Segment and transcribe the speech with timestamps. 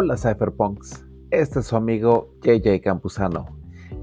[0.00, 3.46] Hola Cypherpunks, este es su amigo JJ Campuzano.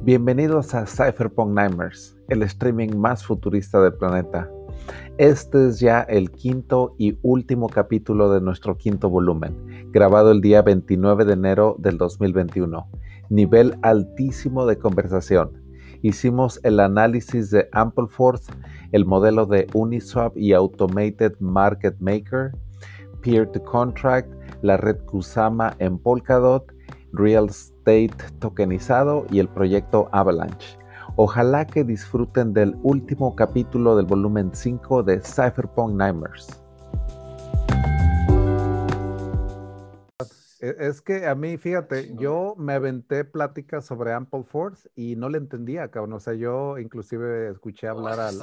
[0.03, 4.51] Bienvenidos a Cypherpunk Nightmares, el streaming más futurista del planeta.
[5.17, 9.55] Este es ya el quinto y último capítulo de nuestro quinto volumen,
[9.93, 12.89] grabado el día 29 de enero del 2021.
[13.29, 15.63] Nivel altísimo de conversación.
[16.01, 18.43] Hicimos el análisis de Ampleforth,
[18.91, 22.51] el modelo de Uniswap y Automated Market Maker,
[23.25, 24.29] Peer to Contract,
[24.61, 26.71] la red Kusama en Polkadot,
[27.11, 30.77] Real Estate tokenizado y el proyecto Avalanche.
[31.15, 36.64] Ojalá que disfruten del último capítulo del volumen 5 de Cypherpunk Nightmares.
[40.79, 45.37] Es que a mí, fíjate, yo me aventé pláticas sobre Ample Force y no le
[45.37, 46.13] entendía, cabrón.
[46.13, 48.41] O sea, yo inclusive escuché hablar al,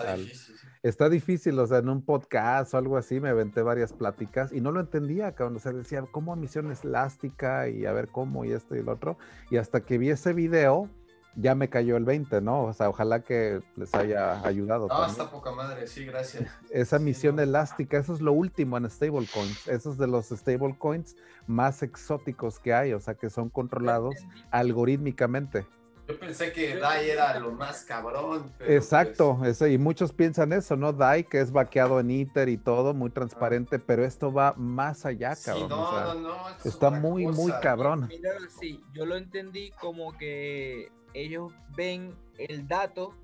[0.83, 4.61] está, Difícil, o sea, en un podcast o algo así, me aventé varias pláticas y
[4.61, 5.57] no lo entendía, cabrón.
[5.57, 7.69] O sea, decía, ¿cómo misión es elástica?
[7.69, 9.19] Y a ver cómo y esto y lo otro.
[9.51, 10.89] Y hasta que vi ese video,
[11.37, 12.65] ya me cayó el 20, ¿no?
[12.65, 14.89] O sea, ojalá que les haya ayudado.
[14.89, 16.51] No, está poca madre, sí, gracias.
[16.71, 19.69] Esa misión elástica, eso es lo último en stablecoins.
[19.69, 21.17] Esos de los stablecoins
[21.47, 24.17] más exóticos que hay, o sea, que son controlados
[24.51, 25.67] algorítmicamente.
[26.09, 28.53] Yo pensé que DAI era lo más cabrón.
[28.61, 30.93] Exacto, pues y muchos piensan eso, ¿no?
[30.93, 35.37] DAI, que es vaqueado en Ether y todo, muy transparente, pero esto va más allá,
[35.37, 35.69] cabrón.
[35.69, 38.09] no, no, no, está muy, muy cabrón.
[38.09, 43.15] Mira, sí, yo lo entendí como que ellos ven el dato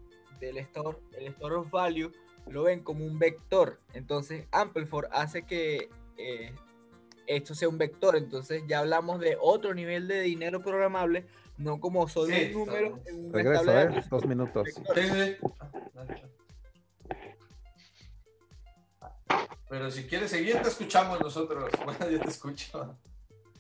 [0.40, 2.12] del store, el store of value,
[2.46, 3.80] lo ven como un vector.
[3.92, 6.52] Entonces, Ampleforth hace que eh,
[7.26, 8.16] esto sea un vector.
[8.16, 13.00] Entonces, ya hablamos de otro nivel de dinero programable, no como solo un número.
[13.06, 14.04] En Regreso, ¿eh?
[14.08, 14.68] Dos minutos.
[19.68, 21.70] Pero si quieres seguir, te escuchamos nosotros.
[21.84, 22.96] Bueno, yo te escucho.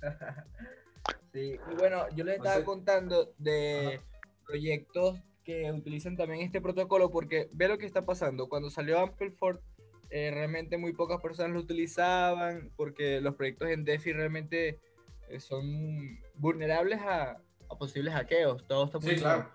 [1.32, 4.00] sí, y bueno, yo les estaba contando de
[4.48, 8.48] proyectos que utilizan también este protocolo porque ve lo que está pasando.
[8.48, 9.60] Cuando salió Ampleford,
[10.10, 14.80] eh, realmente muy pocas personas lo utilizaban porque los proyectos en DeFi realmente
[15.28, 17.40] eh, son vulnerables a,
[17.78, 18.66] posibles hackeos.
[18.66, 19.50] Todo está muy claro.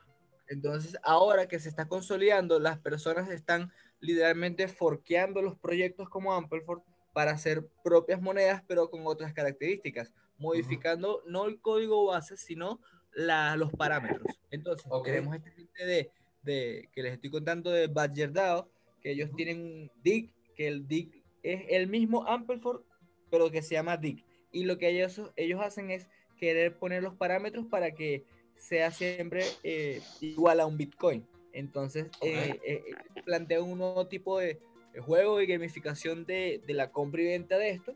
[0.47, 6.81] Entonces, ahora que se está consolidando, las personas están literalmente forqueando los proyectos como Ampleford
[7.13, 12.79] para hacer propias monedas, pero con otras características, modificando no el código base, sino
[13.15, 14.27] los parámetros.
[14.51, 18.69] Entonces, tenemos este gente de, de, que les estoy contando de Badger DAO,
[19.01, 22.81] que ellos tienen un DIG, que el DIG es el mismo Ampleford,
[23.29, 24.23] pero que se llama DIG.
[24.51, 26.07] Y lo que ellos, ellos hacen es
[26.37, 28.23] querer poner los parámetros para que
[28.55, 31.25] sea siempre eh, igual a un Bitcoin.
[31.51, 32.83] Entonces, eh, eh,
[33.25, 34.59] plantean un nuevo tipo de,
[35.05, 37.95] juego y gamificación de, de, la compra y venta de esto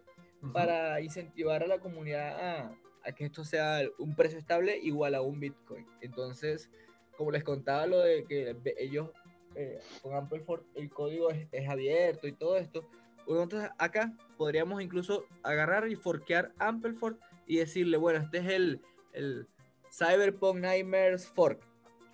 [0.51, 2.75] para incentivar a la comunidad a,
[3.13, 5.85] que esto sea un precio estable igual a un Bitcoin.
[6.01, 6.69] Entonces,
[7.17, 9.09] como les contaba lo de que ellos
[9.55, 12.87] eh, con Ampleford el código es, abierto y todo esto,
[13.27, 18.81] nosotros acá podríamos incluso agarrar y forkear Ampleford y decirle, bueno, este es el,
[19.13, 19.47] el
[19.91, 21.59] Cyberpunk Nightmares Fork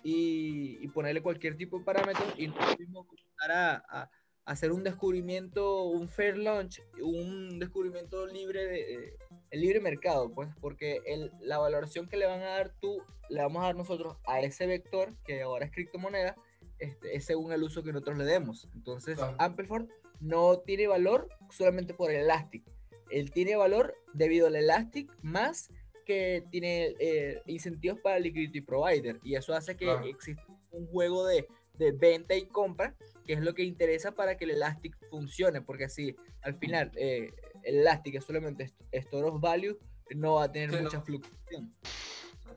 [0.02, 4.10] y, ponerle cualquier tipo de parámetro y comenzar a,
[4.44, 9.16] hacer un descubrimiento, un fair launch, un descubrimiento libre de,
[9.50, 13.40] el libre mercado, pues, porque el, la valoración que le van a dar tú, le
[13.40, 16.36] vamos a dar nosotros a ese vector, que ahora es criptomoneda,
[16.78, 18.68] este, es según el uso que nosotros le demos.
[18.74, 19.88] Entonces, Ampleford
[20.20, 22.64] no tiene valor solamente por el Elastic.
[23.10, 25.70] Él tiene valor debido al Elastic más
[26.04, 29.20] que tiene eh, incentivos para liquidity provider.
[29.22, 31.46] Y eso hace que exista un juego de,
[31.78, 32.94] de, venta y compra,
[33.24, 35.60] que es lo que interesa para que el Elastic funcione.
[35.62, 39.78] Porque así, al final, eh, el Elastic es solamente store of value,
[40.14, 41.74] no va a tener mucha fluctuación.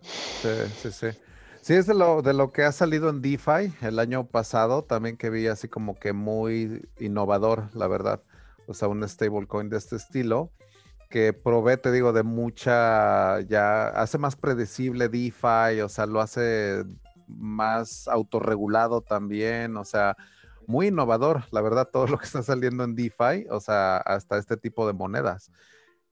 [0.01, 0.49] Sí,
[0.81, 1.07] sí, sí.
[1.61, 5.17] Sí, es de lo, de lo que ha salido en DeFi el año pasado, también
[5.17, 8.23] que vi así como que muy innovador, la verdad.
[8.67, 10.51] O sea, un stablecoin de este estilo,
[11.09, 16.83] que provee, te digo, de mucha, ya hace más predecible DeFi, o sea, lo hace
[17.27, 20.15] más autorregulado también, o sea,
[20.67, 24.57] muy innovador, la verdad, todo lo que está saliendo en DeFi, o sea, hasta este
[24.57, 25.51] tipo de monedas.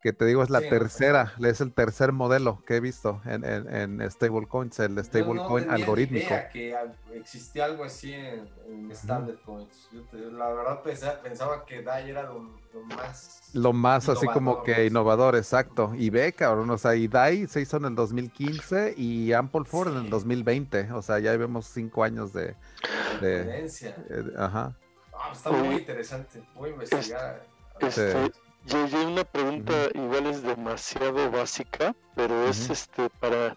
[0.05, 4.11] Que te digo, es la tercera, es el tercer modelo que he visto en, en,
[4.11, 6.27] stablecoins, el stablecoin no algorítmico.
[6.27, 6.75] Idea que
[7.15, 9.89] existía algo así en, en stablecoins.
[10.13, 12.39] la verdad pensaba, que DAI era lo,
[12.83, 13.49] más.
[13.53, 15.91] Lo más así como que innovador, exacto.
[15.95, 20.03] Y ve, cabrón, o sea, y DAI se hizo en el 2015 y Ampleford en
[20.03, 20.91] el 2020.
[20.91, 22.53] O sea, ya vemos cinco años de,
[23.21, 24.75] de, eh, ajá.
[25.17, 26.43] Ah, está muy interesante.
[26.53, 27.43] Voy a investigar.
[27.79, 28.13] Este,
[28.73, 33.55] una pregunta igual es demasiado básica, pero es este para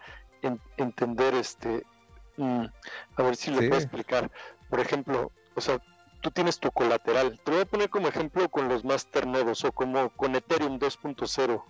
[0.76, 1.84] entender este
[2.37, 2.64] mm,
[3.16, 4.31] a ver si lo puedo explicar.
[4.69, 5.81] Por ejemplo, o sea,
[6.20, 7.40] tú tienes tu colateral.
[7.43, 11.62] Te voy a poner como ejemplo con los master nodos o como con Ethereum 2.0.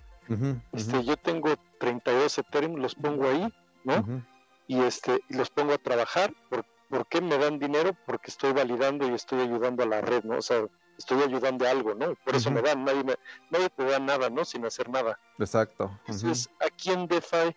[0.73, 3.53] este, yo tengo 32 Ethereum, los pongo ahí,
[3.85, 4.25] ¿no?
[4.67, 6.35] Y este y los pongo a trabajar.
[6.51, 7.97] ¿Por, ¿Por qué me dan dinero?
[8.05, 10.37] Porque estoy validando y estoy ayudando a la red, ¿no?
[10.37, 10.67] O sea,
[10.99, 12.15] estoy ayudando a algo, ¿no?
[12.25, 13.05] Por eso me dan, nadie,
[13.51, 14.45] nadie te da nada, ¿no?
[14.45, 15.19] Sin hacer nada.
[15.39, 15.99] Exacto.
[16.07, 17.55] Entonces, aquí en DeFi,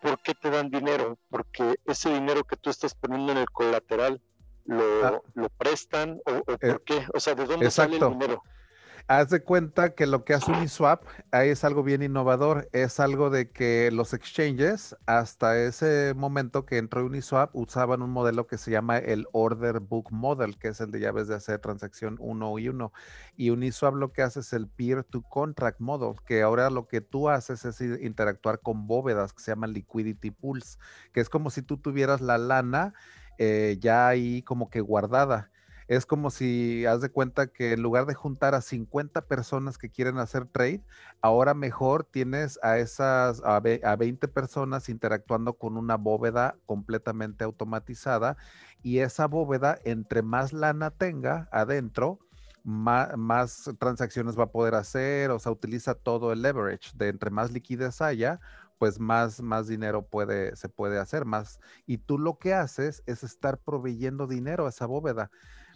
[0.00, 1.18] ¿por qué te dan dinero?
[1.30, 4.20] Porque ese dinero que tú estás poniendo en el colateral,
[4.64, 5.20] ¿lo, ah.
[5.34, 7.06] lo prestan o, o eh, por qué?
[7.14, 8.42] O sea, ¿de dónde sale el dinero?
[9.06, 12.68] Haz de cuenta que lo que hace Uniswap es algo bien innovador.
[12.72, 18.46] Es algo de que los exchanges, hasta ese momento que entró Uniswap, usaban un modelo
[18.46, 22.16] que se llama el Order Book Model, que es el de llaves de hacer transacción
[22.20, 22.92] uno y uno.
[23.36, 27.00] Y Uniswap lo que hace es el Peer to Contract Model, que ahora lo que
[27.00, 30.78] tú haces es interactuar con bóvedas que se llaman Liquidity Pools,
[31.12, 32.94] que es como si tú tuvieras la lana
[33.38, 35.51] eh, ya ahí como que guardada
[35.88, 39.90] es como si haz de cuenta que en lugar de juntar a 50 personas que
[39.90, 40.84] quieren hacer trade,
[41.20, 48.36] ahora mejor tienes a esas a, 20 personas interactuando con una bóveda completamente automatizada
[48.82, 52.18] y esa bóveda entre más lana tenga adentro,
[52.64, 57.50] más, transacciones va a poder hacer, o sea, utiliza todo el leverage de entre más
[57.50, 58.40] liquidez haya,
[58.78, 60.08] pues más, más dinero
[60.54, 61.60] se puede hacer más.
[61.86, 65.30] Y tú lo que haces es estar proveyendo dinero a esa bóveda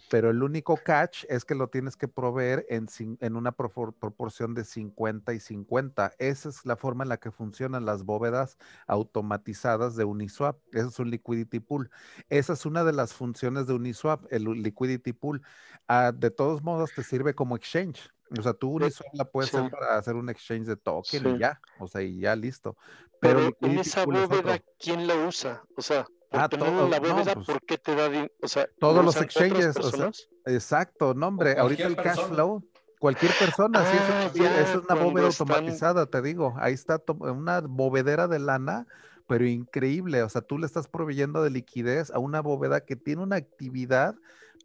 [0.09, 2.87] pero el único catch es que lo tienes que proveer en,
[3.19, 6.13] en una proporción de 50 y 50.
[6.17, 8.57] Esa es la forma en la que funcionan las bóvedas
[8.87, 10.57] automatizadas de Uniswap.
[10.71, 11.89] Ese es un liquidity pool.
[12.29, 15.41] Esa es una de las funciones de Uniswap, el liquidity pool.
[15.87, 18.09] Ah, de todos modos, te sirve como exchange.
[18.37, 21.61] O sea, tú Uniswap la puedes hacer para hacer un exchange de token y ya,
[21.79, 22.75] o sea, y ya listo.
[23.19, 25.63] Pero, en esa bóveda, ¿quién la usa?
[25.75, 28.09] O sea, ah, todo, la bóveda, pues ¿por qué te da
[28.41, 30.11] o sea, todos los exchanges, o sea,
[30.45, 32.63] exacto, no hombre, ahorita el cash flow,
[32.99, 38.27] cualquier persona, sí, eso, ah, es una bóveda automatizada, te digo, ahí está una bóvedera
[38.27, 38.87] de lana,
[39.27, 43.23] pero increíble, o sea, tú le estás proveyendo de liquidez a una bóveda que tiene
[43.23, 44.15] una actividad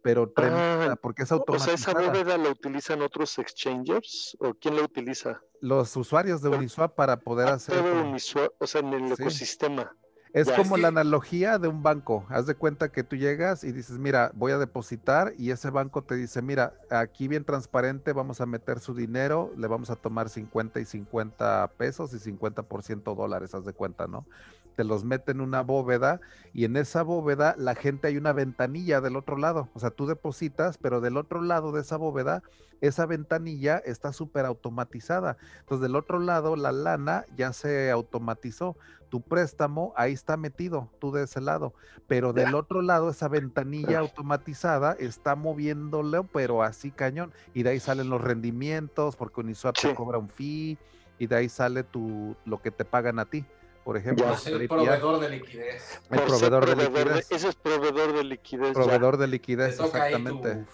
[0.03, 1.73] pero tremenda, ah, porque es automatizada.
[1.73, 5.41] O sea, ¿esa bóveda la utilizan otros exchangers o quién la utiliza?
[5.61, 7.81] Los usuarios de Uniswap para poder ah, hacer...
[7.81, 9.95] Uniswap, o sea, en el ecosistema.
[10.33, 12.25] Es como la analogía de un banco.
[12.29, 16.01] Haz de cuenta que tú llegas y dices, mira, voy a depositar y ese banco
[16.01, 20.29] te dice, mira, aquí bien transparente, vamos a meter su dinero, le vamos a tomar
[20.29, 24.25] 50 y 50 pesos y 50% dólares, haz de cuenta, ¿no?
[24.75, 26.19] Te los mete en una bóveda
[26.53, 29.69] y en esa bóveda la gente hay una ventanilla del otro lado.
[29.73, 32.43] O sea, tú depositas, pero del otro lado de esa bóveda,
[32.81, 35.37] esa ventanilla está súper automatizada.
[35.59, 38.75] Entonces, del otro lado, la lana ya se automatizó
[39.13, 41.75] tu préstamo ahí está metido, tú de ese lado,
[42.07, 47.79] pero del otro lado esa ventanilla automatizada está moviéndolo, pero así cañón, y de ahí
[47.79, 50.79] salen los rendimientos, porque Uniswap te cobra un fee,
[51.19, 53.45] y de ahí sale tu, lo que te pagan a ti.
[53.83, 56.01] Por ejemplo, el proveedor de liquidez.
[56.09, 57.31] El proveedor, de liquidez.
[57.31, 58.73] Ese es proveedor de liquidez.
[58.73, 60.65] Proveedor de liquidez, exactamente.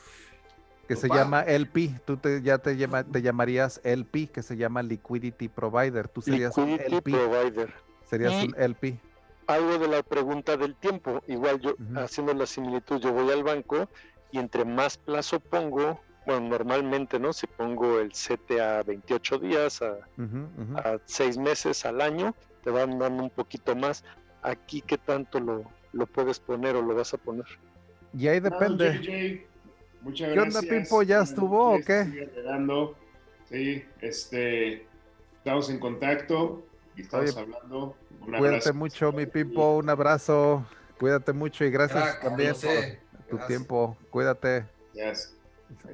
[0.88, 5.48] que se llama LP, tú te, ya te, te llamarías LP, que se llama Liquidity
[5.48, 6.08] Provider.
[6.08, 7.12] Tú serías Liquidity LP.
[7.12, 7.74] Provider.
[8.08, 9.00] Sería un LP.
[9.48, 11.24] Algo de la pregunta del tiempo.
[11.28, 13.89] Igual yo, haciendo la similitud, yo voy al banco
[14.32, 17.34] y entre más plazo pongo, bueno, normalmente, ¿no?
[17.34, 19.98] Si pongo el CT a 28 días, a,
[21.06, 24.04] 6 meses al año, te van dando un poquito más.
[24.42, 25.63] Aquí, ¿qué tanto lo,
[25.94, 27.46] lo puedes poner o lo vas a poner?
[28.13, 29.48] Y ahí depende.
[30.01, 31.04] Muchas ¿Qué onda, Pipo?
[31.04, 32.08] ¿Ya estuvo o qué?
[33.50, 34.86] Sí, este,
[35.38, 36.63] estamos en contacto
[37.01, 37.96] estamos hablando.
[38.38, 40.66] cuídate mucho, mi Pipo, un abrazo.
[41.00, 42.84] Cuídate mucho y gracias también por
[43.30, 43.98] tu tiempo.
[44.10, 44.66] Cuídate.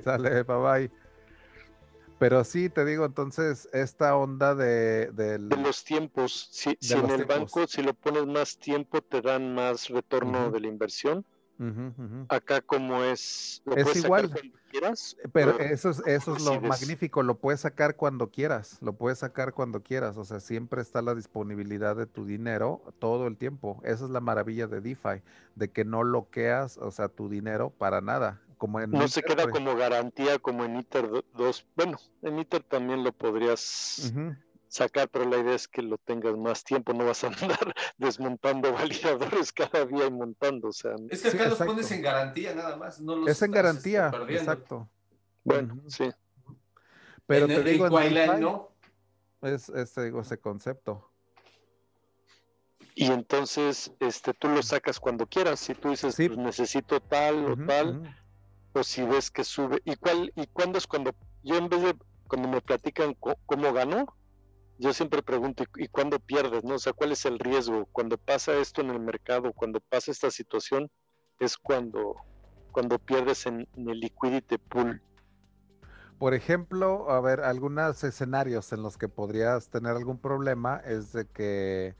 [0.03, 0.57] Sale, bye
[0.89, 1.04] bye.
[2.17, 5.12] Pero sí, te digo, entonces, esta onda de...
[5.12, 9.89] De, los tiempos, si, en el banco, si lo pones más tiempo, te dan más
[9.89, 11.25] retorno de la inversión.
[12.29, 13.62] Acá como es...
[13.75, 14.31] es igual.
[15.31, 19.53] Pero eso es, eso es lo magnífico, lo puedes sacar cuando quieras, lo puedes sacar
[19.53, 23.79] cuando quieras, o sea, siempre está la disponibilidad de tu dinero todo el tiempo.
[23.84, 25.22] Esa es la maravilla de DeFi,
[25.55, 28.41] de que no bloqueas, o sea, tu dinero para nada.
[28.57, 31.67] Como en no se queda como garantía como en ITER 2.
[31.75, 34.13] Bueno, en ITER también lo podrías
[34.67, 38.74] sacar, pero la idea es que lo tengas más tiempo, no vas a andar desmontando
[38.74, 40.69] validadores cada día y montando.
[40.69, 43.00] O sea, es que acá los pones en garantía nada más.
[43.00, 44.89] No los es en garantía, exacto.
[45.43, 46.09] Bueno, sí.
[47.27, 48.71] Pero te digo, en ¿no?
[49.41, 51.12] es, es digo, ese concepto.
[52.95, 55.59] Y entonces este, tú lo sacas cuando quieras.
[55.59, 58.15] Si tú dices, pues necesito tal o tal,
[58.75, 59.82] o si ves que sube.
[59.86, 61.12] ¿Y cuál y cuándo es cuando
[61.44, 61.96] yo en vez de
[62.27, 63.15] cuando me platican
[63.46, 64.05] cómo ganó,
[64.77, 66.63] yo siempre pregunto, ¿y, cuándo pierdes?
[66.63, 66.75] ¿no?
[66.75, 67.86] O sea, ¿cuál es el riesgo?
[67.91, 70.89] Cuando pasa esto en el mercado, cuando pasa esta situación,
[71.39, 72.15] es cuando,
[72.72, 75.01] cuando pierdes en, el liquidity pool.
[76.20, 81.25] Por ejemplo, a ver, algunos escenarios en los que podrías tener algún problema es de
[81.25, 81.96] que,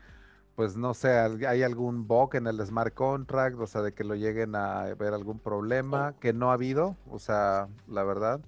[0.55, 4.15] pues no sé, hay algún bug en el smart contract, o sea, de que lo
[4.15, 8.41] lleguen a ver algún problema que no ha habido, o sea, la verdad.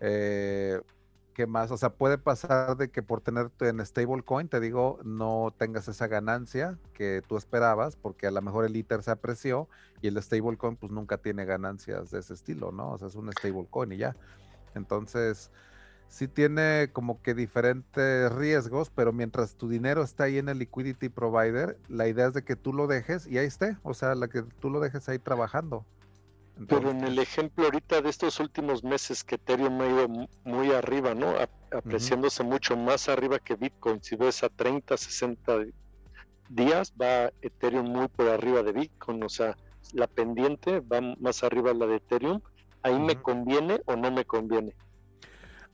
[0.00, 0.80] Eh,
[1.32, 1.70] ¿Qué más?
[1.70, 6.06] O sea, puede pasar de que por tenerte en stablecoin, te digo, no tengas esa
[6.06, 9.68] ganancia que tú esperabas, porque a lo mejor el ITER se apreció
[10.00, 12.92] y el stablecoin pues nunca tiene ganancias de ese estilo, ¿no?
[12.92, 14.16] O sea, es un stablecoin y ya.
[14.74, 15.50] Entonces,
[16.08, 21.08] sí tiene como que diferentes riesgos, pero mientras tu dinero está ahí en el liquidity
[21.08, 24.28] provider, la idea es de que tú lo dejes y ahí esté, o sea, la
[24.28, 25.84] que tú lo dejes ahí trabajando.
[26.68, 30.08] Pero en el ejemplo ahorita de estos últimos meses que Ethereum ha ido
[30.44, 31.34] muy arriba, ¿no?
[31.70, 34.02] apreciándose mucho más arriba que Bitcoin.
[34.02, 35.66] Si ves a 30, 60
[36.48, 39.22] días, va Ethereum muy por arriba de Bitcoin.
[39.22, 39.54] O sea,
[39.92, 42.40] la pendiente va más arriba la de Ethereum.
[42.82, 44.74] ¿Ahí me conviene o no me conviene?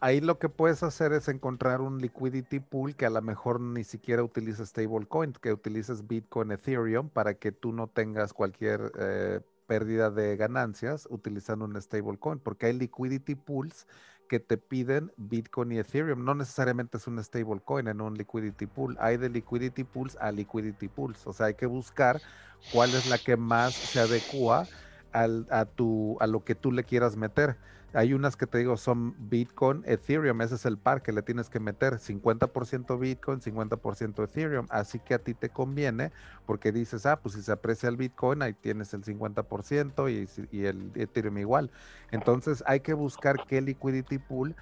[0.05, 3.85] Ahí lo que puedes hacer es encontrar un liquidity pool que a lo mejor ni
[3.85, 10.11] siquiera utilices stablecoin, que utilices Bitcoin, Ethereum, para que tú no tengas cualquier eh, pérdida
[10.11, 13.87] de ganancias utilizando un stablecoin, porque hay liquidity pools
[14.27, 16.25] que te piden Bitcoin y Ethereum.
[16.25, 18.97] No necesariamente es un stablecoin en un liquidity pool.
[18.99, 21.25] Hay de liquidity pools a liquidity pools.
[21.29, 22.23] O sea, hay que buscar
[22.69, 24.69] cuál es la que más se adecua
[25.13, 27.59] al, a, tu, a lo que tú le quieras meter.
[27.95, 31.49] Hay unas que te digo son Bitcoin, Ethereum, ese es el par que le tienes
[31.51, 36.13] que meter, 50% Bitcoin, 50% Ethereum, así que a ti te conviene
[36.47, 40.65] porque dices, ah, pues si se aprecia el Bitcoin, ahí tienes el 50% y, y
[40.65, 41.71] el Ethereum igual.
[42.11, 44.57] Entonces hay que buscar qué liquidity pool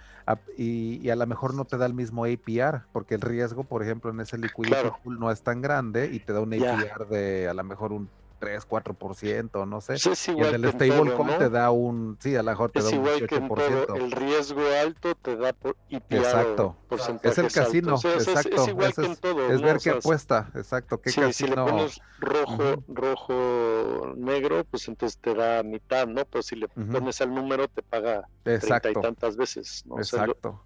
[0.56, 4.10] y, a lo mejor no te da el mismo APR, porque el riesgo, por ejemplo,
[4.10, 7.54] en ese liquidity pool no es tan grande y te da un APR de a
[7.54, 8.10] lo mejor un
[8.40, 9.96] 3, 4%, no sé.
[10.02, 13.04] Pues y en el stablecoin te da un, sí, a lo mejor te da un
[13.04, 13.96] 18%.
[13.96, 16.76] el riesgo alto te da por Exacto.
[17.22, 18.66] Es el casino, exacto.
[19.50, 21.00] Es, ver qué apuesta, exacto.
[21.00, 26.24] Qué sí, si le pones rojo, rojo, negro, pues entonces te da mitad, ¿no?
[26.24, 29.98] Pero si le pones al número te paga treinta y tantas veces, ¿no?
[29.98, 30.64] Exacto.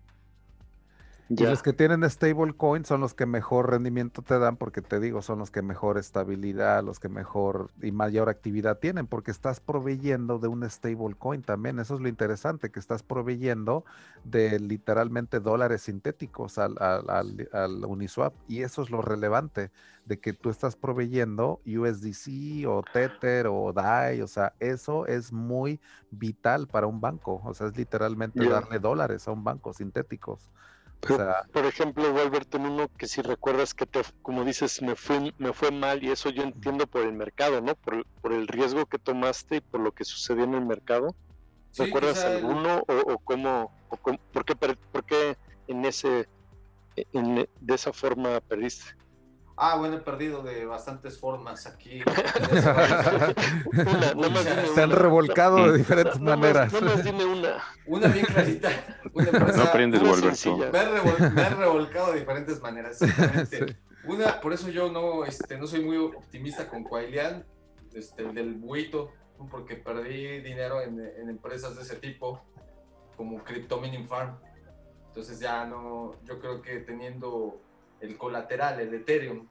[1.31, 5.23] Y los que tienen stablecoin son los que mejor rendimiento te dan, porque te digo,
[5.23, 10.39] son los que mejor estabilidad, los que mejor y mayor actividad tienen, porque estás proveyendo
[10.39, 11.79] de un stablecoin también.
[11.79, 13.87] Eso es lo interesante, que estás proveyendo
[14.25, 18.35] de literalmente dólares sintéticos al, al Uniswap.
[18.47, 19.71] Y eso es lo relevante,
[20.05, 24.21] de que tú estás proveyendo USDC o Tether o DAI.
[24.21, 27.41] O sea, eso es muy vital para un banco.
[27.45, 30.51] O sea, es literalmente darle dólares a un banco sintéticos
[31.53, 35.53] por ejemplo, volverte en uno que si recuerdas que te, como dices, me fue, me
[35.53, 37.75] fue mal y eso yo entiendo por el mercado, ¿no?
[37.75, 41.15] Por, por el riesgo que tomaste y por lo que sucedió en el mercado.
[41.77, 46.29] ¿Recuerdas alguno o, cómo, o por, qué, por qué en ese,
[47.13, 48.95] en, de esa forma perdiste?
[49.57, 52.01] Ah, bueno, he perdido de bastantes formas aquí.
[54.75, 56.73] Se han revolcado de diferentes maneras.
[56.73, 57.63] No dime una.
[57.87, 58.71] Una bien clarita.
[59.13, 60.09] Una no aprendes, Me,
[61.31, 62.99] me he revolcado de diferentes maneras.
[64.07, 67.47] Una, por eso yo no, este, no soy muy optimista con Quailian,
[67.95, 69.13] este, del buito,
[69.51, 72.43] porque perdí dinero en, en empresas de ese tipo,
[73.17, 74.37] como Crypto Mining Farm.
[75.07, 77.61] Entonces ya no, yo creo que teniendo
[78.05, 79.49] el colateral, el Ethereum,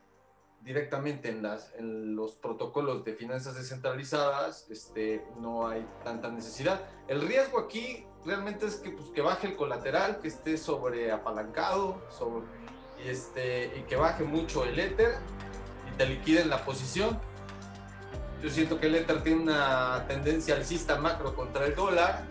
[0.62, 6.82] directamente en, las, en los protocolos de finanzas descentralizadas, este, no hay tanta necesidad.
[7.08, 12.02] El riesgo aquí realmente es que, pues, que baje el colateral, que esté sobre apalancado
[12.10, 12.46] sobre,
[13.04, 15.16] y, este, y que baje mucho el Ether
[15.92, 17.20] y te liquiden la posición.
[18.42, 22.26] Yo siento que el Ether tiene una tendencia alcista macro contra el dólar.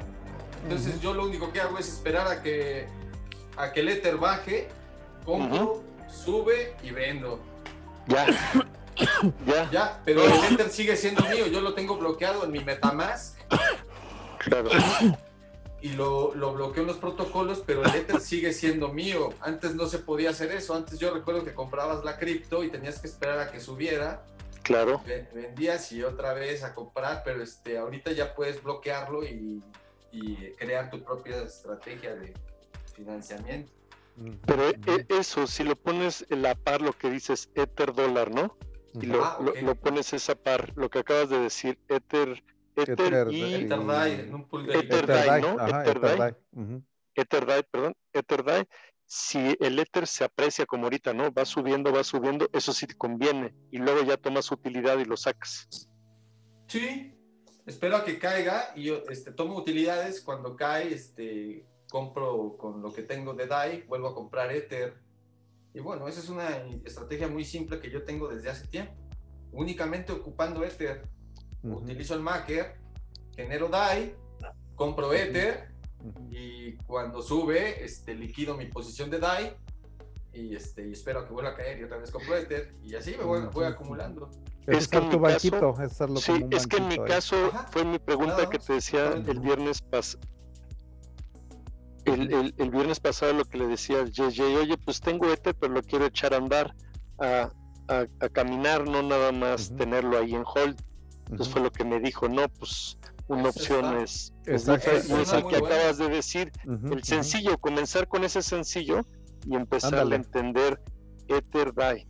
[0.63, 2.87] Entonces yo lo único que hago es esperar a que,
[3.57, 4.69] a que el Ether baje,
[5.25, 7.41] compro, sube y vendo.
[8.07, 8.27] Ya.
[9.47, 9.71] ya.
[9.71, 11.47] Ya, pero el Enter sigue siendo mío.
[11.47, 13.39] Yo lo tengo bloqueado en mi Metamask.
[14.39, 14.71] Claro.
[15.81, 19.33] Y lo, lo bloqueo en los protocolos, pero el Ether sigue siendo mío.
[19.41, 20.75] Antes no se podía hacer eso.
[20.75, 24.25] Antes yo recuerdo que comprabas la cripto y tenías que esperar a que subiera.
[24.63, 25.03] Claro.
[25.35, 29.61] Vendías y otra vez a comprar, pero este, ahorita ya puedes bloquearlo y,
[30.13, 32.33] y crear tu propia estrategia de,
[32.93, 33.73] financiamiento.
[34.47, 38.57] Pero e, eso, si lo pones en la par lo que dices Ether dólar, ¿no?
[38.95, 42.45] Y lo, ah, lo, pones esa par, lo que acabas de decir, Ether,
[42.77, 43.55] Ether, y...
[43.55, 44.47] Ether DAI, ¿no?
[44.69, 45.07] Ether
[46.01, 46.35] DAI.
[47.15, 48.65] Ether DAI, perdón, Ether DAI.
[49.07, 51.33] Si el Ether se aprecia como ahorita, ¿no?
[51.33, 53.55] Va subiendo, va subiendo, eso sí te conviene.
[53.71, 55.69] Y luego ya tomas utilidad y lo sacas.
[56.67, 57.15] Sí,
[57.67, 60.23] espero a que caiga y yo este, tomo utilidades.
[60.23, 64.95] Cuando cae, este, compro con lo que tengo de DAI, vuelvo a comprar Ether.
[65.75, 66.49] Y bueno, esa es una
[66.87, 68.95] estrategia muy simple que yo tengo desde hace tiempo.
[69.53, 71.07] Únicamente ocupando Ether.
[71.63, 72.81] Utilizo el Maker,
[73.37, 74.17] genero DAI,
[74.75, 75.71] compro Ether
[76.31, 79.55] y cuando sube, este, liquido mi posición de DAI
[80.33, 83.15] y, este, y espero que vuelva a caer y otra vez compro Ether y así
[83.19, 84.31] me voy, voy acumulando.
[84.67, 85.75] Es, que en mi caso,
[86.17, 90.33] sí, es que en mi caso fue mi pregunta que te decía el viernes pasado
[92.05, 95.73] el, el, viernes pasado lo que le decía al JJ, oye, pues tengo Ether, pero
[95.73, 96.75] lo quiero echar a andar,
[97.19, 97.51] a,
[97.89, 100.81] a, caminar, no nada más tenerlo ahí en hold.
[101.31, 106.09] Entonces fue lo que me dijo, no, pues una opción es, es, que acabas de
[106.09, 109.07] decir, el sencillo, comenzar con ese sencillo
[109.47, 110.81] y empezar a entender
[111.29, 112.07] Ether DAI.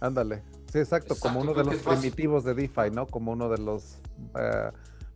[0.00, 3.06] Ándale, sí, exacto, como uno de los primitivos de DeFi, ¿no?
[3.06, 3.98] Como uno de los
[4.36, 4.70] eh,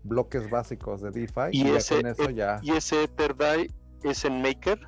[0.05, 1.51] bloques básicos de DeFi.
[1.53, 2.61] Y, ese, eso ya...
[2.63, 3.69] y ese Ether DAI
[4.03, 4.81] es en Maker.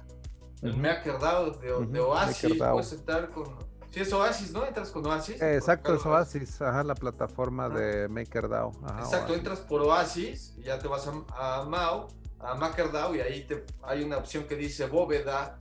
[0.62, 3.56] El MakerDAO de, de Oasis, puedes entrar con...
[3.90, 4.64] Sí, es Oasis, ¿no?
[4.64, 5.40] Entras con Oasis.
[5.42, 8.72] exacto, es Oasis, ajá, la plataforma de MakerDAO.
[8.98, 13.44] exacto, entras por Oasis y ya te vas a, a Mao, a MakerDAO y ahí
[13.46, 15.56] te, hay una opción que dice bóveda,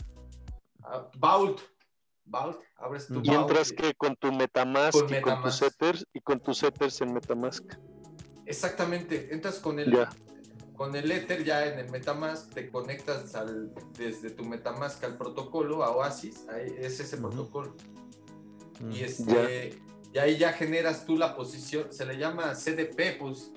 [1.17, 1.59] Vault,
[2.25, 6.39] Vault, abres tu Y entras que con tu Metamask, y con tus Ethers y con
[6.39, 7.63] tus Ethers en Metamask.
[8.45, 10.07] Exactamente, entras con el,
[10.79, 15.83] con el Ether ya en el Metamask te conectas al, desde tu Metamask al protocolo,
[15.83, 17.75] a Oasis, ahí es ese protocolo.
[18.79, 18.91] Mm.
[18.93, 19.77] Y, este,
[20.13, 23.51] y ahí ya generas tú la posición, se le llama CDP, pues,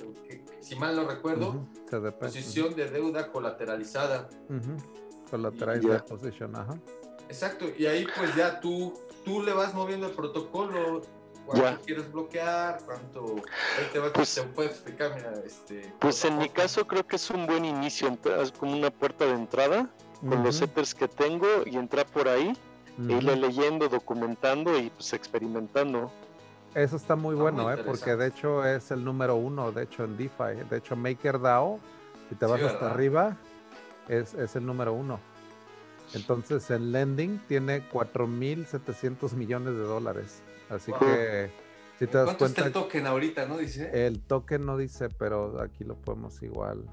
[0.61, 1.65] si mal no recuerdo,
[2.19, 4.29] posición de deuda colateralizada.
[5.31, 6.77] Colateralizada position, ajá.
[7.29, 11.03] Exacto, y ahí pues ya tú, tú le vas moviendo el protocolo,
[11.47, 13.37] cuánto quieres bloquear, cuánto
[13.93, 15.93] te, va, pues, te puede explicar, mira, este.
[15.99, 18.17] Pues en mi caso creo que es un buen inicio,
[18.59, 22.57] como una puerta de entrada con los setters que tengo y entrar por ahí,
[23.09, 26.13] e irle leyendo, documentando y pues experimentando.
[26.75, 27.83] Eso está muy bueno, ¿eh?
[27.85, 31.81] porque de hecho es el número uno, de hecho en DeFi, de hecho MakerDAO,
[32.29, 33.37] si te vas hasta arriba,
[34.09, 35.21] es, es el número uno.
[36.15, 40.43] Entonces en lending tiene 4.700 millones de dólares.
[40.73, 41.51] Así que
[41.99, 42.61] si te das ¿Cuánto cuenta.
[42.63, 44.07] Está el token ahorita, no dice?
[44.07, 46.85] El token no dice, pero aquí lo podemos igual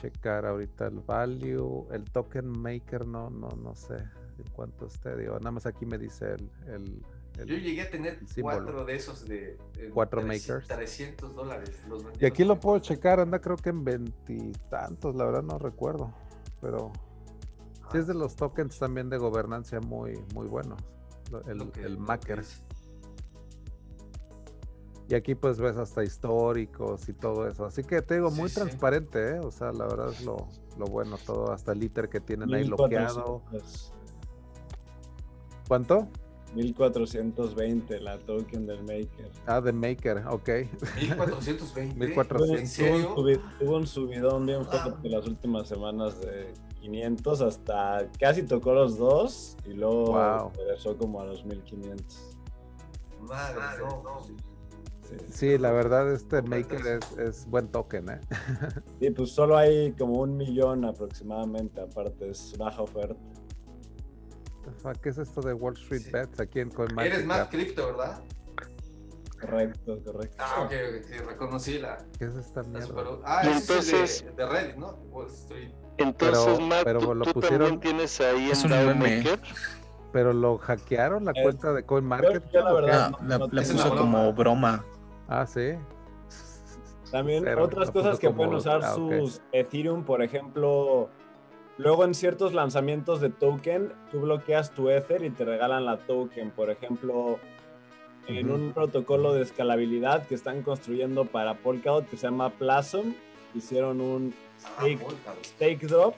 [0.00, 1.86] checar ahorita el value.
[1.92, 5.16] El token maker no, no, no sé en cuánto esté.
[5.16, 7.02] Digo, nada más aquí me dice el.
[7.46, 9.58] Yo llegué a tener cuatro de esos de.
[9.92, 10.66] cuatro makers.
[10.66, 11.70] 300 dólares.
[12.18, 16.12] y aquí lo puedo checar, anda creo que en veintitantos, la verdad no recuerdo.
[16.60, 16.90] Pero
[17.92, 20.80] sí es de los tokens también de gobernancia muy, muy buenos.
[21.46, 22.42] El, el Maker.
[25.08, 27.64] Y aquí pues ves hasta históricos y todo eso.
[27.64, 29.38] Así que te digo, muy transparente, ¿eh?
[29.40, 33.42] O sea, la verdad es lo, bueno todo, hasta el ITER que tienen ahí bloqueado.
[35.66, 36.08] ¿Cuánto?
[36.54, 39.30] 1420 la token del Maker.
[39.46, 40.48] Ah, del Maker, ok.
[41.00, 42.06] 1420.
[42.06, 42.60] 1400.
[42.60, 43.14] ¿En serio?
[43.58, 49.56] Tuvo un subidón bien fuerte las últimas semanas de 500 hasta casi tocó los dos
[49.66, 52.38] y luego regresó como a los 1500.
[53.20, 54.47] Madre, no.
[55.30, 58.20] Sí, la verdad este Maker es, buen token, ¿eh?
[59.00, 63.16] Sí, pues solo hay como un millón aproximadamente, aparte es baja oferta.
[65.02, 67.14] ¿Qué es esto de Wall Street Bets aquí en CoinMarket?
[67.14, 68.20] Eres más cripto, ¿verdad?
[69.40, 70.36] Correcto, correcto.
[70.38, 70.72] Ah, ok,
[71.06, 71.98] sí, reconocí la...
[72.18, 73.18] ¿Qué es esta mierda?
[73.24, 74.98] Ah, entonces, es de, Reddit, ¿no?
[75.10, 75.70] Wall Street.
[75.98, 77.80] Entonces, Matt, pero lo pusieron...
[77.80, 79.40] tienes ahí en Maker?
[80.12, 82.52] Pero lo hackearon la cuenta de CoinMarket.
[82.52, 84.84] la verdad, la, puso como broma.
[85.28, 85.74] Ah, sí.
[87.10, 91.08] También otras cosas que pueden usar ah, sus Ethereum, por ejemplo,
[91.76, 96.50] luego en ciertos lanzamientos de token, tú bloqueas tu Ether y te regalan la token.
[96.50, 97.38] Por ejemplo,
[98.26, 103.14] en un protocolo de escalabilidad que están construyendo para Polkadot que se llama Plasm,
[103.54, 104.34] hicieron un
[104.78, 104.84] ah,
[105.44, 106.14] stake, drop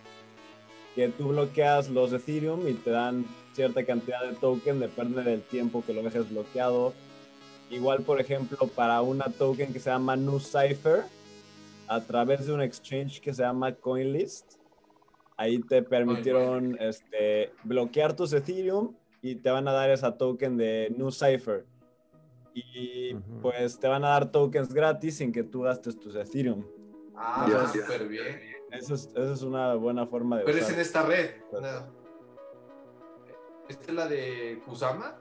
[0.97, 5.85] que tú bloqueas los Ethereum y te dan cierta cantidad de token, depende del tiempo
[5.87, 6.95] que lo dejes bloqueado
[7.71, 11.05] Igual, por ejemplo, para una token que se llama NuCypher,
[11.87, 14.55] a través de un exchange que se llama CoinList,
[15.37, 20.93] ahí te permitieron este, bloquear tus Ethereum y te van a dar esa token de
[20.97, 21.65] New Cipher.
[22.53, 26.65] Y pues te van a dar tokens gratis sin que tú gastes tus Ethereum.
[27.15, 28.41] Ah, súper bien.
[28.73, 31.31] Eso es, eso es, una buena forma de Pero es en esta red.
[31.51, 31.65] Pues
[33.69, 35.20] ¿Esta es la de Kusama?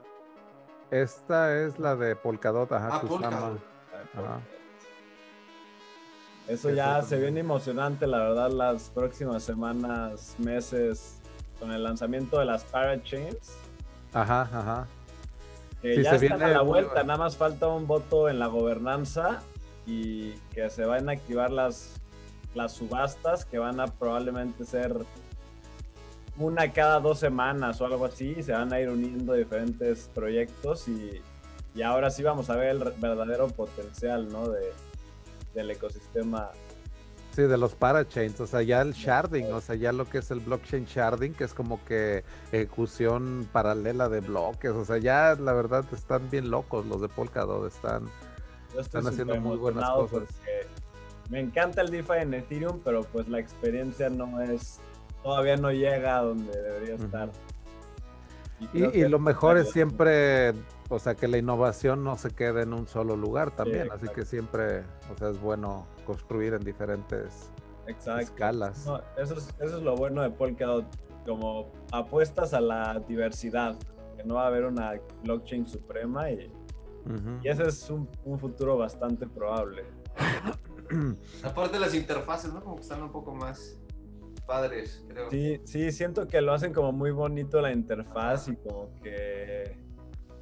[0.91, 3.57] Esta es la de Polkadot, ajá, ah, Kusama.
[6.47, 11.19] Eso ya se viene emocionante, la verdad, las próximas semanas, meses,
[11.59, 13.55] con el lanzamiento de las Parachains.
[14.13, 14.87] Ajá, ajá.
[15.83, 19.41] ya se están a la vuelta, nada más falta un voto en la gobernanza
[19.85, 22.01] y que se van a activar las,
[22.55, 25.05] las subastas que van a probablemente ser
[26.39, 31.21] una cada dos semanas o algo así, se van a ir uniendo diferentes proyectos y,
[31.75, 34.49] y ahora sí vamos a ver el verdadero potencial ¿no?
[34.49, 34.71] de,
[35.53, 36.49] del ecosistema.
[37.35, 40.31] Sí, de los parachains, o sea, ya el sharding, o sea, ya lo que es
[40.31, 45.53] el blockchain sharding, que es como que ejecución paralela de bloques, o sea, ya la
[45.53, 48.09] verdad están bien locos los de Polkadot, están,
[48.77, 50.23] están haciendo muy buenas cosas.
[51.29, 54.79] Me encanta el DeFi en Ethereum, pero pues la experiencia no es,
[55.23, 57.29] todavía no llega a donde debería estar.
[58.73, 60.53] Y, lo mejor es siempre,
[60.89, 64.25] o sea, que la innovación no se quede en un solo lugar también, así que
[64.25, 67.51] siempre, o sea, es bueno construir en diferentes
[67.87, 68.81] escalas.
[68.81, 70.85] eso, es, eso es lo bueno de Polkadot,
[71.25, 73.77] como apuestas a la diversidad,
[74.17, 76.51] que no va a haber una blockchain suprema y,
[77.41, 79.85] y ese es un, un futuro bastante probable.
[81.43, 82.61] Aparte las interfaces, ¿no?
[82.61, 83.79] Como que están un poco más
[84.49, 85.29] padres, creo.
[85.29, 89.77] Sí, sí, siento que lo hacen como muy bonito la interfaz y como que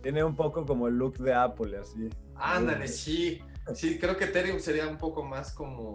[0.02, 2.10] tiene un poco como el look de Apple, así.
[2.36, 3.42] Ándale, sí.
[3.74, 5.94] Sí, creo que Ethereum sería un poco más como...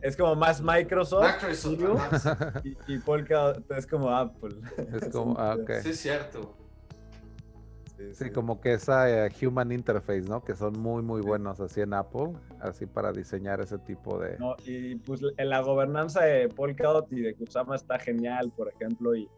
[0.00, 1.42] Es como más Microsoft.
[1.42, 4.54] Microsoft y, y Polkadot es como Apple.
[4.92, 5.70] Es como, ah, ok.
[5.82, 6.56] Sí, es cierto.
[8.12, 10.42] Sí, como que esa eh, Human Interface, ¿no?
[10.42, 14.36] Que son muy, muy buenos así en Apple, así para diseñar ese tipo de...
[14.38, 19.14] No, y pues en la gobernanza de Polkadot y de Kusama está genial, por ejemplo,
[19.14, 19.28] y,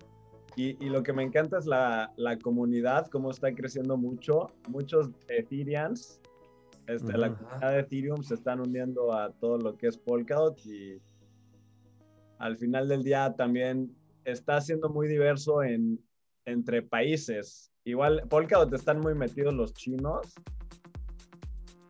[0.57, 4.51] y, lo que me encanta es la, la, comunidad, cómo está creciendo mucho.
[4.69, 6.21] Muchos Ethereans,
[6.87, 10.99] este, la comunidad de Ethereum se están uniendo a todo lo que es Polkadot y
[12.39, 16.01] al final del día también está siendo muy diverso en,
[16.47, 20.35] entre países Igual, Polkadot están muy metidos los chinos.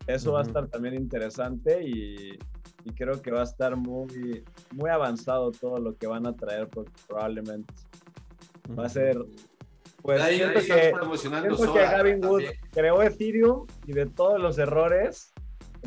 [0.07, 2.39] Eso va a estar también interesante y,
[2.95, 6.69] creo que va a estar muy, muy avanzado todo lo que van a traer
[7.09, 7.75] probablemente.
[8.79, 9.17] Va a ser...
[10.03, 15.33] Pues siento que, siento que Gavin Wood creó Ethereum y de todos los errores,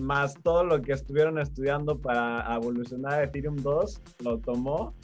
[0.02, 4.96] más todo lo que estuvieron estudiando para evolucionar Ethereum 2, lo tomó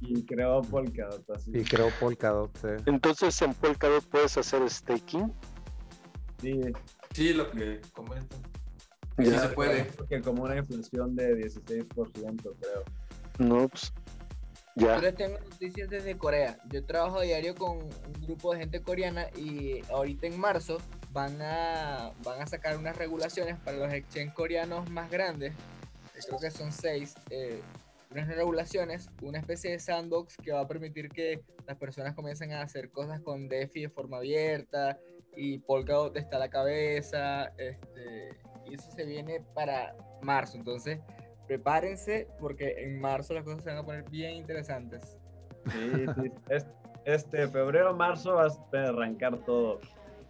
[0.00, 1.28] y creó Polkadot.
[1.30, 1.52] Así.
[1.54, 2.82] Y creó Polkadot, sí.
[2.86, 5.32] Entonces en Polkadot puedes hacer staking.
[6.40, 6.60] Sí.
[7.12, 8.40] Sí, lo que comentan.
[9.18, 9.84] Sí se puede.
[9.84, 11.86] Porque como una inflación de 16%,
[12.60, 12.84] creo.
[13.38, 13.92] No, pues,
[14.74, 15.00] ya.
[15.00, 16.58] Yo tengo noticias desde Corea.
[16.70, 20.78] Yo trabajo a diario con un grupo de gente coreana y ahorita en marzo
[21.12, 25.54] van a, van a sacar unas regulaciones para los exchange coreanos más grandes.
[26.26, 27.14] Creo que son seis.
[27.30, 27.62] Eh,
[28.10, 32.62] unas regulaciones, una especie de sandbox que va a permitir que las personas comiencen a
[32.62, 34.98] hacer cosas con DeFi de forma abierta
[35.36, 37.52] y Polkadot está a la cabeza.
[37.58, 38.30] Este,
[38.66, 40.56] y eso se viene para marzo.
[40.56, 41.00] Entonces,
[41.46, 45.18] prepárense porque en marzo las cosas se van a poner bien interesantes.
[45.66, 46.32] Sí, sí.
[47.04, 49.80] Este, febrero, marzo va a arrancar todo.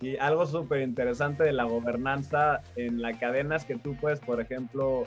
[0.01, 4.43] Y algo súper interesante de la gobernanza en la cadena es que tú puedes, por
[4.43, 5.05] ejemplo,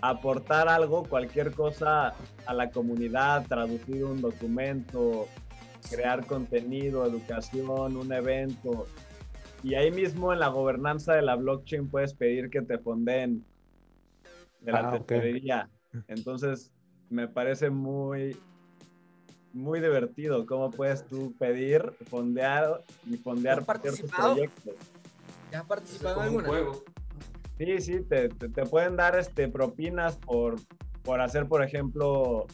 [0.00, 2.14] aportar algo, cualquier cosa
[2.46, 5.26] a la comunidad, traducir un documento,
[5.90, 8.86] crear contenido, educación, un evento.
[9.62, 13.44] Y ahí mismo en la gobernanza de la blockchain puedes pedir que te fonden
[14.60, 15.00] de la
[15.52, 15.68] ah,
[16.06, 16.72] Entonces,
[17.10, 18.36] me parece muy,
[19.52, 24.74] muy divertido cómo puedes tú pedir fondear y fondear ciertos proyectos.
[25.50, 26.84] ¿Ya has participado en algún juego?
[27.58, 30.56] Sí, sí, te, te, pueden dar este, propinas por,
[31.02, 32.46] por hacer, por ejemplo,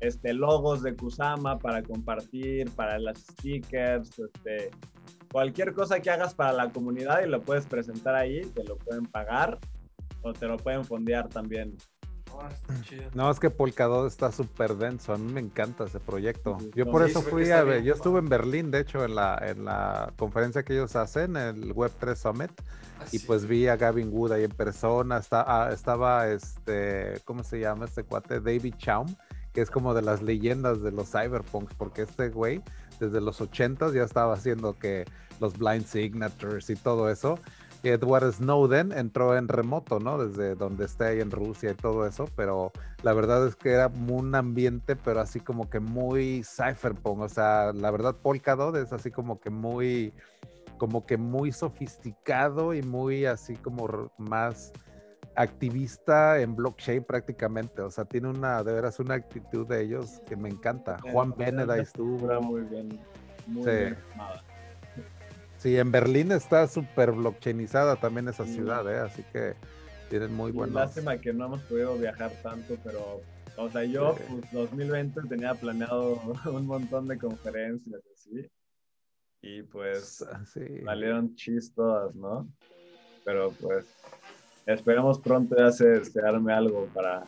[0.00, 4.70] este, logos de Kusama para compartir, para las stickers, este,
[5.30, 9.04] cualquier cosa que hagas para la comunidad y lo puedes presentar ahí, te lo pueden
[9.04, 9.58] pagar
[10.22, 11.76] o te lo pueden fondear también.
[12.32, 12.48] Oh,
[13.14, 16.56] no, es que Polkadot está súper denso, a mí me encanta ese proyecto.
[16.74, 19.64] Yo por eso fui a ver, yo estuve en Berlín, de hecho, en la, en
[19.64, 22.52] la conferencia que ellos hacen, el Web3 Summit,
[23.12, 27.60] y pues vi a Gavin Wood ahí en persona, está, ah, estaba este, ¿cómo se
[27.60, 28.40] llama este cuate?
[28.40, 29.14] David Chaum,
[29.52, 32.62] que es como de las leyendas de los cyberpunks, porque este güey
[33.00, 35.04] desde los 80 ya estaba haciendo que
[35.40, 37.38] los blind signatures y todo eso.
[37.82, 40.22] Edward Snowden entró en remoto, ¿no?
[40.22, 43.90] Desde donde esté ahí en Rusia y todo eso, pero la verdad es que era
[44.08, 49.10] un ambiente, pero así como que muy cypherpunk, o sea, la verdad Polkadot es así
[49.10, 50.12] como que muy,
[50.80, 54.72] como que muy sofisticado y muy así como más
[55.36, 60.36] activista en blockchain prácticamente, o sea, tiene una, de veras, una actitud de ellos que
[60.36, 60.96] me encanta.
[61.12, 62.40] Juan Beneda estuvo.
[62.40, 62.98] Muy bien,
[63.46, 63.94] muy sí.
[65.58, 69.00] Sí, en Berlín está súper blockchainizada también esa ciudad, ¿eh?
[69.00, 69.56] así que
[70.08, 70.74] tienen muy buenos.
[70.74, 73.20] Lástima que no hemos podido viajar tanto, pero,
[73.58, 76.18] o sea, yo, pues 2020 tenía planeado
[76.50, 78.50] un montón de conferencias así,
[79.42, 80.24] y pues
[80.84, 82.48] salieron chistos, ¿no?
[83.24, 83.86] Pero pues
[84.66, 87.24] esperemos pronto ya se, se arme algo para,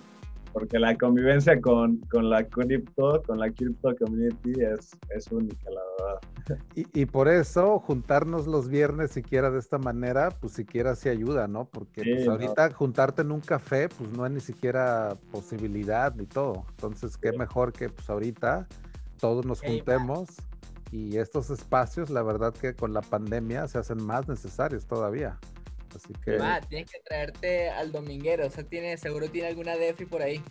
[0.53, 5.81] porque la convivencia con, con la cripto, con la crypto community es, es única, la
[5.81, 6.21] verdad.
[6.75, 11.47] Y, y, por eso juntarnos los viernes siquiera de esta manera, pues siquiera sí ayuda,
[11.47, 11.67] ¿no?
[11.67, 16.65] Porque pues, ahorita juntarte en un café, pues no hay ni siquiera posibilidad ni todo.
[16.71, 18.67] Entonces, qué mejor que pues ahorita
[19.21, 20.31] todos nos juntemos
[20.93, 25.39] y estos espacios, la verdad que con la pandemia se hacen más necesarios todavía.
[25.97, 26.39] Así que.
[26.69, 28.47] tienes que traerte al dominguero.
[28.47, 30.43] O sea, tiene, seguro tiene alguna DeFi por ahí.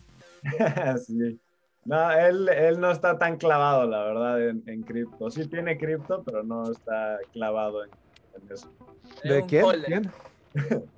[1.06, 1.40] sí.
[1.84, 5.30] No, él, él, no está tan clavado, la verdad, en, cripto.
[5.30, 7.90] Sí tiene cripto, pero no está clavado en,
[8.50, 8.68] eso.
[9.22, 9.64] ¿De quién?
[9.84, 10.12] ¿Quién?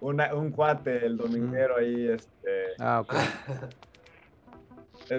[0.00, 2.66] un cuate, el dominguero ahí, este.
[2.80, 3.14] Ah, ok.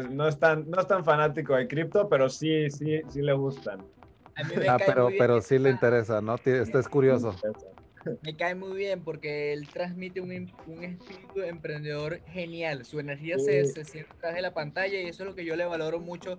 [0.10, 3.80] no, es tan, no es tan fanático de cripto, pero sí, sí, sí le gustan.
[4.68, 6.36] ah, pero, pero sí le interesa, ¿no?
[6.36, 7.36] Este es curioso
[8.22, 12.86] me cae muy bien porque él transmite un, un espíritu emprendedor genial.
[12.86, 15.56] Su energía se, se, siente detrás de la pantalla y eso es lo que yo
[15.56, 16.38] le valoro mucho.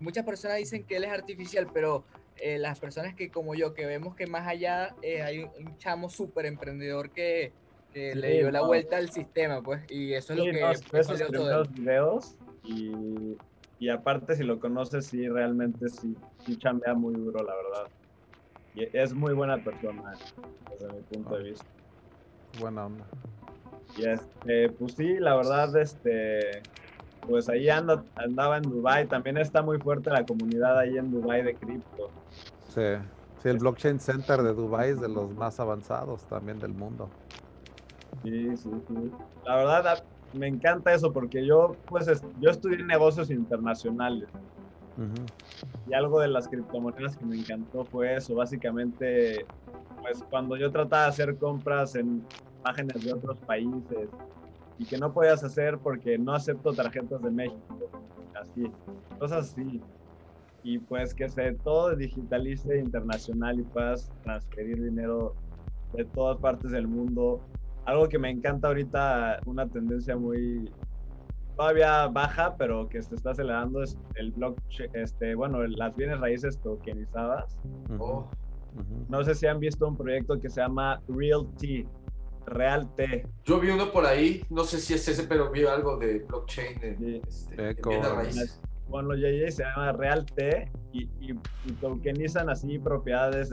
[0.00, 2.04] Muchas personas dicen que él es artificial, pero
[2.36, 6.10] eh, las personas que como yo, que vemos que más allá eh, hay un, chamo
[6.10, 7.52] súper emprendedor que,
[7.92, 10.60] que le dio la vuelta al sistema, pues, y eso es lo que...
[10.60, 13.36] No, esos primeros videos y,
[13.78, 17.92] y aparte si lo conoces, sí, realmente sí, sí chambea muy duro, la verdad.
[18.74, 20.14] Y es muy buena persona,
[20.70, 21.68] desde mi punto de vista.
[22.58, 23.06] Buena onda.
[23.96, 26.64] Y este, pues sí, la verdad, este,
[27.26, 29.06] pues ahí ando, andaba en Dubai.
[29.08, 32.10] También está muy fuerte la comunidad ahí en Dubai de cripto.
[32.68, 32.80] Sí,
[33.42, 37.10] sí, el Blockchain Center de Dubai es de los más avanzados también del mundo.
[38.22, 39.12] Sí, sí, sí.
[39.44, 42.06] La verdad, me encanta eso porque yo, pues,
[42.40, 44.28] yo estudié negocios internacionales.
[45.86, 49.46] Y algo de las criptomonedas que me encantó fue eso, básicamente,
[50.00, 52.24] pues cuando yo trataba de hacer compras en
[52.62, 54.10] páginas de otros países
[54.78, 57.90] y que no podías hacer porque no acepto tarjetas de México,
[58.40, 58.70] así,
[59.18, 59.82] cosas así.
[60.64, 65.34] Y pues que se todo digitalice internacional y puedas transferir dinero
[65.92, 67.40] de todas partes del mundo.
[67.84, 70.70] Algo que me encanta ahorita, una tendencia muy,
[71.56, 76.58] todavía baja, pero que se está acelerando es el blockchain, este, bueno, las bienes raíces
[76.60, 77.58] tokenizadas.
[77.98, 78.28] Oh.
[79.08, 81.86] No sé si han visto un proyecto que se llama Real T,
[82.46, 83.26] Real T.
[83.44, 86.80] Yo vi uno por ahí, no sé si es ese, pero vi algo de blockchain
[86.80, 88.60] de este, bienes raíces.
[88.92, 91.32] Bueno, ya se llama Real T y, y,
[91.80, 93.50] tokenizan así propiedades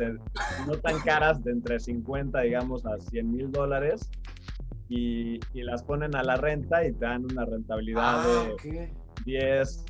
[0.67, 4.09] no tan caras, de entre 50, digamos, a 100 mil dólares
[4.89, 8.91] y, las ponen a la renta y te dan una rentabilidad ah, de
[9.23, 9.85] 10,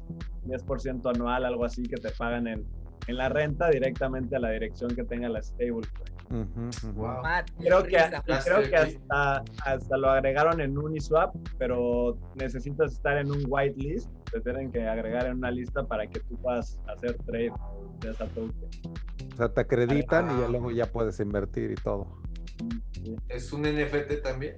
[0.46, 2.64] 10% anual, algo así, que te pagan en,
[3.08, 5.88] en, la renta directamente a la dirección que tenga la stable.
[6.30, 7.98] Creo que,
[8.44, 14.40] creo que hasta, hasta lo agregaron en Uniswap, pero necesitas estar en un whitelist, te
[14.42, 17.52] tienen que agregar en una lista para que tú puedas hacer trade
[18.02, 18.70] de esa token.
[19.34, 22.22] O sea, te acreditan y ya luego ya puedes invertir y todo.
[23.28, 24.54] ¿Es un NFT también?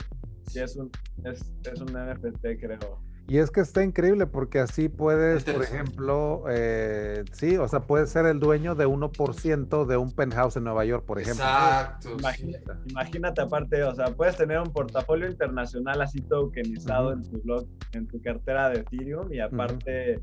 [0.48, 0.92] Sí, es un,
[1.24, 3.02] es, es un NFT, creo.
[3.28, 8.10] Y es que está increíble porque así puedes, por ejemplo, eh, sí, o sea, puedes
[8.10, 11.46] ser el dueño de 1% de un penthouse en Nueva York, por ejemplo.
[11.46, 12.10] Exacto.
[12.90, 18.08] Imagínate, aparte, o sea, puedes tener un portafolio internacional así tokenizado en tu blog, en
[18.08, 20.20] tu cartera de Ethereum y aparte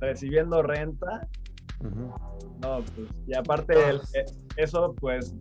[0.00, 1.28] recibiendo renta.
[1.82, 4.24] No, pues, y aparte eh,
[4.56, 5.34] eso, pues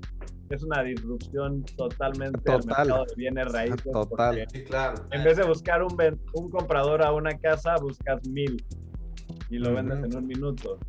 [0.55, 2.65] es una disrupción totalmente Total.
[2.65, 3.83] mercado de bienes raíces.
[3.83, 4.47] Total.
[4.51, 5.05] Sí, claro.
[5.11, 5.95] En vez de buscar un,
[6.33, 8.63] un comprador a una casa, buscas mil
[9.49, 10.79] y lo vendes en un minuto.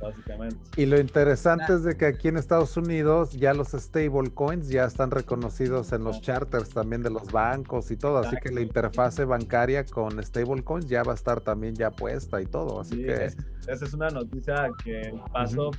[0.00, 0.56] básicamente.
[0.76, 5.10] Y lo interesante es de que aquí en Estados Unidos ya los stablecoins ya están
[5.10, 9.84] reconocidos en los charters también de los bancos y todo, así que la interfase bancaria
[9.84, 13.26] con stablecoins ya va a estar también ya puesta y todo, así que...
[13.68, 15.70] esa es una noticia que pasó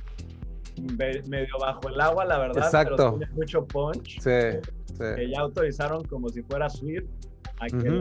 [1.28, 2.96] medio bajo el agua, la verdad, Exacto.
[2.96, 4.20] pero tiene mucho punch.
[4.20, 5.04] Sí, sí.
[5.16, 7.06] Que ya autorizaron como si fuera SWIFT
[7.60, 8.00] a que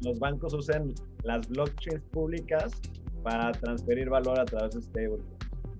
[0.00, 0.94] los bancos usen
[1.24, 2.72] las blockchains públicas
[3.22, 5.24] para transferir valor a través de stablecoins.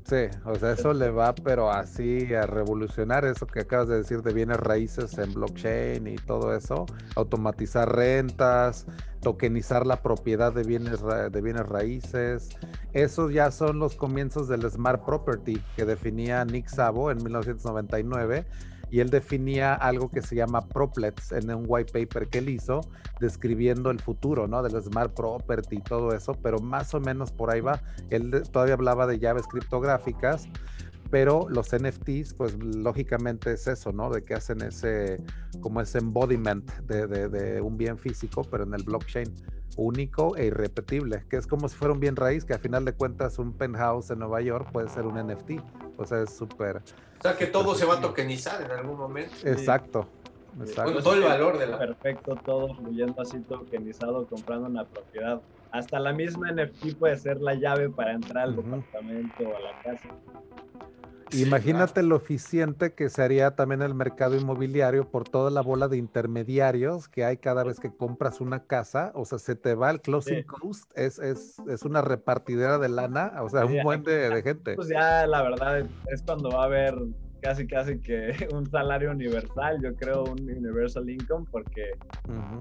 [0.05, 4.21] Sí, o sea, eso le va, pero así a revolucionar eso que acabas de decir
[4.23, 8.87] de bienes raíces en blockchain y todo eso, automatizar rentas,
[9.21, 12.51] tokenizar la propiedad de bienes, de bienes raíces.
[12.93, 18.45] Esos ya son los comienzos del Smart Property que definía Nick Szabo en 1999
[18.93, 22.83] y él definía algo que se llama proplets en un white paper que él hizo
[23.21, 24.63] describiendo el futuro, ¿no?
[24.63, 27.81] Del smart property y todo eso, pero más o menos por ahí va.
[28.11, 30.47] Él todavía hablaba de llaves criptográficas,
[31.11, 34.11] pero los NFTs, pues lógicamente es eso, ¿no?
[34.11, 35.23] De que hacen ese,
[35.63, 39.33] como ese embodiment de, de un bien físico, pero en el blockchain
[39.77, 42.93] único e irrepetible, que es como si fuera un bien raíz, que a final de
[42.93, 45.63] cuentas un penthouse en Nueva York puede ser un NFT.
[45.97, 46.83] O sea, es súper...
[47.23, 49.33] O sea, que todo se va a tokenizar en algún momento.
[49.45, 50.09] Exacto.
[50.57, 51.79] Bueno, todo el valor de la...
[51.79, 55.41] Perfecto, todo fluyendo así tokenizado, comprando una propiedad.
[55.71, 59.83] Hasta la misma NFT puede ser la llave para entrar al departamento o a la
[59.85, 60.09] casa.
[61.35, 67.09] Imagínate lo eficiente que sería también el mercado inmobiliario por toda la bola de intermediarios
[67.09, 69.13] que hay cada vez que compras una casa.
[69.15, 73.33] O sea, se te va el closing cost, es, es, es, una repartidera de lana,
[73.43, 74.75] o sea, un buen de, gente.
[74.75, 76.95] Pues ya la verdad es cuando va a haber
[77.41, 81.91] casi casi que un salario universal, yo creo un universal income, porque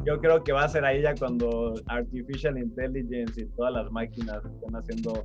[0.04, 4.44] yo creo que va a ser ahí ya cuando artificial intelligence y todas las máquinas
[4.44, 5.24] estén haciendo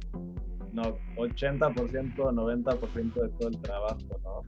[0.76, 4.42] no, 80%, 90% de todo el trabajo, ¿no?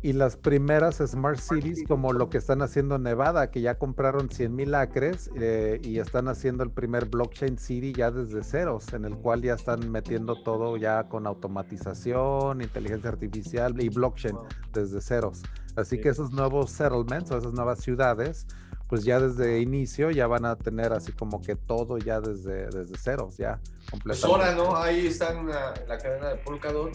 [0.00, 4.30] Y las primeras Smart Cities, como lo que están haciendo en Nevada, que ya compraron
[4.30, 9.04] 100 mil acres eh, y están haciendo el primer blockchain city ya desde ceros, en
[9.04, 14.36] el cual ya están metiendo todo ya con automatización, inteligencia artificial y blockchain
[14.72, 15.42] desde ceros.
[15.74, 18.46] Así que esos nuevos settlements o esas nuevas ciudades
[18.88, 22.96] pues ya desde inicio ya van a tener así como que todo ya desde, desde
[22.96, 24.16] ceros, ya completamente.
[24.16, 24.76] Sora, ¿no?
[24.76, 26.92] Ahí está en la, cadena de Polkadot.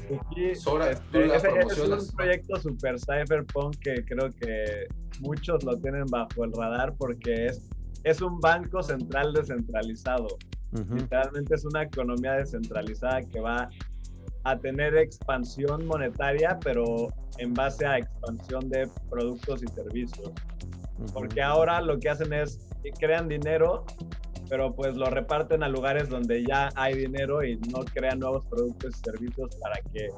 [0.55, 1.43] Sora, este, es
[1.79, 4.87] un proyecto super cypherpunk que creo que
[5.19, 7.69] muchos lo tienen bajo el radar porque es,
[8.03, 10.27] es un banco central descentralizado.
[10.71, 13.69] Literalmente es una economía descentralizada que va
[14.43, 20.31] a tener expansión monetaria, pero en base a expansión de productos y servicios.
[21.13, 23.85] Porque ahora lo que hacen es que crean dinero,
[24.49, 28.95] pero pues lo reparten a lugares donde ya hay dinero y no crean nuevos productos
[28.95, 30.09] y servicios para que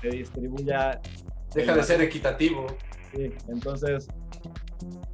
[0.00, 1.00] se distribuya.
[1.54, 2.66] Deja de ser equitativo.
[3.14, 4.08] Sí, entonces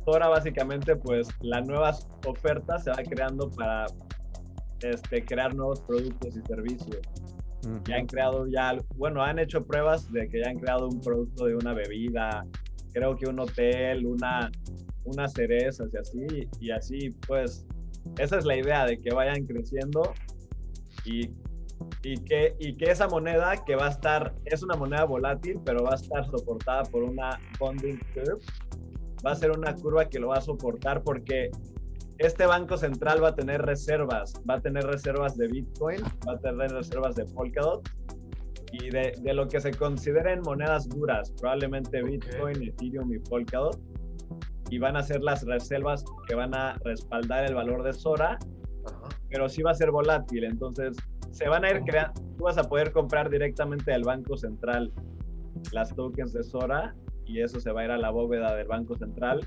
[0.07, 3.87] ahora básicamente pues las nuevas ofertas se va creando para
[4.81, 7.01] este, crear nuevos productos y servicios.
[7.85, 11.45] Ya han creado ya, bueno, han hecho pruebas de que ya han creado un producto
[11.45, 12.47] de una bebida,
[12.93, 14.51] creo que un hotel, una,
[15.09, 17.67] unas cerezas y así, y así pues
[18.19, 20.15] esa es la idea de que vayan creciendo
[21.05, 21.31] y,
[22.03, 25.85] y, que, y que esa moneda que va a estar, es una moneda volátil, pero
[25.85, 28.43] va a estar soportada por una funding curve,
[29.25, 31.51] va a ser una curva que lo va a soportar porque
[32.19, 36.39] este banco central va a tener reservas, va a tener reservas de Bitcoin, va a
[36.39, 37.89] tener reservas de Polkadot
[38.73, 43.81] y de, de lo que se consideren monedas duras, probablemente Bitcoin, Ethereum y Polkadot
[44.71, 48.39] y van a ser las reservas que van a respaldar el valor de Sora,
[49.31, 50.97] pero sí va a ser volátil, entonces
[51.31, 54.93] se van a ir creando, tú vas a poder comprar directamente del Banco Central
[55.73, 56.95] las tokens de Sora
[57.27, 59.47] y eso se va a ir a la bóveda del Banco Central.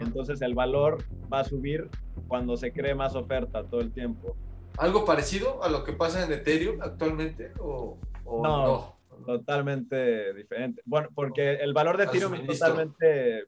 [0.00, 1.88] Entonces el valor va a subir
[2.26, 4.36] cuando se cree más oferta todo el tiempo.
[4.76, 7.98] ¿Algo parecido a lo que pasa en Ethereum actualmente o,
[8.42, 10.82] no, Totalmente diferente.
[10.84, 13.46] Bueno, porque el valor de Ethereum es totalmente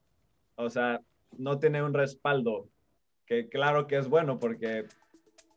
[0.60, 1.00] o sea,
[1.36, 2.68] no tiene un respaldo,
[3.26, 4.86] que claro que es bueno porque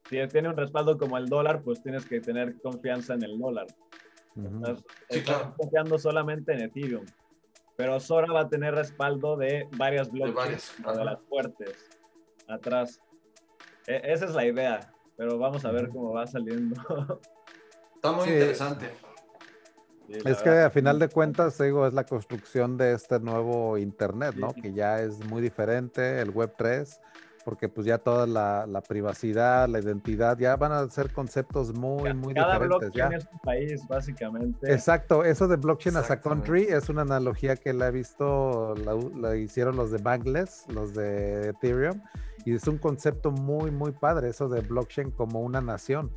[0.10, 3.68] si tiene un respaldo como el dólar, pues tienes que tener confianza en el dólar.
[5.10, 7.06] estás, confiando solamente en Ethereum.
[7.76, 11.89] Pero Sora va a tener respaldo de varias blockchains, de, las fuertes,
[12.47, 13.01] atrás.
[13.88, 16.76] E, esa es la idea, pero vamos a ver cómo va saliendo.
[17.95, 18.91] Está muy interesante
[20.10, 24.54] es que a final de cuentas, digo, es la construcción de este nuevo Internet, ¿no?
[24.54, 26.99] Que ya es muy diferente, el Web 3,
[27.43, 32.34] porque pues ya toda la, privacidad, la identidad, ya van a ser conceptos muy, muy
[32.34, 32.91] Cada diferentes.
[32.91, 33.18] Blockchain ya.
[33.18, 34.74] es un país, básicamente.
[34.74, 39.36] Exacto, eso de blockchain as a country es una analogía que la he visto, la,
[39.36, 42.01] hicieron los de Bankless, los de Ethereum,
[42.45, 46.12] y es un concepto muy, muy padre, eso de blockchain como una nación.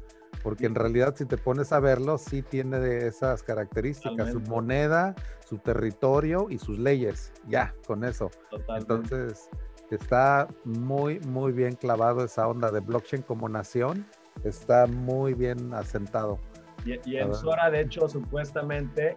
[0.47, 5.59] Porque en realidad, si te pones a verlo, sí tiene esas características: su moneda, su
[5.59, 7.33] territorio y sus leyes.
[7.49, 8.31] Ya, con eso.
[8.69, 9.51] Entonces,
[9.91, 14.07] está muy, muy bien clavado esa onda de blockchain como nación.
[14.45, 16.39] Está muy bien asentado.
[16.85, 19.17] Y, en Sora, de hecho, supuestamente,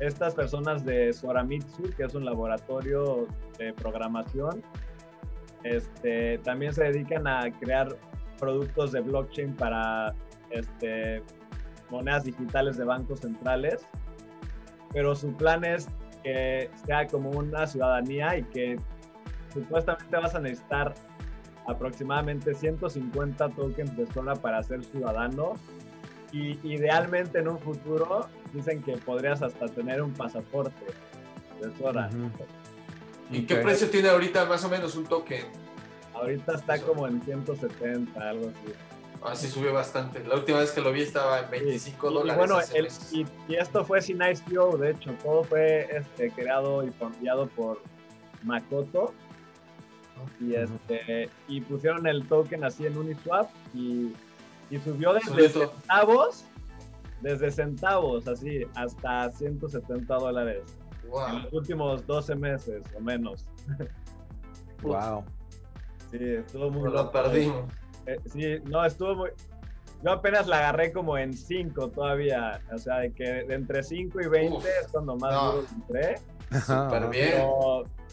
[0.00, 4.62] estas personas de Soramitsu, que es un laboratorio de programación,
[5.64, 7.96] este, también se dedican a crear
[8.38, 10.14] productos de blockchain para
[10.50, 11.22] este,
[11.90, 13.86] monedas digitales de bancos centrales,
[14.92, 15.88] pero su plan es
[16.22, 18.76] que sea como una ciudadanía y que
[19.52, 20.94] supuestamente vas a necesitar
[21.66, 25.54] aproximadamente 150 tokens de Sora para ser ciudadano
[26.32, 30.86] y idealmente en un futuro dicen que podrías hasta tener un pasaporte
[31.60, 32.10] de Sora.
[33.30, 35.44] ¿Y qué precio tiene ahorita más o menos un token?
[36.14, 38.72] Ahorita está como en 170, algo así.
[39.22, 40.24] Ah, sí subió bastante.
[40.24, 42.34] La última vez que lo vi estaba en 25 dólares.
[42.34, 47.46] Y bueno, y, esto fue sin ICO, de hecho, todo fue este, creado y confiado
[47.48, 47.80] por
[48.44, 49.12] Makoto.
[50.40, 54.12] Y, este, y pusieron el token así en Uniswap y,
[54.68, 56.44] y subió desde centavos,
[57.20, 60.62] desde centavos así, hasta 170 dólares.
[61.28, 63.48] En los últimos 12 meses o menos.
[64.82, 65.24] wow.
[66.10, 67.64] Sí, estuvo muy Lo perdimos.
[68.08, 69.30] Eh, sí, no, estuvo muy...
[70.02, 74.20] Yo apenas la agarré como en 5 todavía, o sea, de que de entre 5
[74.20, 76.20] y 20 es cuando más duro entré.
[76.60, 77.32] Súper bien.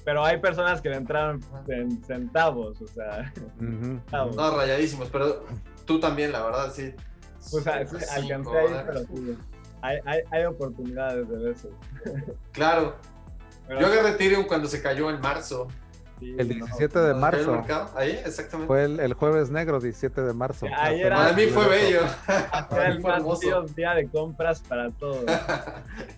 [0.04, 3.32] Pero, hay personas que le entraron en centavos, o sea.
[3.60, 5.46] No, rayadísimos, pero
[5.86, 6.94] tú también, la verdad, sí.
[7.52, 8.30] Pues alcancé ahí,
[8.86, 9.38] pero sí.
[9.82, 11.72] Hay, hay, hay, oportunidades de veces.
[12.52, 12.96] Claro.
[13.70, 15.68] Yo agarré Ethereum cuando se cayó en marzo
[16.22, 17.64] el 17 de marzo.
[17.96, 18.68] Ahí, exactamente.
[18.68, 20.68] Fue el, jueves negro, 17 de marzo.
[20.68, 22.02] para mí fue bello.
[22.70, 25.24] Fue el más día de compras para todos.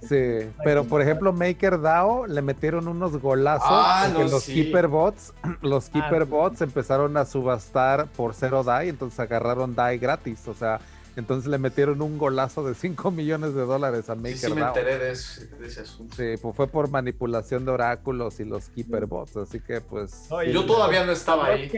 [0.02, 5.92] Sí, pero por ejemplo, MakerDAO le metieron unos golazos ah, los Keeper Bots, los ah,
[5.94, 10.80] Keeper Bots empezaron a subastar por cero DAI, entonces agarraron DAI gratis, o sea,
[11.18, 14.38] entonces le metieron un golazo de 5 millones de dólares a MakerDAO.
[14.38, 16.16] Sí, sí me enteré de ese, asunto.
[16.16, 20.30] Sí, pues fue por manipulación de oráculos y los Keeper Bots, así que pues...
[20.52, 21.70] yo todavía no estaba ahí.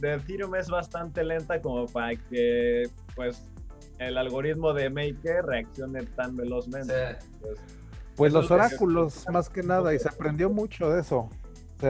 [0.00, 3.42] De Ethereum es bastante lenta como para que pues
[3.98, 7.18] el algoritmo de Maker reaccione tan velozmente.
[7.40, 7.58] Pues,
[8.14, 11.30] pues los oráculos, más que nada, y se aprendió mucho de eso.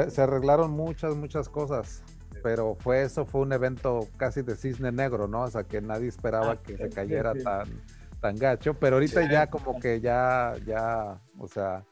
[0.09, 2.03] se arreglaron muchas, muchas cosas
[2.45, 5.45] pero fue eso, fue un evento casi de cisne negro, ¿no?
[5.45, 7.67] O sea, que nadie esperaba ah, que se cayera tan,
[8.21, 11.87] tan gacho, pero ahorita ya como que ya, ya, o sea,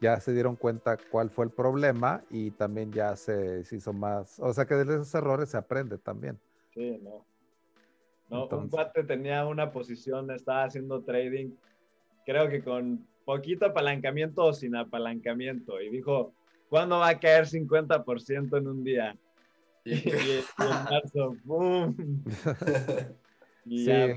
[0.00, 4.52] ya se dieron cuenta cuál fue el problema y también ya se, hizo más, o
[4.52, 6.38] sea, que de esos errores se aprende también.
[6.72, 7.26] Sí, no.
[8.30, 11.50] No, un cuate tenía una posición, estaba haciendo trading,
[12.24, 16.32] creo que con poquito apalancamiento o sin apalancamiento, y dijo,
[16.68, 19.18] ¿cuándo va a caer 50% en un día?
[19.88, 21.96] Y, en marzo, ¡boom!
[23.70, 24.14] Y ya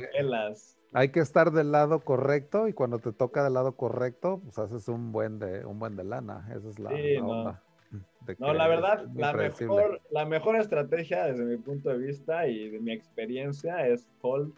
[0.94, 4.88] Hay que estar del lado correcto y cuando te toca del lado correcto, pues haces
[4.88, 6.48] un buen de, un buen de lana.
[6.56, 6.92] Esa es la,
[7.22, 7.62] onda.
[8.40, 12.80] no, la verdad, la mejor, la mejor estrategia desde mi punto de vista y de
[12.80, 14.54] mi experiencia es hold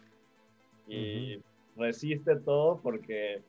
[0.86, 1.42] y
[1.76, 3.42] resiste todo porque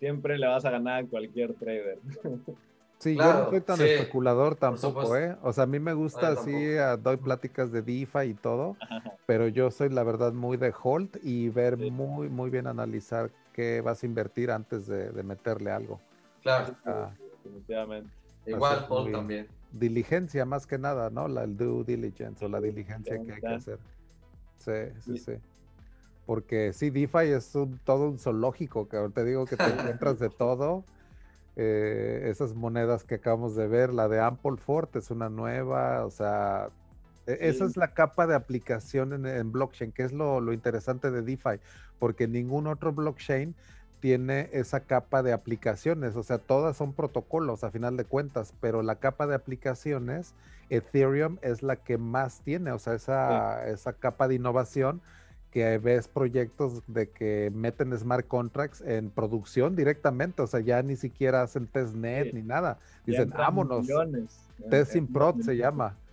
[0.00, 1.98] siempre le vas a ganar a cualquier trader.
[3.04, 5.36] Sí, yo no soy tan especulador tampoco, ¿eh?
[5.42, 8.78] O sea, a mí me gusta así, ah, doy pláticas de DeFi y todo,
[9.26, 13.82] pero yo soy la verdad muy de hold y ver muy, muy bien analizar qué
[13.82, 16.00] vas a invertir antes de, meterle algo.
[16.40, 16.74] Claro,
[17.44, 18.10] definitivamente.
[18.46, 19.48] Igual hold también.
[19.70, 21.28] Diligencia más que nada, ¿no?
[21.28, 23.78] La, el due diligence o la diligencia que hay que hacer.
[24.56, 25.32] Sí, sí, sí.
[26.24, 29.64] Porque sí, DeFi es un, todo un zoológico, que te digo que te
[29.98, 30.84] encuentras de todo
[31.56, 36.10] eh, esas monedas que acabamos de ver, la de Ample Fort es una nueva, o
[36.10, 36.68] sea,
[37.26, 41.60] e, esa es la capa de aplicación en, blockchain, que es lo, interesante de DeFi,
[41.98, 43.54] porque ningún otro blockchain
[44.00, 48.82] tiene esa capa de aplicaciones, o sea, todas son protocolos a final de cuentas, pero
[48.82, 50.34] la capa de aplicaciones,
[50.70, 55.00] Ethereum es la que más tiene, o sea, esa, esa capa de innovación
[55.54, 60.96] que ves proyectos de que meten smart contracts en producción directamente, o sea, ya ni
[60.96, 62.78] siquiera hacen testnet ni nada.
[63.06, 63.86] Dicen, vámonos.
[64.68, 65.94] Testing Prod se llama.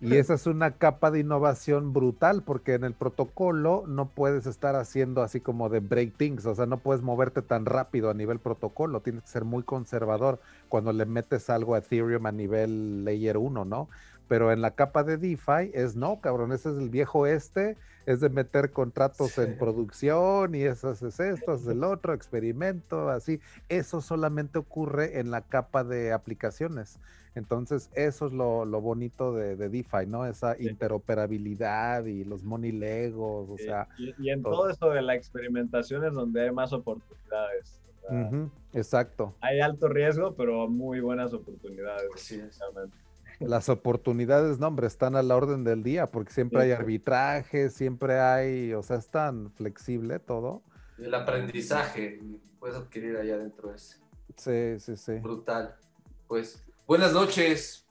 [0.00, 4.76] Y esa es una capa de innovación brutal, porque en el protocolo no puedes estar
[4.76, 8.38] haciendo así como de break things, o sea, no puedes moverte tan rápido a nivel
[8.38, 10.38] protocolo, tienes que ser muy conservador
[10.68, 13.88] cuando le metes algo a Ethereum a nivel layer 1, ¿no?
[14.28, 17.76] Pero en la capa de DeFi es no, cabrón, ese es el viejo este,
[18.06, 23.40] es de meter contratos en producción y eso es esto, es el otro, experimento, así.
[23.68, 26.98] Eso solamente ocurre en la capa de aplicaciones.
[27.34, 30.26] Entonces, eso es lo, bonito de, DeFi, ¿no?
[30.26, 33.88] Esa interoperabilidad y los money legos, o sea.
[33.98, 34.70] Y, en todo.
[34.70, 37.80] eso de la experimentación es donde hay más oportunidades.
[38.72, 39.34] exacto.
[39.40, 42.08] Hay alto riesgo, pero muy buenas oportunidades.
[42.16, 42.40] Sí,
[43.40, 48.18] las oportunidades, no, hombre, están a la orden del día, porque siempre hay arbitraje, siempre
[48.18, 50.62] hay, o sea, es tan flexible todo.
[50.98, 52.20] El aprendizaje
[52.58, 54.00] puedes adquirir allá adentro es.
[54.36, 55.12] Sí, sí, sí.
[55.14, 55.76] Brutal.
[56.26, 57.84] Pues, buenas noches.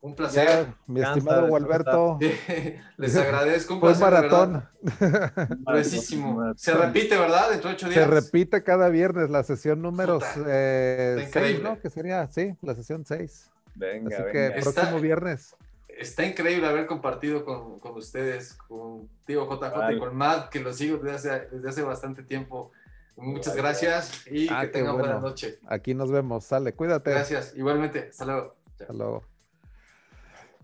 [0.00, 0.66] Un placer.
[0.88, 2.18] mi estimado Gualberto.
[2.96, 3.74] Les agradezco.
[3.74, 4.02] Un placer.
[4.02, 4.64] maratón.
[5.64, 6.52] Gruesísimo.
[6.56, 7.50] Se repite, ¿verdad?
[7.50, 8.00] Dentro de ocho días.
[8.00, 11.78] Se repite cada viernes la sesión número 6, eh, ¿no?
[11.80, 13.51] Que sería, sí, la sesión 6.
[13.74, 15.56] Venga, Así que próximo viernes.
[15.88, 20.72] Está increíble haber compartido con, con ustedes, con Tío JJ y con Matt, que lo
[20.72, 22.72] sigo desde hace, desde hace bastante tiempo.
[23.16, 25.58] Muchas gracias y ah, que tengan buena noche.
[25.66, 26.44] Aquí nos vemos.
[26.44, 27.10] Sale, cuídate.
[27.10, 28.08] Gracias, igualmente.
[28.10, 28.54] Hasta luego.
[28.80, 29.22] Hasta luego.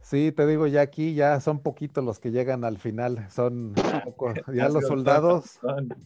[0.09, 3.29] Sí, te digo, ya aquí ya son poquitos los que llegan al final.
[3.31, 3.75] Son
[4.55, 5.61] ya los soldados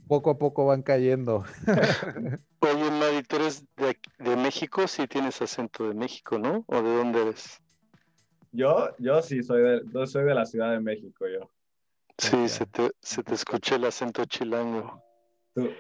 [0.09, 1.45] poco a poco van cayendo.
[2.59, 6.65] Oye, Mari, tú eres de, de México, sí tienes acento de México, ¿no?
[6.67, 7.61] ¿O de dónde eres?
[8.53, 11.51] Yo, yo sí soy de, soy de la Ciudad de México, yo.
[12.19, 15.03] Sí, se te, se te escucha el acento chilango.
[15.55, 15.71] ¿Tú,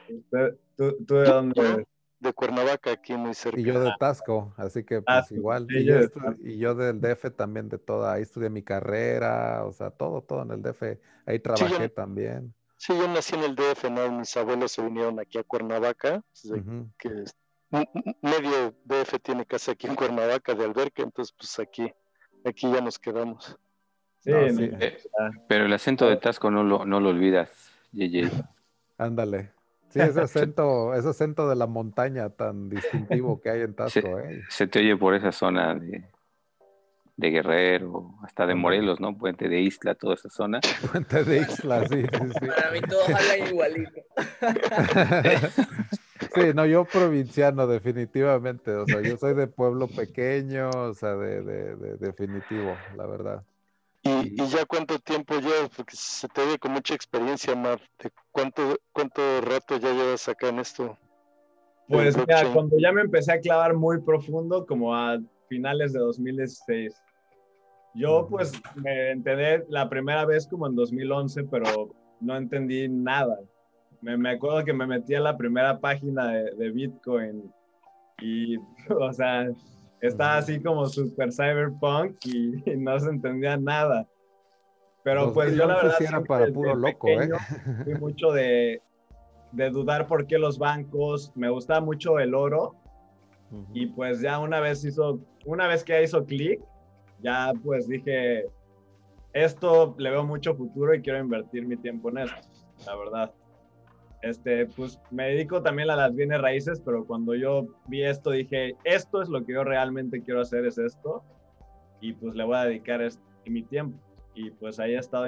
[0.77, 1.87] tú, tú de dónde eres?
[2.23, 3.61] de Cuernavaca, aquí muy cerca.
[3.61, 5.67] Y yo de Tasco, así que ah, pues igual.
[5.69, 5.97] y, yo
[6.41, 10.43] y, yo del DF también de toda, ahí estudié mi carrera, o sea, todo, todo
[10.43, 10.99] en el DF.
[11.27, 12.55] Ahí trabajé también.
[12.77, 14.11] Sí, yo nací en el DF, ¿no?
[14.13, 16.23] Mis abuelos se vinieron aquí a Cuernavaca,
[16.99, 17.25] que
[18.21, 21.93] medio DF tiene casa aquí en Cuernavaca de alberca, entonces pues aquí,
[22.45, 23.57] aquí ya nos quedamos.
[24.21, 24.99] Sí, eh,
[25.49, 27.51] pero el acento de Tasco no lo, no lo olvidas,
[27.93, 28.31] Yeye.
[28.97, 29.51] Ándale.
[29.89, 34.01] Sí, ese acento, ese acento de la montaña tan distintivo que hay en Tasco.
[34.01, 34.43] Se, ¿eh?
[34.49, 36.05] se te oye por esa zona de,
[37.17, 39.17] de Guerrero, hasta de Morelos, ¿no?
[39.17, 40.61] Puente de Isla, toda esa zona.
[40.93, 42.47] Puente de Isla, sí, sí, sí.
[42.47, 44.01] Para mí todos hablan igualito.
[46.35, 48.73] Sí, no, yo provinciano, definitivamente.
[48.73, 53.45] O sea, yo soy de pueblo pequeño, o sea, de, de, de definitivo, la verdad.
[54.05, 55.71] ¿Y, ya cuánto tiempo llevas?
[55.77, 57.81] Porque se te ve con mucha experiencia, Mar.
[58.33, 60.99] ¿Cuánto, ¿Cuánto rato ya llevas acá en esto?
[61.89, 65.19] Pues mira, cuando ya me empecé a clavar muy profundo, como a
[65.49, 66.95] finales de 2016.
[67.95, 73.39] Yo pues me enteré la primera vez como en 2011, pero no entendí nada.
[74.03, 77.53] Me, me acuerdo que me metí a la primera página de, de Bitcoin
[78.21, 78.57] y,
[78.91, 79.49] o sea,
[80.01, 84.07] estaba así como super cyberpunk y, no se entendía nada.
[85.05, 87.29] Pero pues yo la verdad era para puro loco, ¿eh?
[87.83, 88.81] Fui mucho de,
[89.51, 92.77] de, dudar por qué los bancos, me gustaba mucho el oro
[93.75, 96.61] y pues ya una vez hizo, una vez que hizo clic,
[97.21, 98.47] ya pues dije,
[99.33, 102.49] esto le veo mucho futuro y quiero invertir mi tiempo en esto,
[102.87, 103.33] la verdad
[104.23, 108.77] este, pues me dedico también a las bienes raíces, pero cuando yo vi esto dije,
[108.85, 111.23] esto es lo que yo realmente quiero hacer, es esto,
[112.01, 113.07] y pues le voy a dedicar
[113.47, 113.99] mi tiempo.
[114.35, 115.27] Y pues ahí he estado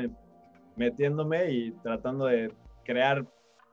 [0.76, 2.52] metiéndome y tratando de
[2.84, 3.26] crear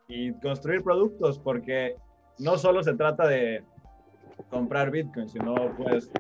[0.08, 1.96] y construir productos, porque
[2.40, 3.64] no solo se trata de
[4.50, 6.12] comprar Bitcoin, sino pues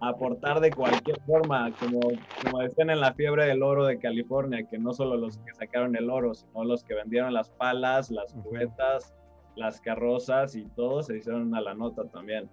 [0.00, 2.00] aportar de cualquier forma, como,
[2.42, 5.94] como decían en la fiebre del oro de California, que no solo los que sacaron
[5.94, 9.14] el oro, sino los que vendieron las palas, las cubetas,
[9.56, 12.48] las carrozas y todo se hicieron a la nota también.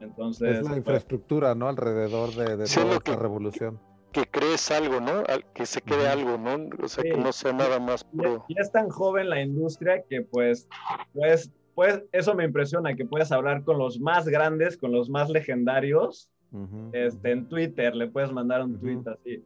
[0.00, 1.68] Entonces, es la pues, infraestructura, ¿no?
[1.68, 3.80] Alrededor de, de toda esta revolución.
[4.12, 5.22] Que crees algo, ¿no?
[5.54, 6.68] Que se quede algo, ¿no?
[6.82, 8.04] O sea, que no sea nada más.
[8.12, 10.68] Ya, es tan joven la industria que pues,
[11.12, 15.28] pues, pues, eso me impresiona, que puedes hablar con los más grandes, con los más
[15.28, 16.30] legendarios,
[16.92, 19.42] este, en Twitter le puedes mandar un tweet así.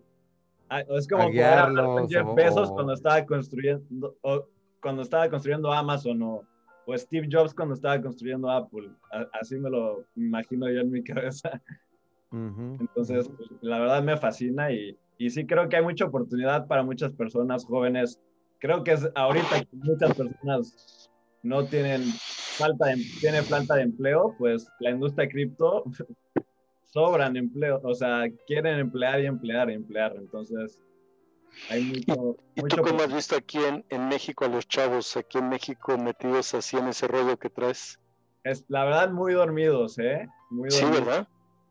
[0.69, 4.47] Ah, es como poder hablar con Jeff Bezos cuando estaba construyendo o,
[4.81, 6.45] cuando estaba construyendo Amazon o,
[6.87, 8.89] o, Steve Jobs cuando estaba construyendo Apple.
[9.41, 11.61] así me lo imagino yo en mi cabeza.
[12.33, 16.85] Entonces, pues, la verdad me fascina y, y sí creo que hay mucha oportunidad para
[16.85, 18.21] muchas personas jóvenes.
[18.61, 21.11] Creo que es ahorita que muchas personas
[21.43, 25.85] no tienen falta de, tiene falta de empleo, pues la industria cripto
[26.91, 30.79] sobran empleos, o sea, quieren emplear y emplear y emplear, entonces
[31.69, 32.37] hay mucho...
[32.55, 35.97] ¿Y, tú cómo has visto aquí en, en, México a los chavos, aquí en México
[35.99, 37.99] metidos así en ese rollo que traes?
[38.45, 40.27] Es, la verdad, muy dormidos, ¿eh?
[40.51, 40.99] Muy dormidos.
[40.99, 41.29] Sí, ¿verdad?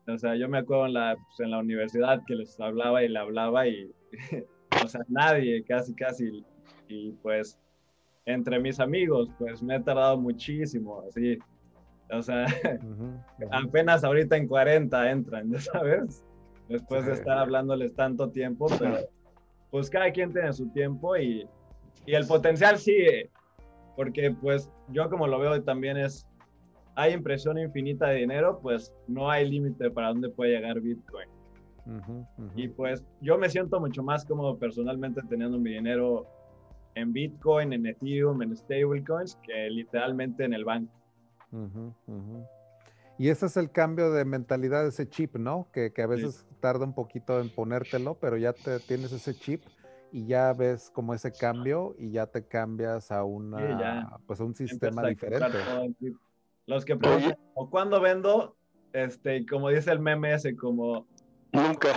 [0.08, 3.08] O sea, yo me acuerdo en la, pues, en la universidad que les hablaba y
[3.08, 3.92] le hablaba y,
[4.84, 6.44] o sea, nadie, casi, casi,
[6.88, 7.58] y pues
[8.26, 11.38] entre mis amigos, pues me he tardado muchísimo, así,
[12.12, 12.46] o sea,
[13.52, 16.24] apenas ahorita en 40 entran, ya sabes,
[16.68, 18.98] después de estar hablándoles tanto tiempo, pero
[19.70, 21.46] pues cada quien tiene su tiempo y,
[22.06, 23.30] y el potencial sigue,
[23.96, 26.26] porque pues yo como lo veo también es,
[26.94, 31.28] hay impresión infinita de dinero, pues no hay límite para dónde puede llegar Bitcoin.
[32.54, 36.26] Y pues yo me siento mucho más cómodo personalmente teniendo mi dinero
[36.94, 40.92] en Bitcoin, en Ethereum, en stablecoins, que literalmente en el banco.
[43.18, 45.68] Y ese es el cambio de mentalidad, ese chip, ¿no?
[45.72, 49.62] Que, que a veces tarda un poquito en ponértelo, pero ya te, tienes ese chip
[50.12, 54.54] y ya ves como ese cambio y ya te cambias a una, pues a un
[54.54, 55.58] sistema diferente.
[56.66, 58.56] Los que preguntan, ¿o cuándo vendo?
[58.92, 61.06] Este, como dice el meme ese, como
[61.52, 61.88] Nunca.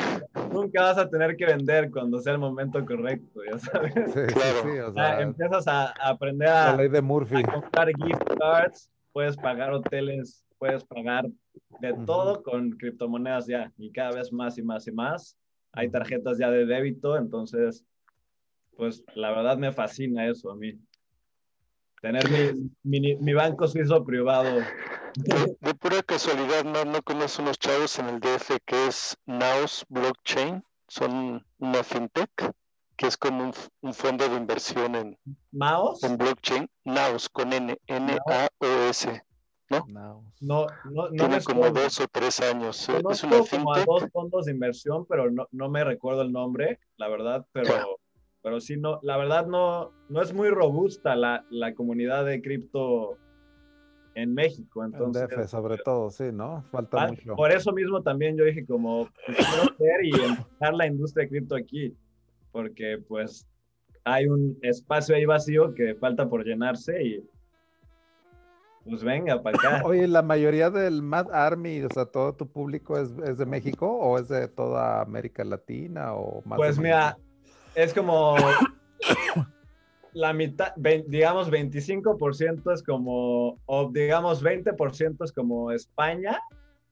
[0.52, 3.94] Nunca vas a tener que vender cuando sea el momento correcto, ya sabes.
[3.94, 4.90] Sí, claro.
[4.90, 7.44] o sea, empiezas a, aprender a, ley de Murphy.
[7.44, 11.30] a comprar gift cards, puedes pagar hoteles, puedes pagar
[11.80, 15.38] de todo con criptomonedas ya, y cada vez más y más y más.
[15.72, 17.86] Hay tarjetas ya de débito, entonces,
[18.76, 20.78] pues la verdad me fascina eso a mí.
[22.02, 22.26] Tener
[22.84, 24.60] mi, mi banco suizo privado
[25.16, 30.64] de, pura casualidad, ¿no, ¿no conoces unos chavos en el DF que es Naos Blockchain?
[30.88, 32.52] Son una fintech
[32.96, 35.18] que es como un, fondo de inversión en,
[35.52, 36.04] ¿Naos?
[36.04, 36.70] en blockchain.
[36.86, 39.24] Naos con N, N-A-O-S.
[39.70, 40.24] ¿No?
[40.40, 42.88] No, no, Tiene como dos o tres años.
[42.88, 46.80] es una como a dos fondos de inversión, pero no, no me recuerdo el nombre,
[46.98, 48.00] la verdad, pero,
[48.44, 53.18] pero sí, no, la verdad no, no es muy robusta la, la comunidad de cripto
[54.16, 54.84] en México.
[54.84, 56.64] Entonces, en DF sobre todo, sí, ¿no?
[56.72, 57.36] Falta mucho.
[57.36, 61.30] Por eso mismo también yo dije como, pues, quiero ver y empezar la industria de
[61.30, 61.96] cripto aquí,
[62.54, 63.46] porque pues
[64.06, 67.30] hay un espacio ahí vacío que falta por llenarse y
[68.86, 69.82] pues venga para acá.
[69.86, 73.90] Oye, ¿la mayoría del Mad Army, o sea, todo tu público es, es de México
[73.90, 76.58] o es de toda América Latina o más?
[76.58, 77.18] Pues mira,
[77.76, 78.36] es como
[80.14, 86.40] la mitad, digamos 25% es como, o digamos 20% es como España,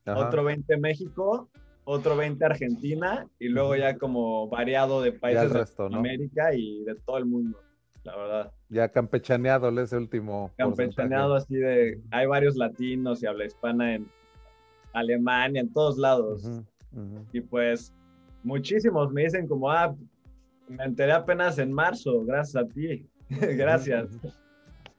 [0.05, 1.49] otro 20 México,
[1.83, 7.17] otro 20 Argentina y luego ya como variado de países de América y de todo
[7.17, 7.59] el mundo,
[8.03, 8.51] la verdad.
[8.69, 10.51] Ya campechaneado ese último.
[10.57, 14.07] Campechaneado así de, hay varios latinos y habla hispana en
[14.93, 16.47] Alemania, en todos lados.
[17.31, 17.93] Y pues
[18.43, 19.95] muchísimos me dicen como, ah,
[20.67, 23.05] me enteré apenas en marzo, gracias a ti.
[23.29, 24.09] Gracias.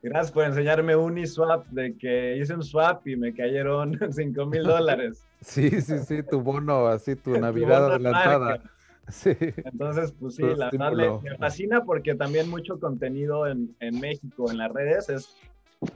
[0.03, 5.25] Gracias por enseñarme Uniswap, de que hice un swap y me cayeron 5 mil dólares.
[5.43, 8.61] Sí, sí, sí, tu bono, así, tu Navidad adelantada.
[9.09, 9.37] Sí.
[9.41, 14.59] Entonces, pues sí, la verdad me, fascina porque también mucho contenido en, en, México, en
[14.59, 15.37] las redes, es,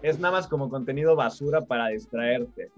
[0.02, 2.72] es nada más como contenido basura para distraerte.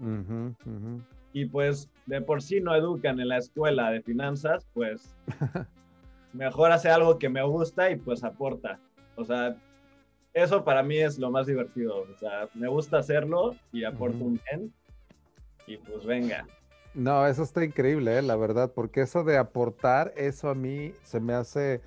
[1.33, 5.15] Y pues de por sí no educan en la escuela de finanzas, pues
[6.35, 8.79] mejor hacer algo que me gusta y pues aporta.
[9.17, 9.57] O sea,
[10.35, 12.03] eso para mí es lo más divertido.
[12.03, 14.73] O sea, me gusta hacerlo y aporto un bien.
[15.67, 16.47] Y pues venga.
[16.99, 18.23] No, eso está increíble, ¿eh?
[18.23, 21.81] la verdad, porque eso de aportar, eso a mí se me hace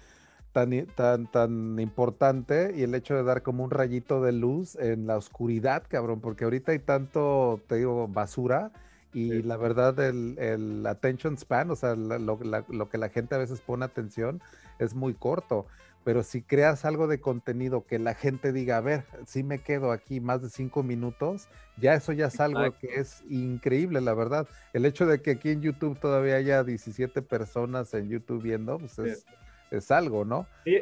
[0.53, 5.07] tan, tan, tan importante y el hecho de dar como un rayito de luz en
[5.07, 8.71] la oscuridad, cabrón, porque ahorita hay tanto, te digo, basura
[9.11, 13.37] y la verdad el, el, attention span, o sea, lo, lo, que la gente a
[13.37, 14.41] veces pone atención
[14.79, 15.67] es muy corto
[16.03, 19.91] pero si creas algo de contenido que la gente diga, a ver, si me quedo
[19.91, 21.47] aquí más de cinco minutos,
[21.77, 24.47] ya eso ya es algo que es increíble, la verdad.
[24.73, 28.97] El hecho de que aquí en YouTube todavía haya 17 personas en YouTube viendo, pues
[28.99, 29.25] es,
[29.69, 30.47] es algo, ¿no?
[30.63, 30.79] Sí,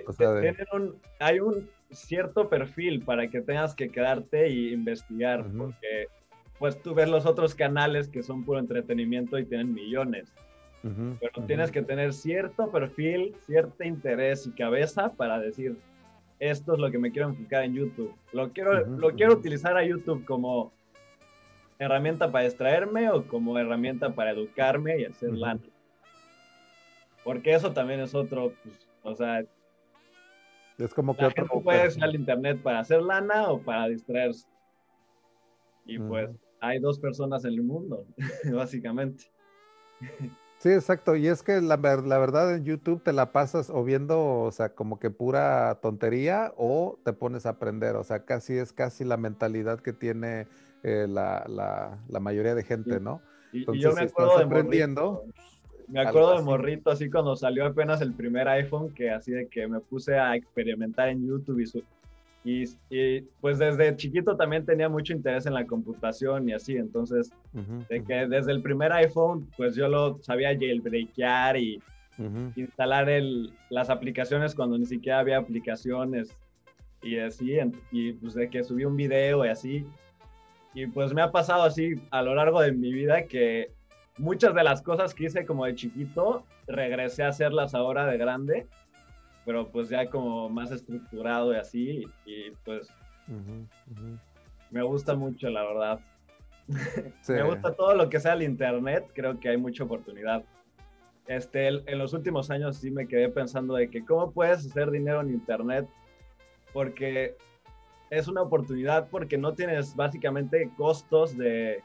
[1.19, 6.07] hay un cierto perfil para que tengas que quedarte e investigar, porque
[6.59, 10.31] pues tú ves los otros canales que son puro entretenimiento y tienen millones
[10.81, 15.77] pero tienes que tener cierto perfil, cierto interés y cabeza para decir,
[16.39, 18.13] esto es lo que me quiero enfocar en YouTube.
[18.31, 20.71] Lo quiero, lo quiero utilizar a YouTube como
[21.79, 25.61] herramienta para distraerme o como herramienta para educarme y hacer lana.
[27.23, 29.43] Porque eso también es otro, pues, o sea,
[30.79, 34.47] es como que la puede usar el internet para hacer lana o para distraerse.
[35.85, 36.29] Y pues
[36.61, 38.05] hay dos personas en el mundo,
[38.53, 39.25] básicamente.
[40.59, 41.15] Sí, exacto.
[41.15, 44.75] Y es que la, la, verdad en YouTube te la pasas o viendo, o sea,
[44.75, 47.95] como que pura tontería o te pones a aprender.
[47.95, 50.47] O sea, casi es casi la mentalidad que tiene
[50.83, 53.21] eh, la, la, mayoría de gente, ¿no?
[53.53, 55.23] Y, yo me acuerdo de aprendiendo.
[55.87, 59.65] Me acuerdo de morrito así cuando salió apenas el primer iPhone, que así de que
[59.65, 61.83] me puse a experimentar en YouTube y,
[62.43, 62.63] y,
[63.41, 67.31] pues desde chiquito también tenía mucho interés en la computación y así, entonces
[67.89, 71.81] de que desde el primer iPhone pues yo lo sabía jailbreakear y
[72.55, 76.35] instalar el, las aplicaciones cuando ni siquiera había aplicaciones
[77.01, 77.57] y así,
[77.91, 79.85] y pues de que subí un video y así.
[80.73, 83.71] Y pues me ha pasado así a lo largo de mi vida que
[84.17, 88.67] muchas de las cosas que hice como de chiquito, regresé a hacerlas ahora de grande,
[89.45, 92.93] pero pues ya como más estructurado y así, y pues
[94.71, 95.99] me gusta mucho, la verdad.
[97.27, 100.43] me gusta todo lo que sea el internet, creo que hay mucha oportunidad.
[101.27, 105.21] Este, en los últimos años sí me quedé pensando de que cómo puedes hacer dinero
[105.21, 105.87] en internet,
[106.73, 107.35] porque
[108.09, 111.83] es una oportunidad porque no tienes básicamente costos de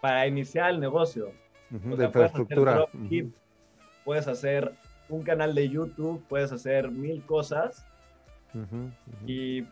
[0.00, 1.32] para iniciar el negocio.
[1.70, 2.86] de infraestructura.
[4.04, 4.72] Puedes hacer,
[5.10, 7.84] un canal de YouTube, puedes hacer mil cosas.
[9.26, 9.64] y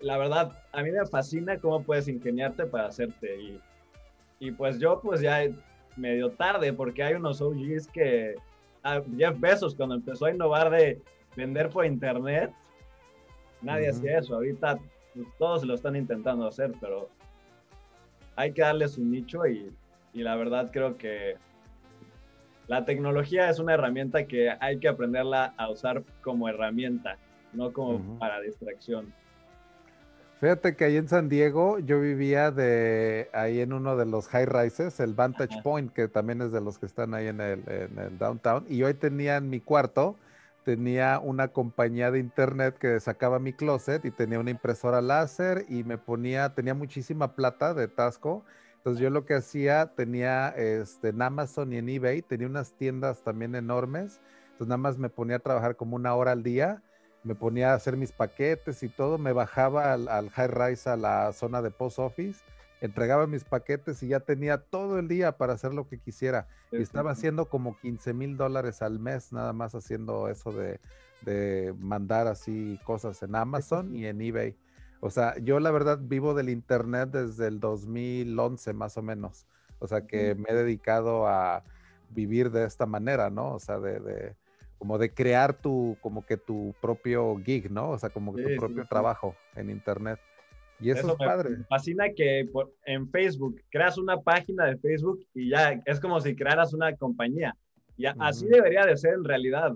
[0.00, 3.40] la verdad, a mí me fascina cómo puedes ingeniarte para hacerte.
[3.40, 3.60] Y,
[4.40, 5.40] y pues yo pues ya
[5.96, 8.36] medio tarde porque hay unos OGs que
[8.82, 11.00] a Jeff Bezos cuando empezó a innovar de
[11.36, 12.52] vender por internet,
[13.62, 14.34] nadie hacía eso.
[14.34, 14.78] Ahorita
[15.14, 17.08] pues, todos lo están intentando hacer, pero
[18.36, 19.72] hay que darle su nicho y,
[20.12, 21.36] y la verdad creo que
[22.68, 27.18] la tecnología es una herramienta que hay que aprenderla a usar como herramienta,
[27.52, 29.12] no como para distracción.
[30.40, 34.46] Fíjate que ahí en San Diego yo vivía de ahí en uno de los high
[34.46, 37.98] rises, el Vantage Point, que también es de los que están ahí en el, en
[37.98, 40.16] el downtown, y hoy tenía en mi cuarto
[40.68, 45.82] tenía una compañía de internet que sacaba mi closet y tenía una impresora láser y
[45.82, 48.44] me ponía, tenía muchísima plata de Tasco.
[48.78, 53.22] Entonces yo lo que hacía, tenía este, en Amazon y en eBay, tenía unas tiendas
[53.22, 54.20] también enormes.
[54.52, 56.82] Entonces nada más me ponía a trabajar como una hora al día,
[57.22, 60.96] me ponía a hacer mis paquetes y todo, me bajaba al, al high rise a
[60.96, 62.40] la zona de post office
[62.80, 66.46] entregaba mis paquetes y ya tenía todo el día para hacer lo que quisiera.
[66.70, 70.80] Y estaba haciendo como 15 mil dólares al mes, nada más haciendo eso de,
[71.78, 74.56] mandar así cosas en Amazon y en eBay.
[75.00, 79.46] O sea, yo la verdad vivo del Internet desde el 2011 más o menos.
[79.78, 81.62] O sea, que me he dedicado a
[82.10, 83.54] vivir de esta manera, ¿no?
[83.54, 84.34] O sea, de,
[84.78, 87.90] como de crear tu, como que tu propio gig, ¿no?
[87.90, 90.18] O sea, como que tu propio trabajo en Internet.
[90.80, 91.50] Y eso, es padre.
[91.50, 92.48] Me fascina que
[92.86, 97.56] en Facebook creas una página de Facebook y ya es como si crearas una compañía.
[97.96, 99.72] Y así debería de ser en realidad.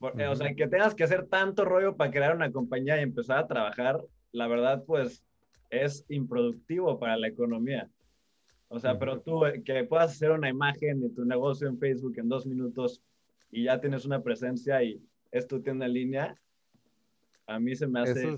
[0.00, 3.46] O sea, que tengas que hacer tanto rollo para crear una compañía y empezar a
[3.46, 4.00] trabajar,
[4.32, 5.24] la verdad, pues
[5.70, 7.90] es improductivo para la economía.
[8.68, 12.14] O sea, pero tú eh, que puedas hacer una imagen de tu negocio en Facebook
[12.18, 13.02] en dos minutos
[13.50, 16.36] y ya tienes una presencia y es tu tienda en línea,
[17.46, 18.34] a mí se me hace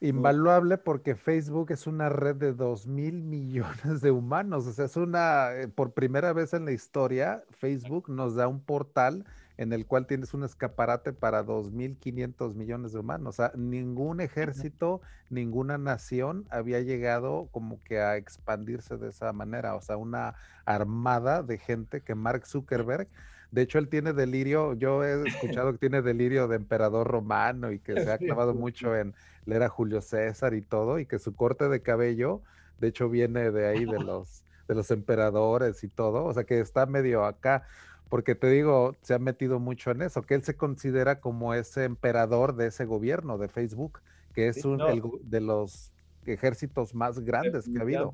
[0.00, 4.66] invaluable porque Facebook es una red de dos mil millones de humanos.
[4.66, 8.60] O sea, es una, eh, por primera vez en la historia, Facebook nos da un
[8.60, 9.24] portal
[9.60, 13.34] en el cual tienes un escaparate para 2.500 millones de humanos.
[13.34, 19.74] O sea, ningún ejército, ninguna nación había llegado como que a expandirse de esa manera.
[19.74, 20.34] O sea, una
[20.64, 23.06] armada de gente que Mark Zuckerberg
[23.50, 27.80] de hecho, él tiene delirio, yo he escuchado que tiene delirio de emperador romano y
[27.80, 29.12] que se ha clavado mucho en
[29.44, 32.40] leer a Julio César y todo, y que su corte de cabello,
[32.78, 36.60] de hecho, viene de ahí, de los, de los emperadores y todo, o sea que
[36.60, 37.66] está medio acá,
[38.10, 41.84] porque te digo, se ha metido mucho en eso, que él se considera como ese
[41.84, 44.00] emperador de ese gobierno de Facebook,
[44.34, 44.86] que es uno
[45.22, 45.92] de los
[46.26, 48.12] ejércitos más grandes que ha habido.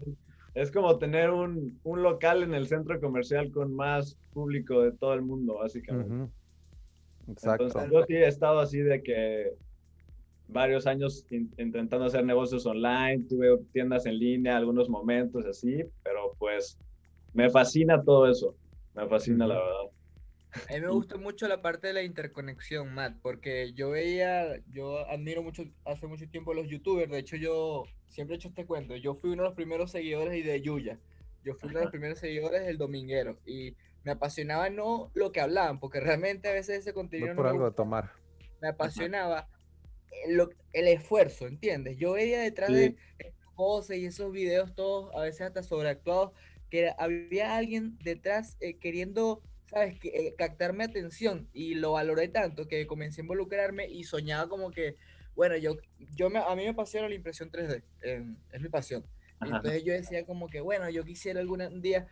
[0.55, 5.22] es como tener un, local en el centro comercial con más público de todo el
[5.22, 6.30] mundo, básicamente.
[7.28, 7.90] Exacto.
[7.90, 9.55] yo sí he estado así de que
[10.47, 16.78] varios años intentando hacer negocios online, tuve tiendas en línea, algunos momentos así, pero pues
[17.32, 18.55] me fascina todo eso,
[18.97, 19.90] me fascina la verdad.
[20.70, 25.07] A mí me gusta mucho la parte de la interconexión, Matt, porque yo veía, yo
[25.11, 28.97] admiro mucho, hace mucho tiempo los youtubers, de hecho yo siempre he hecho este cuento,
[28.97, 30.99] yo fui uno de los primeros seguidores de Yuya,
[31.44, 35.40] yo fui uno de los primeros seguidores del Dominguero, y me apasionaba no lo que
[35.40, 37.34] hablaban, porque realmente a veces ese contenido...
[37.34, 38.12] No por algo de tomar.
[38.62, 39.49] Me apasionaba
[40.26, 41.99] el, el, esfuerzo, ¿entiendes?
[41.99, 46.32] Yo veía detrás de esas cosas y esos videos todos a veces hasta sobreactuados,
[46.71, 52.69] que había alguien detrás eh, queriendo, ¿sabes?, que, eh, captarme atención y lo valoré tanto
[52.69, 54.97] que comencé a involucrarme y soñaba como que,
[55.35, 55.77] bueno, yo,
[56.17, 57.83] yo me, a mí me apasiona la impresión 3D,
[58.53, 59.05] es mi pasión.
[59.41, 62.09] Entonces yo decía como que, bueno, yo quisiera algún día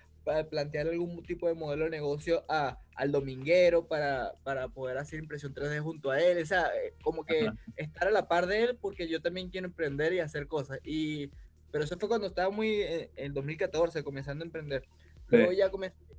[0.51, 5.55] plantear algún tipo de modelo de negocio a, al dominguero para, para poder hacer impresión
[5.55, 8.79] 3D junto a él, o sea, eh, como que estar a la par de él
[8.81, 10.79] porque yo también quiero emprender y hacer cosas.
[10.85, 11.31] Y,
[11.75, 14.85] pero eso fue cuando estaba muy en, en 2014, comenzando a emprender.
[15.27, 15.68] Luego ya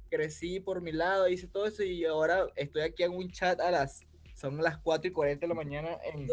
[0.10, 3.72] crecí por mi lado, hice todo eso y ahora estoy aquí en un chat a
[3.72, 4.02] las,
[4.34, 6.28] son las 4 y 40 de la mañana en,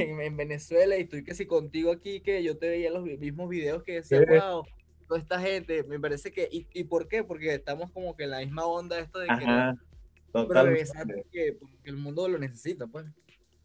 [0.00, 3.84] en, en Venezuela y estoy casi contigo aquí que yo te veía los mismos videos
[3.84, 4.64] que decía, wow
[5.06, 7.22] toda esta gente, me parece que, ¿y, ¿y, por qué?
[7.22, 9.36] Porque estamos como que en la misma onda esto de que
[10.32, 13.06] porque, el mundo lo necesita, pues.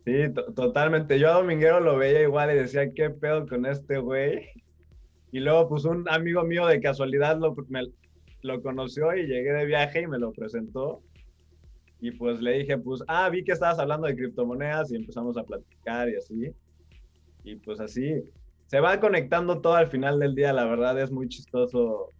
[0.05, 1.19] Sí, totalmente.
[1.19, 4.47] Yo a Dominguero lo veía igual y decía, ¿qué pedo con este güey?
[5.31, 7.55] Y luego, pues un amigo mío de casualidad lo,
[8.41, 11.01] lo conoció y llegué de viaje y me lo presentó.
[11.99, 15.43] Y pues le dije, pues, ah, vi que estabas hablando de criptomonedas y empezamos a
[15.43, 16.51] platicar y así.
[17.43, 18.23] Y pues así,
[18.65, 22.11] se va conectando todo al final del día, la verdad es muy chistoso.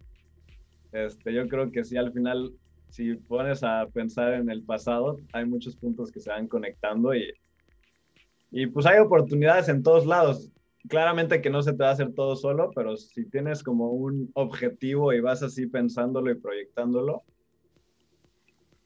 [0.92, 2.52] Este, yo creo que sí, al final,
[2.90, 7.32] si pones a pensar en el pasado, hay muchos puntos que se van conectando y,
[8.52, 10.50] y pues hay oportunidades en todos lados.
[10.88, 14.30] Claramente que no se te va a hacer todo solo, pero si tienes como un
[14.34, 17.22] objetivo y vas así pensándolo y proyectándolo,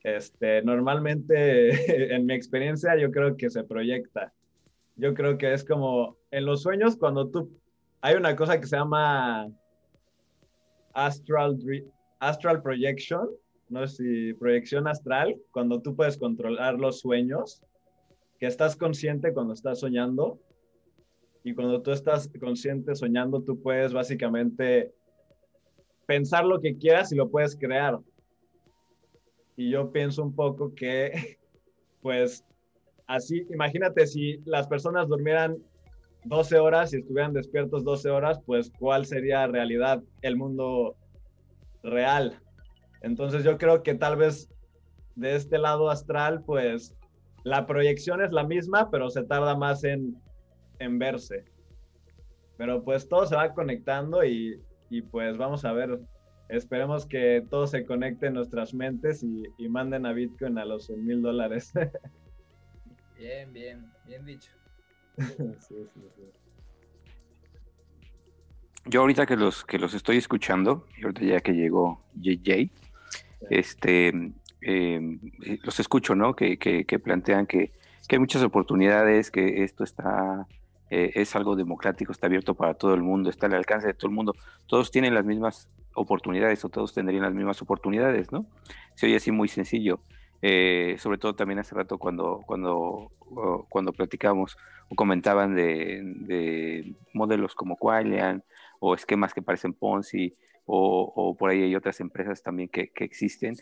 [0.02, 4.32] este, normalmente en mi experiencia yo creo que se proyecta
[4.96, 7.50] yo creo que es como en los sueños cuando tú,
[8.00, 9.48] hay una cosa que se llama
[10.94, 11.58] astral,
[12.18, 13.28] astral projection,
[13.68, 17.62] no si proyección astral, cuando tú puedes controlar los sueños,
[18.39, 20.41] que estás consciente cuando estás soñando,
[21.47, 24.93] y cuando tú estás consciente soñando, tú puedes básicamente
[26.05, 28.01] pensar lo que quieras y lo puedes crear.
[29.57, 31.39] Y yo pienso un poco que,
[32.03, 32.45] pues,
[33.07, 35.57] así, imagínate si las personas durmieran
[36.24, 40.97] 12 horas y estuvieran despiertos 12 horas, pues cuál sería realidad el mundo
[41.84, 42.41] real.
[43.03, 44.49] Entonces yo creo que tal vez
[45.14, 46.97] de este lado astral, pues
[47.47, 50.20] la proyección es la misma, pero se tarda más en,
[50.80, 51.44] en verse.
[52.57, 56.01] Pero pues todo se va conectando y, y, pues vamos a ver,
[56.49, 60.86] esperemos que todo se conecte en nuestras mentes y, y manden a Bitcoin a los
[60.86, 61.72] 100 mil dólares.
[63.16, 64.53] Bien, bien, bien dicho.
[68.84, 72.70] Yo ahorita que los que los estoy escuchando, y ahorita ya que llegó JJ,
[73.49, 74.12] este,
[74.61, 75.00] eh,
[75.62, 76.34] los escucho, ¿no?
[76.34, 76.57] Que,
[77.02, 77.72] plantean que,
[78.09, 80.46] hay muchas oportunidades, que esto está,
[80.90, 84.09] eh, es algo democrático, está abierto para todo el mundo, está al alcance de todo
[84.09, 84.34] el mundo.
[84.66, 88.46] Todos tienen las mismas oportunidades o todos tendrían las mismas oportunidades, ¿no?
[88.94, 90.00] Se oye así muy sencillo.
[90.42, 93.11] Eh, sobre todo también hace rato cuando, cuando,
[93.68, 94.57] cuando platicamos
[94.88, 98.44] o comentaban de, modelos como Qualian
[98.78, 100.34] o esquemas que parecen Ponzi
[100.66, 103.57] o, por ahí hay otras empresas también que, existen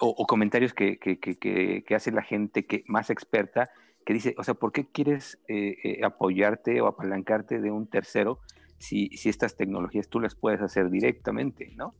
[0.00, 3.70] o, comentarios que, que, hace la gente que más experta
[4.04, 8.40] que dice, o sea, ¿por qué quieres eh, eh, apoyarte o apalancarte de un tercero
[8.78, 11.94] si, si estas tecnologías tú las puedes hacer directamente, ¿no?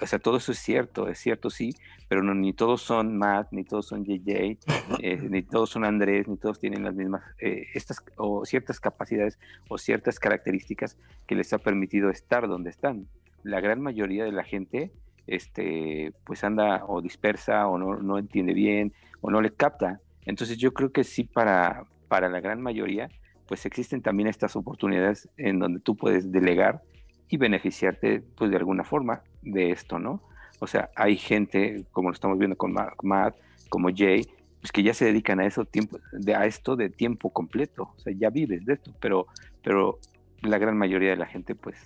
[0.00, 1.74] o sea, todo eso es cierto, es cierto, sí,
[2.08, 4.58] pero no, ni todos son Matt, ni todos son JJ,
[5.00, 9.38] eh, ni todos son Andrés, ni todos tienen las mismas, eh, estas, o ciertas capacidades
[9.68, 13.06] o ciertas características que les ha permitido estar donde están.
[13.42, 14.92] La gran mayoría de la gente,
[15.26, 20.00] este, pues anda o dispersa o no, no entiende bien o no le capta.
[20.26, 23.08] Entonces yo creo que sí para, para la gran mayoría,
[23.46, 26.82] pues existen también estas oportunidades en donde tú puedes delegar
[27.28, 30.22] y beneficiarte pues de alguna forma de esto, ¿no?
[30.60, 33.36] O sea, hay gente, como lo estamos viendo con Matt,
[33.68, 34.26] como Jay,
[34.60, 38.00] pues que ya se dedican a eso tiempo, de, a esto de tiempo completo, o
[38.00, 39.26] sea, ya vives de esto, pero,
[39.62, 39.98] pero
[40.42, 41.76] la gran mayoría de la gente, pues,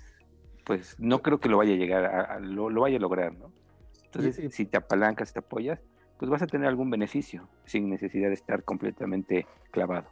[0.69, 3.51] pues no creo que lo vaya a llegar a, lo, lo, vaya a lograr, ¿no?
[4.05, 5.81] Entonces, si te apalancas, te apoyas,
[6.19, 10.09] pues vas a tener algún beneficio sin necesidad de estar completamente clavado.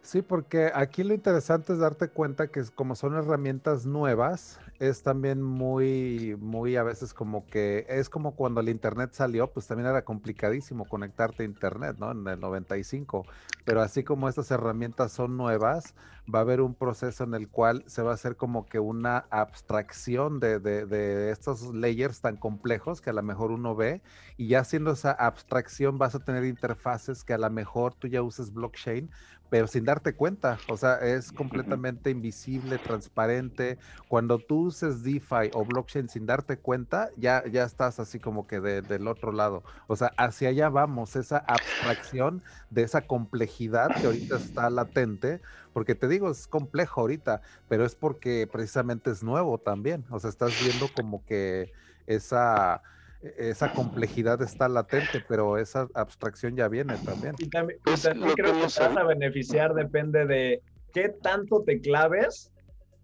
[0.00, 5.42] Sí, porque aquí lo interesante es darte cuenta que como son herramientas nuevas, es también
[5.42, 10.04] muy, muy a veces como que es como cuando el Internet salió, pues también era
[10.04, 12.12] complicadísimo conectarte a Internet, ¿no?
[12.12, 13.26] En el 95.
[13.64, 15.94] Pero así como estas herramientas son nuevas,
[16.32, 19.26] va a haber un proceso en el cual se va a hacer como que una
[19.30, 24.02] abstracción de, de, de estos layers tan complejos que a lo mejor uno ve
[24.36, 28.22] y ya haciendo esa abstracción vas a tener interfaces que a lo mejor tú ya
[28.22, 29.10] uses blockchain
[29.50, 30.58] pero sin darte cuenta.
[30.68, 33.78] O sea, es completamente invisible, transparente.
[34.08, 38.60] Cuando tú uses DeFi o blockchain sin darte cuenta, ya, ya estás así como que
[38.60, 39.62] del otro lado.
[39.86, 45.40] O sea, hacia allá vamos, esa abstracción de esa complejidad que ahorita está latente,
[45.72, 50.04] porque te digo, es complejo ahorita, pero es porque precisamente es nuevo también.
[50.10, 51.72] O sea, estás viendo como que
[52.06, 52.82] esa
[53.20, 57.34] esa complejidad está latente, pero esa abstracción ya viene también.
[57.38, 60.62] Y también, creo que vas a beneficiar depende de
[60.92, 62.52] qué tanto te claves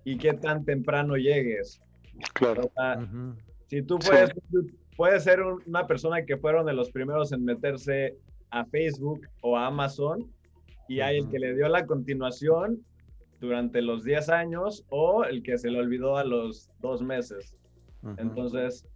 [0.05, 1.81] y qué tan temprano llegues.
[2.35, 2.71] Claro.
[3.67, 4.31] Si tú puedes,
[4.97, 8.17] puedes ser una persona que fueron de los primeros en meterse
[8.51, 10.31] a Facebook o a Amazon
[10.89, 12.85] y hay el que le dio la continuación
[13.41, 17.57] durante los 10 años o el que se le olvidó a los dos meses.
[18.19, 18.87] Entonces,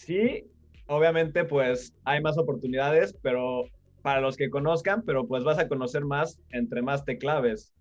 [0.00, 0.44] sí,
[0.86, 3.64] obviamente pues hay más oportunidades, pero
[4.02, 7.74] para los que conozcan, pero pues vas a conocer más entre más te claves.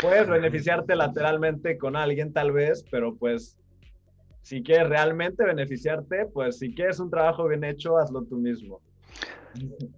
[0.00, 3.58] Puedes beneficiarte lateralmente con alguien tal vez, pero pues
[4.42, 8.80] si quieres realmente beneficiarte, pues si quieres un trabajo bien hecho, hazlo tú mismo.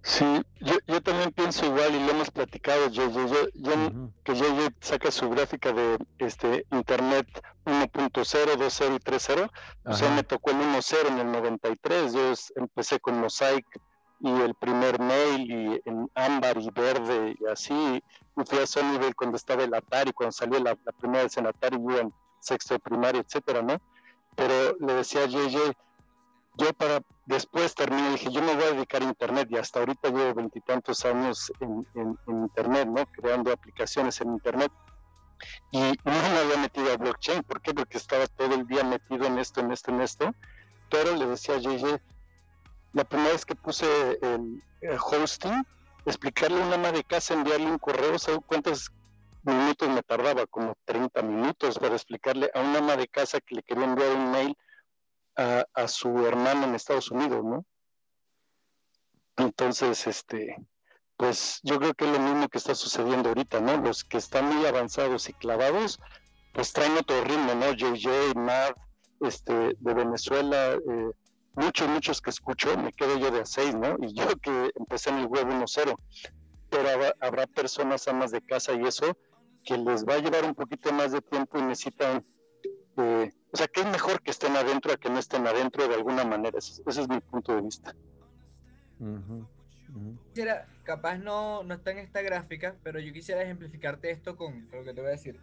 [0.03, 0.25] Sí,
[0.59, 4.45] yo, también pienso igual y lo hemos platicado, yo, yo, yo, que yo,
[4.81, 7.27] saca su gráfica de este Internet
[7.65, 9.49] 1.0, 2.0 y 3.0,
[9.85, 13.65] o sea, me tocó el 1.0 en el 93, yo empecé con Mosaic
[14.19, 19.15] y el primer mail y en ámbar y verde y así, y fui a Sonyville
[19.15, 22.79] cuando estaba el Atari, cuando salió la, primera vez en Atari, yo en sexto de
[22.79, 23.81] primaria, etcétera, ¿no?
[24.35, 25.73] Pero le decía a JJ,
[26.57, 30.09] yo para después terminé, dije, yo me voy a dedicar a Internet y hasta ahorita
[30.09, 31.85] llevo veintitantos años en,
[32.27, 33.05] Internet, ¿no?
[33.05, 34.71] Creando aplicaciones en Internet.
[35.71, 37.73] Y no me había metido a blockchain, ¿por qué?
[37.73, 40.35] Porque estaba todo el día metido en esto, en esto, en esto.
[40.89, 42.01] Pero le decía a JJ,
[42.93, 43.85] la primera vez que puse
[44.21, 44.63] el,
[44.99, 45.63] hosting,
[46.05, 48.91] explicarle a una ama de casa, enviarle un correo, ¿sabes cuántos
[49.43, 50.47] minutos me tardaba?
[50.47, 54.31] Como 30 minutos para explicarle a una ama de casa que le quería enviar un
[54.31, 54.57] mail
[55.37, 57.65] a, su hermano en Estados Unidos, ¿no?
[59.37, 60.55] Entonces, este,
[61.15, 63.77] pues yo creo que es lo mismo que está sucediendo ahorita, ¿no?
[63.77, 65.99] Los que están muy avanzados y clavados,
[66.53, 67.71] pues traen otro ritmo, ¿no?
[67.73, 68.75] JJ, Mav,
[69.21, 71.11] este, de Venezuela, eh,
[71.53, 73.95] muchos, muchos que escucho, me quedo yo de a seis, ¿no?
[74.01, 75.95] Y yo que empecé en el web 1.0,
[76.69, 79.17] pero habrá, personas amas de casa y eso
[79.63, 82.25] que les va a llevar un poquito más de tiempo y necesitan
[82.97, 85.95] eh, o sea, que es mejor que estén adentro a que no estén adentro de
[85.95, 86.57] alguna manera.
[86.57, 87.95] Ese, es mi punto de vista.
[90.29, 94.83] Quisiera, capaz no, no está en esta gráfica, pero yo quisiera ejemplificarte esto con, lo
[94.83, 95.39] que te voy a decir.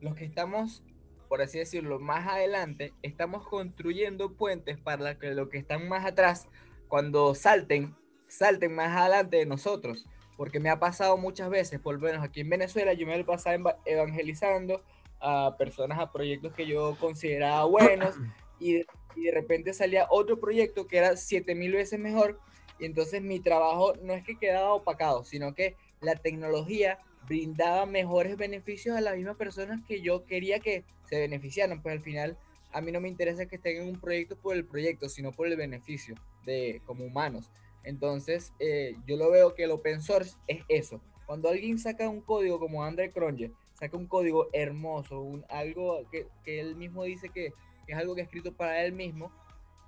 [0.00, 0.82] Los que estamos,
[1.28, 6.48] por así decirlo, más adelante, estamos construyendo puentes para que los que están más atrás,
[6.88, 7.94] cuando salten,
[8.26, 10.06] salten más adelante de nosotros.
[10.36, 13.24] Porque me ha pasado muchas veces, por lo menos aquí en Venezuela, yo me lo
[13.24, 14.82] pasaba evangelizando
[15.24, 18.14] a personas, a proyectos que yo consideraba buenos
[18.60, 18.84] y,
[19.16, 22.40] de repente salía otro proyecto que era 7000 veces mejor
[22.80, 26.98] y entonces mi trabajo no es que quedaba opacado, sino que la tecnología
[27.28, 32.02] brindaba mejores beneficios a las mismas personas que yo quería que se beneficiaran, pues al
[32.02, 32.36] final
[32.72, 35.46] a mí no me interesa que estén en un proyecto por el proyecto, sino por
[35.46, 37.50] el beneficio de como humanos.
[37.84, 41.00] Entonces, eh, yo lo veo que el open source es eso.
[41.26, 46.26] Cuando alguien saca un código como Andre Cronje, saca un código hermoso, un, algo que,
[46.44, 47.52] que, él mismo dice que,
[47.86, 49.30] es algo que ha escrito para él mismo,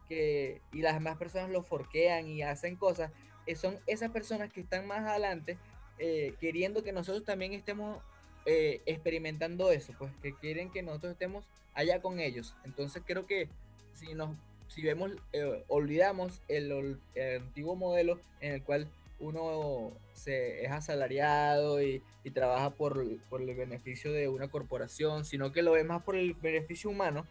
[0.09, 3.11] que, y las demás personas lo forquean y hacen cosas,
[3.47, 5.57] eh, son esas personas que están más adelante
[5.99, 8.03] eh, queriendo que nosotros también estemos
[8.45, 12.55] eh, experimentando eso, pues que quieren que nosotros estemos allá con ellos.
[12.65, 13.49] Entonces creo que
[13.95, 14.37] si nos
[14.69, 15.13] si vemos,
[15.69, 22.03] olvidamos el, el antiguo modelo en el cual uno se, es asalariado y,
[22.35, 26.91] trabaja por, el beneficio de una corporación, sino que lo ve más por el beneficio
[26.91, 27.25] humano,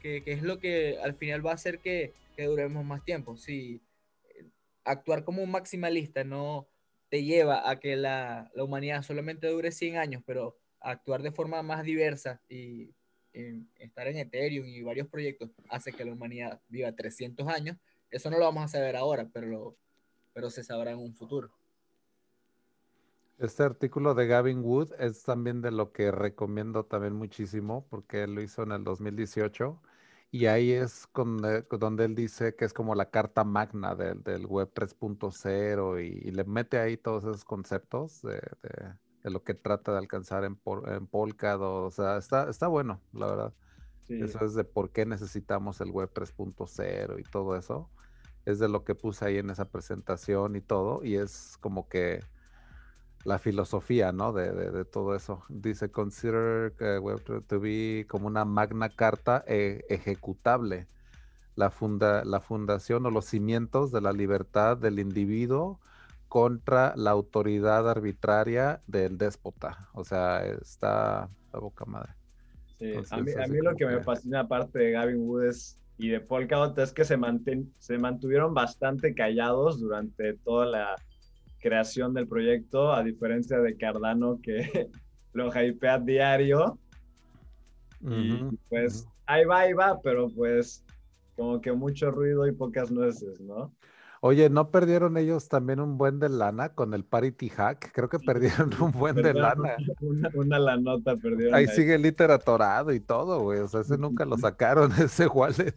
[0.00, 3.36] que, es lo que al final va a hacer que, duremos más tiempo.
[3.36, 3.80] Si
[4.24, 4.46] eh,
[4.84, 6.66] actuar como un maximalista no
[7.08, 11.84] te lleva a que la, humanidad solamente dure 100 años, pero actuar de forma más
[11.84, 12.94] diversa y,
[13.78, 17.78] estar en Ethereum y varios proyectos hace que la humanidad viva 300 años,
[18.10, 19.78] eso no lo vamos a saber ahora, pero lo,
[20.32, 21.50] pero se sabrá en un futuro.
[23.38, 28.34] Este artículo de Gavin Wood es también de lo que recomiendo también muchísimo porque él
[28.34, 29.80] lo hizo en el 2018
[30.30, 31.08] y ahí es
[31.44, 36.44] eh, donde él dice que es como la carta magna del, web 3.0 y, le
[36.44, 38.40] mete ahí todos esos conceptos de,
[39.24, 41.60] lo que trata de alcanzar en, en Polkad.
[41.60, 43.54] O, sea, está, está bueno, la verdad.
[44.08, 47.90] Eso es de por qué necesitamos el web 3.0 y todo eso
[48.44, 52.20] es de lo que puse ahí en esa presentación y todo, y es como que
[53.24, 54.32] la filosofía, ¿no?
[54.32, 55.44] De, todo eso.
[55.48, 60.88] Dice, consider Web to be como una magna carta eh, ejecutable.
[61.54, 65.80] La, funda, la fundación o los cimientos de la libertad del individuo
[66.28, 69.90] contra la autoridad arbitraria del déspota.
[69.92, 72.14] O sea, está la boca madre.
[72.78, 75.52] Sí, a mí, a mí lo que me fascina aparte de Gavin Wood
[76.02, 77.16] y de Polkadot es que se,
[77.78, 80.96] se mantuvieron bastante callados durante toda la
[81.60, 84.88] creación del proyecto, a diferencia de Cardano que
[85.32, 86.76] lo hypea diario.
[88.00, 90.84] y pues ahí va, ahí va, pero pues
[91.36, 93.72] como que mucho ruido y pocas nueces, ¿no?
[94.24, 97.90] Oye, ¿no perdieron ellos también un buen de lana con el Parity Hack?
[97.92, 99.74] Creo que perdieron un buen de lana.
[100.00, 101.52] Una, una lanota perdieron.
[101.52, 103.58] Ahí, sigue el literatorado y todo, güey.
[103.58, 105.74] O sea, ese nunca lo sacaron, ese wallet.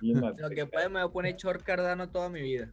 [0.00, 2.72] Lo que puede me voy a poner short Cardano toda mi vida.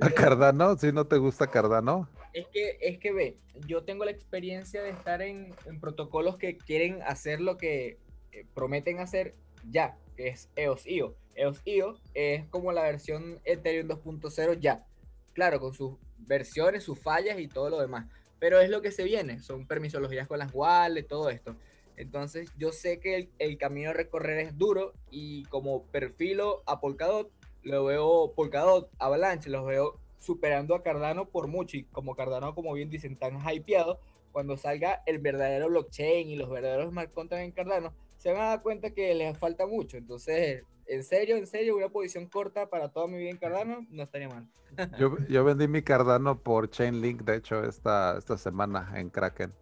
[0.00, 0.76] ¿A Cardano?
[0.76, 2.08] ¿Sí no te gusta Cardano?
[2.32, 3.38] Es que, es que ve,
[3.68, 8.00] yo tengo la experiencia de estar en, protocolos que quieren hacer lo que
[8.32, 9.36] eh, prometen hacer
[9.70, 11.16] ya, que es EOS-IO.
[11.34, 14.86] EOS-IO es como la versión Ethereum 2.0 ya.
[15.32, 18.06] Claro, con sus versiones, sus fallas y todo lo demás.
[18.38, 21.56] Pero es lo que se viene, son permisologías con las wallets, todo esto.
[21.96, 26.80] Entonces yo sé que el, el, camino a recorrer es duro y como perfilo a
[26.80, 27.30] Polkadot,
[27.62, 32.72] lo veo Polkadot, Avalanche, los veo superando a Cardano por mucho y como Cardano, como
[32.72, 34.00] bien dicen, tan hypeado,
[34.32, 37.94] cuando salga el verdadero blockchain y los verdaderos smart contracts en Cardano,
[38.24, 39.98] se van a dar cuenta que les falta mucho.
[39.98, 44.02] Entonces, en serio, en serio, una posición corta para toda mi vida en Cardano no
[44.02, 44.48] estaría mal.
[44.98, 49.52] yo, yo vendí mi Cardano por Chainlink, de hecho, esta, esta semana en Kraken.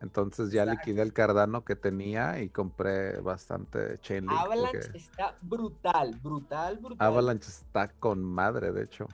[0.00, 4.38] Entonces ya liquidé el Cardano que tenía y compré bastante Chainlink.
[4.38, 7.06] Avalanche está brutal, brutal, brutal.
[7.06, 9.08] Avalanche está con madre, de hecho.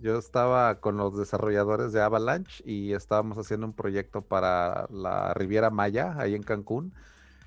[0.00, 5.70] Yo, estaba con los desarrolladores de Avalanche y estábamos haciendo un proyecto para la Riviera
[5.70, 6.94] Maya, ahí en Cancún.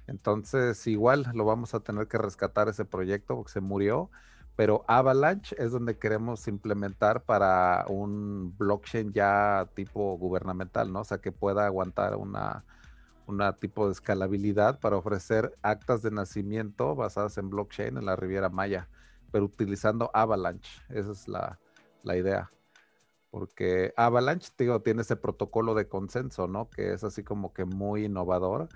[0.07, 4.09] Entonces igual lo vamos a tener que rescatar ese proyecto porque se murió.
[4.55, 11.01] Pero Avalanche es donde queremos implementar para un blockchain ya tipo gubernamental, ¿no?
[11.01, 12.65] O sea, que pueda aguantar una,
[13.27, 18.49] una tipo de escalabilidad para ofrecer actas de nacimiento basadas en blockchain en la Riviera
[18.49, 18.87] Maya,
[19.31, 20.81] pero utilizando Avalanche.
[20.89, 21.59] Esa es la,
[22.03, 22.49] idea.
[23.29, 26.69] Porque Avalanche, digo, tiene ese protocolo de consenso, ¿no?
[26.69, 28.69] Que es así como que muy innovador,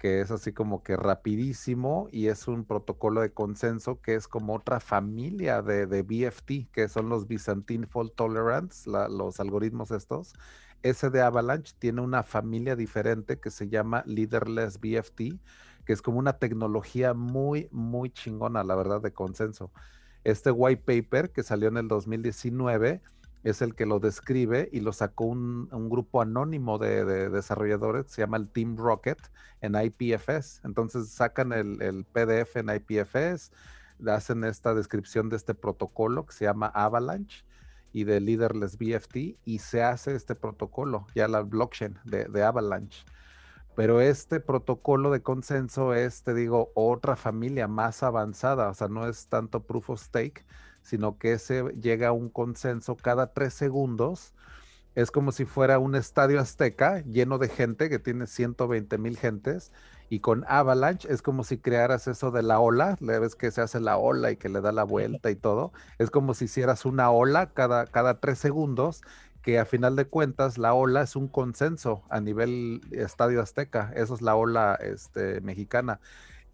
[0.00, 4.56] que es así como que rapidísimo y es un protocolo de consenso que es como
[4.56, 10.32] otra familia de, de BFT, que son los Byzantine Fault Tolerance, los algoritmos estos
[10.82, 15.38] ese de Avalanche tiene una familia diferente que se llama Leaderless BFT,
[15.84, 19.70] que es como una tecnología muy, muy chingona, la verdad, de consenso.
[20.24, 23.02] Este white paper que salió en el 2019
[23.42, 28.36] es el que lo describe y lo sacó un, grupo anónimo de, desarrolladores, se llama
[28.36, 29.18] el Team Rocket
[29.60, 30.60] en IPFS.
[30.64, 33.50] Entonces sacan el, el PDF en IPFS,
[34.08, 37.44] hacen esta descripción de este protocolo que se llama Avalanche
[37.92, 43.04] y de Leaderless BFT y se hace este protocolo, ya la blockchain de, Avalanche.
[43.76, 49.08] Pero este protocolo de consenso es, te digo, otra familia más avanzada, o sea, no
[49.08, 50.44] es tanto proof of stake,
[50.82, 54.34] sino que se llega a un consenso cada tres segundos.
[54.94, 59.72] Es como si fuera un estadio azteca lleno de gente que tiene 120 mil gentes
[60.10, 63.60] y con Avalanche es como si crearas eso de la ola, le ves que se
[63.60, 65.72] hace la ola y que le da la vuelta y todo.
[65.98, 69.02] Es como si hicieras una ola cada, cada tres segundos,
[69.40, 73.92] que a final de cuentas la ola es un consenso a nivel Estadio Azteca.
[73.94, 76.00] Eso es la ola este, mexicana.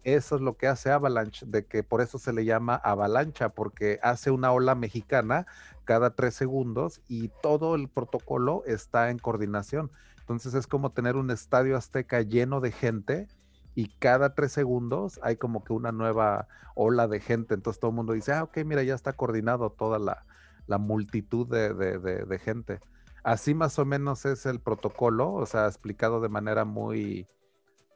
[0.07, 3.99] Eso es lo que hace Avalanche, de que por eso se le llama avalancha, porque
[4.01, 5.45] hace una ola mexicana
[5.83, 9.91] cada tres segundos y todo el protocolo está en coordinación.
[10.21, 13.27] Entonces es como tener un estadio azteca lleno de gente
[13.75, 17.55] y cada tres segundos hay como que una nueva ola de gente.
[17.55, 22.39] Entonces todo el mundo dice, ah, ok, mira, ya está coordinado toda la, multitud de,
[22.41, 22.79] gente.
[23.25, 27.27] Así más o menos es el protocolo, o sea, explicado de manera muy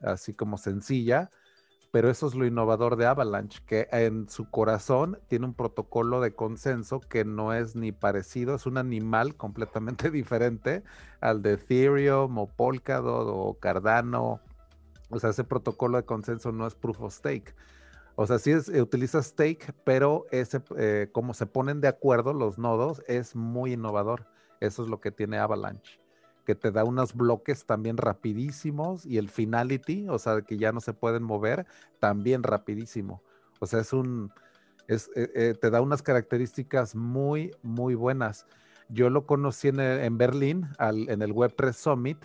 [0.02, 1.30] así como sencilla,
[1.92, 6.34] pero eso es lo innovador de Avalanche, que en su corazón tiene un protocolo de
[6.34, 10.82] consenso que no es ni parecido, es un animal completamente diferente
[11.20, 14.40] al de Ethereum o Polkadot o Cardano
[15.12, 17.54] o sea, ese protocolo de consenso no es proof of stake.
[18.14, 22.32] O sea, sí es, eh, utiliza stake, pero ese, eh, como se ponen de acuerdo
[22.32, 24.26] los nodos, es muy innovador.
[24.60, 26.00] Eso es lo que tiene Avalanche,
[26.44, 30.80] que te da unos bloques también rapidísimos y el finality, o sea, que ya no
[30.80, 31.66] se pueden mover,
[32.00, 33.22] también rapidísimo.
[33.60, 34.32] O sea, es un,
[34.88, 38.46] es, eh, te da unas características muy, muy buenas.
[38.88, 42.18] yo lo conocí en, Berlín, en el Web3 Summit,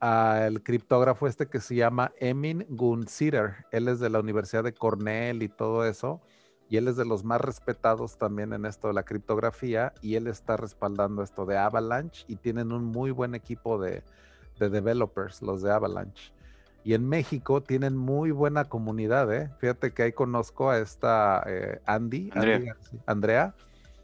[0.00, 3.66] al criptógrafo este que se llama Emin Gunsider.
[3.72, 6.22] Él es de la Universidad de Cornell y todo eso.
[6.68, 9.92] Y él es de los más respetados también en esto de la criptografía.
[10.02, 14.02] Y él está respaldando esto de Avalanche y tienen un muy buen equipo de,
[14.58, 16.32] developers, los de Avalanche.
[16.84, 19.50] Y en México tienen muy buena comunidad, ¿eh?
[19.58, 22.30] Fíjate que ahí conozco a esta eh, Andy,
[23.06, 23.54] Andrea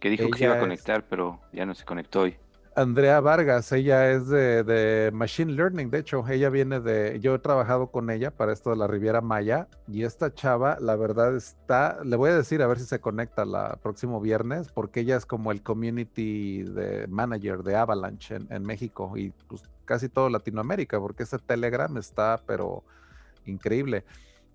[0.00, 2.36] que dijo que se iba a conectar, pero ya no se conectó hoy.
[2.76, 7.88] Andrea Vargas, ella es de, Machine Learning, de hecho, ella viene de, yo he trabajado
[7.88, 12.14] con ella para esto de la Riviera Maya y esta chava, la verdad está, le
[12.14, 15.50] voy a decir a ver si se conecta el próximo viernes, porque ella es como
[15.50, 21.38] el community de manager de Avalanche en, México y pues casi todo Latinoamérica, porque ese
[21.38, 22.84] Telegram está, pero
[23.46, 24.04] increíble.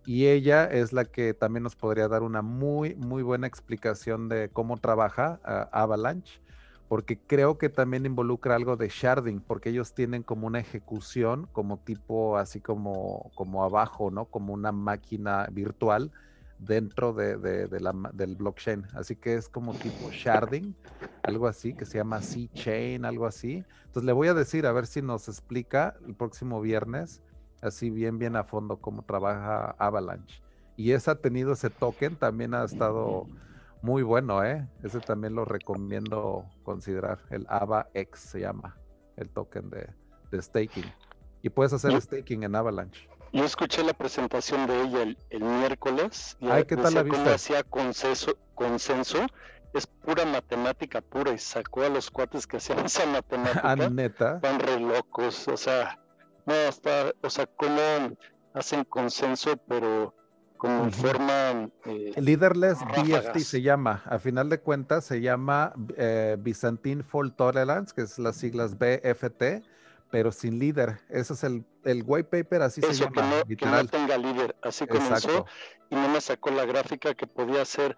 [0.05, 4.49] Y ella es la que también nos podría dar una muy, muy buena explicación de
[4.49, 6.39] cómo trabaja ah, Avalanche,
[6.87, 11.79] porque creo que también involucra algo de sharding, porque ellos tienen como una ejecución, como
[11.79, 14.25] tipo así como, como abajo, ¿no?
[14.25, 16.11] Como una máquina virtual
[16.59, 18.85] dentro de, la, del blockchain.
[18.93, 20.75] Así que es como tipo sharding,
[21.23, 23.63] algo así, que se llama C-Chain, algo así.
[23.85, 27.21] Entonces le voy a decir a ver si nos explica el próximo viernes
[27.61, 30.41] así bien, bien a fondo cómo trabaja Avalanche.
[30.77, 33.27] Y ese ha tenido ese token, también ha estado
[33.85, 34.67] muy bueno, ¿eh?
[34.83, 37.19] Ese también lo recomiendo considerar.
[37.29, 38.75] El AvaX se llama,
[39.15, 39.87] el token de,
[40.41, 40.91] staking.
[41.43, 43.07] Y puedes hacer staking en Avalanche.
[43.31, 46.35] Yo escuché la presentación de ella el, miércoles.
[46.39, 47.29] Y Ay, ¿qué tal la viste?
[47.29, 49.19] hacía consenso, consenso,
[49.73, 53.61] es pura matemática pura y sacó a los cuates que hacían esa matemática.
[53.63, 54.39] ¿Ah, neta?
[54.41, 55.99] Van re locos, o sea,
[56.47, 58.17] no, está, o sea, cómo
[58.55, 60.15] hacen consenso, pero
[60.57, 61.71] como forman...
[61.85, 67.93] Eh, Leaderless BFT se llama, a final de cuentas se llama eh, Byzantine Fault Tolerance,
[67.95, 69.63] que es las siglas BFT,
[70.11, 70.99] pero sin líder.
[71.09, 73.43] Ese es el, el white paper, así se llama.
[73.47, 75.45] Que no, que no tenga líder, así comenzó
[75.89, 77.95] y no me sacó la gráfica que podía ser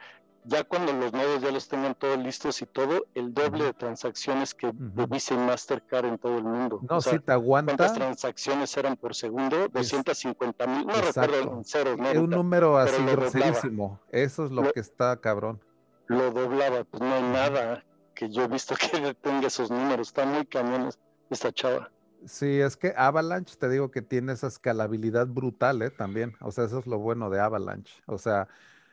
[0.48, 4.54] ya cuando los nodos ya los tengan todos listos y todo, el doble de transacciones
[4.54, 6.80] que Visa y Mastercard en todo el mundo.
[6.90, 7.76] No, si te aguanta.
[7.76, 9.68] ¿Cuántas transacciones eran por segundo?
[9.68, 12.10] 250 mil, no recuerdo en ceros, ¿no?
[12.10, 14.00] Es un número así groserísimo.
[14.10, 15.62] Eso es lo, que está cabrón.
[16.08, 17.84] Lo doblaba, pues no hay nada
[18.16, 20.08] que yo he visto que tenga esos números.
[20.08, 20.90] Está muy cañón
[21.30, 21.92] esta chava.
[22.26, 25.92] Sí, es que Avalanche, te digo que tiene esa escalabilidad brutal, ¿eh?
[25.92, 26.36] También.
[26.42, 27.94] O sea, eso es lo bueno de Avalanche.
[28.08, 28.48] O sea,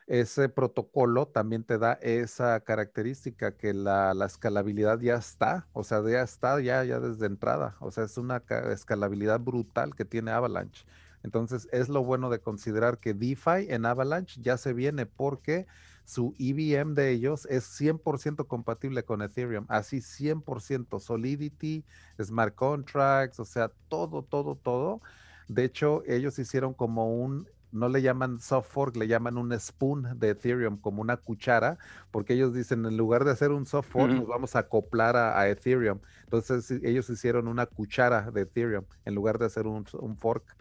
[0.07, 6.23] ese protocolo también te da esa característica que la, escalabilidad ya está, o sea, ya
[6.23, 10.85] está ya, ya desde entrada, o sea, es una escalabilidad brutal que tiene Avalanche.
[11.23, 15.67] Entonces, es lo bueno de considerar que DeFi en Avalanche ya se viene porque
[16.05, 21.83] su EVM de ellos es 100% compatible con Ethereum, así 100%, Solidity,
[22.23, 25.01] Smart Contracts, o sea, todo, todo, todo.
[25.49, 30.19] De hecho, ellos hicieron como un no le llaman soft fork, le llaman un spoon
[30.19, 31.77] de Ethereum, como una cuchara,
[32.13, 35.49] porque ellos dicen, en lugar de hacer un soft fork, nos vamos a acoplar a,
[35.49, 35.99] Ethereum.
[36.23, 39.85] Entonces ellos hicieron una cuchara de Ethereum en lugar de hacer un,
[40.17, 40.57] fork,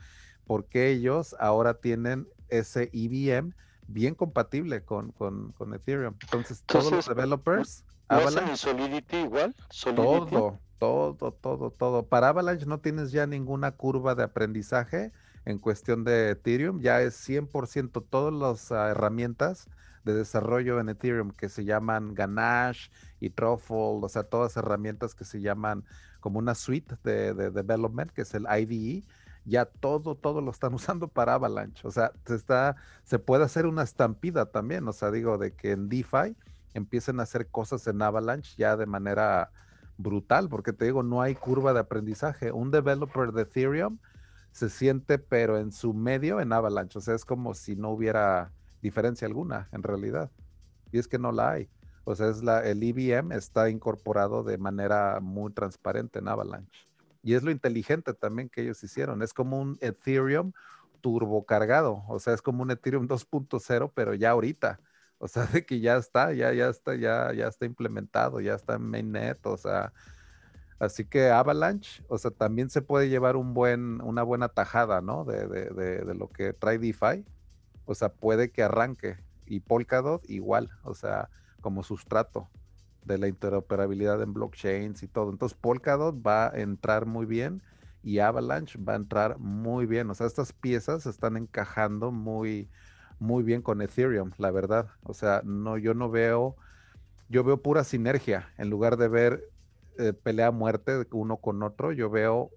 [0.45, 3.53] porque ellos ahora tienen ese EVM
[3.87, 6.15] bien compatible con, con, Ethereum.
[6.23, 7.85] Entonces, todos los developers...
[8.09, 9.55] ¿No Solidity igual?
[9.95, 12.05] Todo, todo, todo, todo.
[12.05, 15.11] Para Avalanche no tienes ya ninguna curva de aprendizaje
[15.45, 19.67] en cuestión de Ethereum, ya es 100% todas las ah, herramientas
[20.03, 22.89] de desarrollo en Ethereum que se llaman Ganache
[23.19, 25.83] y Truffle, o sea, todas herramientas que se llaman
[26.19, 29.03] como una suite de, development, que es el IDE,
[29.45, 31.85] ya todo, todo lo están usando para Avalanche.
[31.87, 35.71] O sea, se, está, se puede hacer una estampida también, o sea, digo, de que
[35.71, 36.35] en DeFi
[36.73, 39.51] empiecen a hacer cosas en Avalanche ya de manera
[39.97, 42.51] brutal, porque te digo, no hay curva de aprendizaje.
[42.51, 43.99] Un developer de Ethereum
[44.53, 46.99] se siente, pero en su medio, en Avalanche.
[46.99, 50.31] O sea, es como si no hubiera diferencia alguna en realidad.
[50.91, 51.69] Y es que no la hay.
[52.05, 56.87] O sea, es la, el EVM está incorporado de manera muy transparente en Avalanche.
[57.23, 59.23] Y es lo inteligente también que ellos hicieron.
[59.23, 60.53] Es como un Ethereum
[61.01, 62.03] turbocargado.
[62.07, 64.79] O sea, es como un Ethereum 2.0, pero ya ahorita.
[65.17, 68.75] O sea, de que ya está, ya, ya está, ya, ya está implementado, ya está
[68.75, 69.43] en mainnet.
[69.47, 69.93] O sea,
[70.79, 75.23] Así que Avalanche, o sea, también se puede llevar una buena tajada, ¿no?
[75.25, 77.25] De, de, lo que trae DeFi.
[77.85, 79.17] O sea, puede que arranque.
[79.45, 81.29] Y Polkadot igual, o sea,
[81.61, 82.49] como sustrato
[83.05, 85.29] de la interoperabilidad en blockchains y todo.
[85.29, 87.61] Entonces, Polkadot va a entrar muy bien
[88.01, 90.09] y Avalanche va a entrar muy bien.
[90.09, 92.69] O sea, estas piezas están encajando muy,
[93.19, 94.89] muy bien con Ethereum, la verdad.
[95.03, 96.55] O sea, no, yo no veo,
[97.29, 99.52] yo veo pura sinergia en lugar de ver
[99.97, 102.51] eh, pelea a muerte uno con otro, yo veo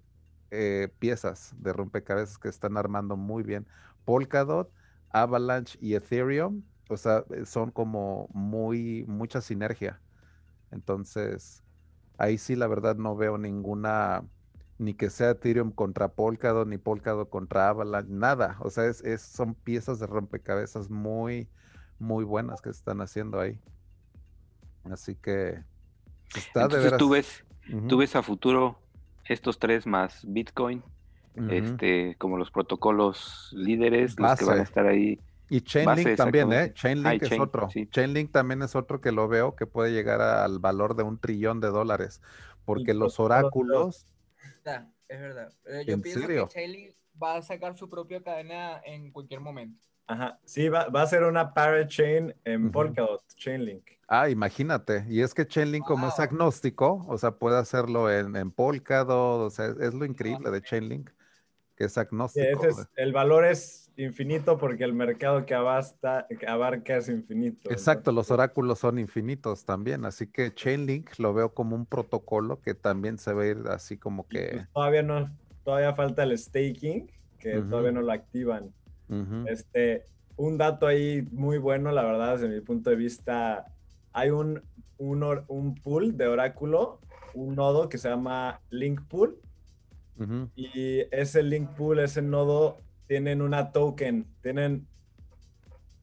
[0.49, 3.67] eh, piezas de rompecabezas que están armando muy bien.
[4.05, 4.71] Polkadot,
[5.09, 10.01] Avalanche y Ethereum, o sea, eh, son como muy, mucha sinergia.
[10.71, 11.63] Entonces,
[12.17, 14.23] ahí sí la verdad no veo ninguna,
[14.77, 18.57] ni que sea Ethereum contra Polkadot, ni Polkadot contra Avalanche, nada.
[18.61, 21.49] O sea, es, son piezas de rompecabezas muy,
[21.99, 23.59] muy buenas que están haciendo ahí.
[24.85, 25.63] Así que
[26.35, 26.97] está de veras.
[26.97, 27.45] Tú ves,
[27.87, 28.79] tú ves a futuro
[29.25, 30.83] estos tres más Bitcoin,
[31.49, 35.19] este, como los protocolos líderes, los que van a estar ahí.
[35.49, 36.73] Y Chainlink también, ¿eh?
[36.73, 37.69] Chainlink es otro.
[37.89, 41.61] Chainlink también es otro que lo veo que puede llegar al valor de un trillón
[41.61, 42.21] de dólares,
[42.65, 44.05] porque los oráculos...
[45.07, 45.53] es verdad.
[45.65, 49.87] Eh, yo pienso que Chainlink va a sacar su propia cadena en cualquier momento.
[50.07, 53.83] Ajá, sí, va, a ser una parachain en Polkadot, Chainlink.
[54.07, 55.05] Ah, imagínate.
[55.09, 59.49] Y es que Chainlink como es agnóstico, o sea, puede hacerlo en, en Polkadot, o
[59.49, 61.09] sea, es, lo increíble de Chainlink,
[61.75, 62.65] que es agnóstico.
[62.95, 67.69] el valor es infinito porque el mercado que, abasta, que abarca es infinito.
[67.69, 72.75] Exacto, los oráculos son infinitos también, así que Chainlink lo veo como un protocolo que
[72.75, 74.51] también se ve así como que...
[74.53, 75.35] Pues todavía no,
[75.65, 78.73] todavía falta el staking, que todavía no lo activan.
[79.47, 80.05] Este,
[80.35, 83.65] un dato ahí muy bueno, la verdad, desde mi punto de vista,
[84.13, 84.61] hay un,
[84.97, 86.99] un, pool de oráculo,
[87.33, 89.37] un nodo que se llama Link Pool.
[90.55, 94.87] Y ese Link Pool, ese nodo, tienen una token, tienen,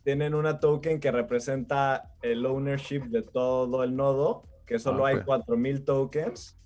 [0.04, 5.84] tienen una token que representa el ownership de todo el nodo, que solo hay 4000
[5.84, 6.56] tokens.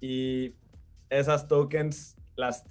[0.00, 0.54] Y
[1.08, 2.64] esas tokens las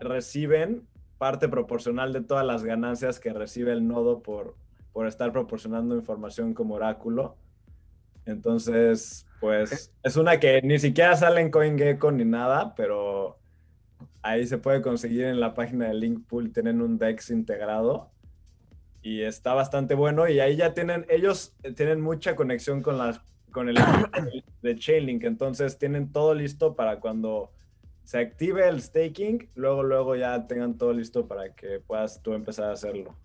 [0.00, 0.86] reciben
[1.18, 4.56] parte proporcional de todas las ganancias que recibe el nodo por,
[4.92, 7.36] por estar proporcionando información como oráculo.
[8.24, 9.92] Entonces, pues eh.
[10.02, 13.38] es una que ni siquiera sale en CoinGecko ni nada, pero
[14.22, 18.10] ahí se puede conseguir en la página de Linkpool, tienen un DEX integrado
[19.02, 23.20] y está bastante bueno y ahí ya tienen, ellos tienen mucha conexión con las
[23.52, 23.76] con el
[24.62, 27.52] de Chainlink, entonces tienen todo listo para cuando
[28.06, 32.70] se active el staking, luego, luego ya tengan todo listo para que puedas tú empezar
[32.70, 33.16] a hacerlo.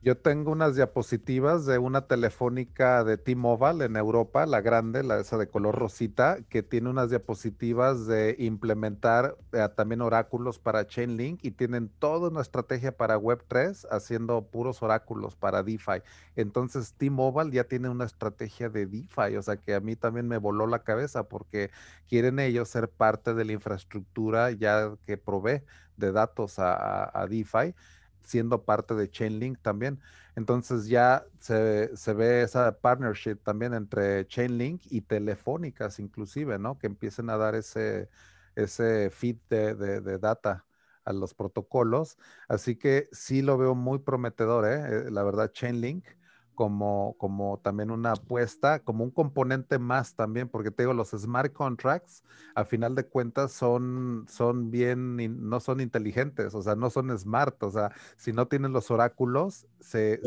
[0.00, 5.36] Yo tengo unas diapositivas de una telefónica de T-Mobile en Europa, la grande, la esa
[5.38, 11.50] de color rosita, que tiene unas diapositivas de implementar eh, también oráculos para Chainlink y
[11.50, 16.00] tienen toda una estrategia para Web3 haciendo puros oráculos para DeFi.
[16.36, 20.38] Entonces T-Mobile ya tiene una estrategia de DeFi, o sea que a mí también me
[20.38, 21.72] voló la cabeza porque
[22.08, 25.64] quieren ellos ser parte de la infraestructura ya que provee
[25.96, 27.74] de datos a, a DeFi
[28.22, 30.00] siendo parte de Chainlink también.
[30.36, 36.78] Entonces ya se, ve esa partnership también entre Chainlink y telefónicas inclusive, ¿no?
[36.78, 38.08] Que empiecen a dar ese,
[38.54, 40.64] ese feed de, de, data
[41.04, 42.18] a los protocolos.
[42.48, 45.06] Así que sí lo veo muy prometedor, ¿eh?
[45.06, 46.04] eh la verdad, Chainlink
[46.58, 51.52] como, como también una apuesta, como un componente más también, porque te digo, los smart
[51.52, 52.24] contracts,
[52.56, 57.62] a final de cuentas, son, son bien, no son inteligentes, o sea, no son smart,
[57.62, 60.20] o sea, si no tienen los oráculos, se,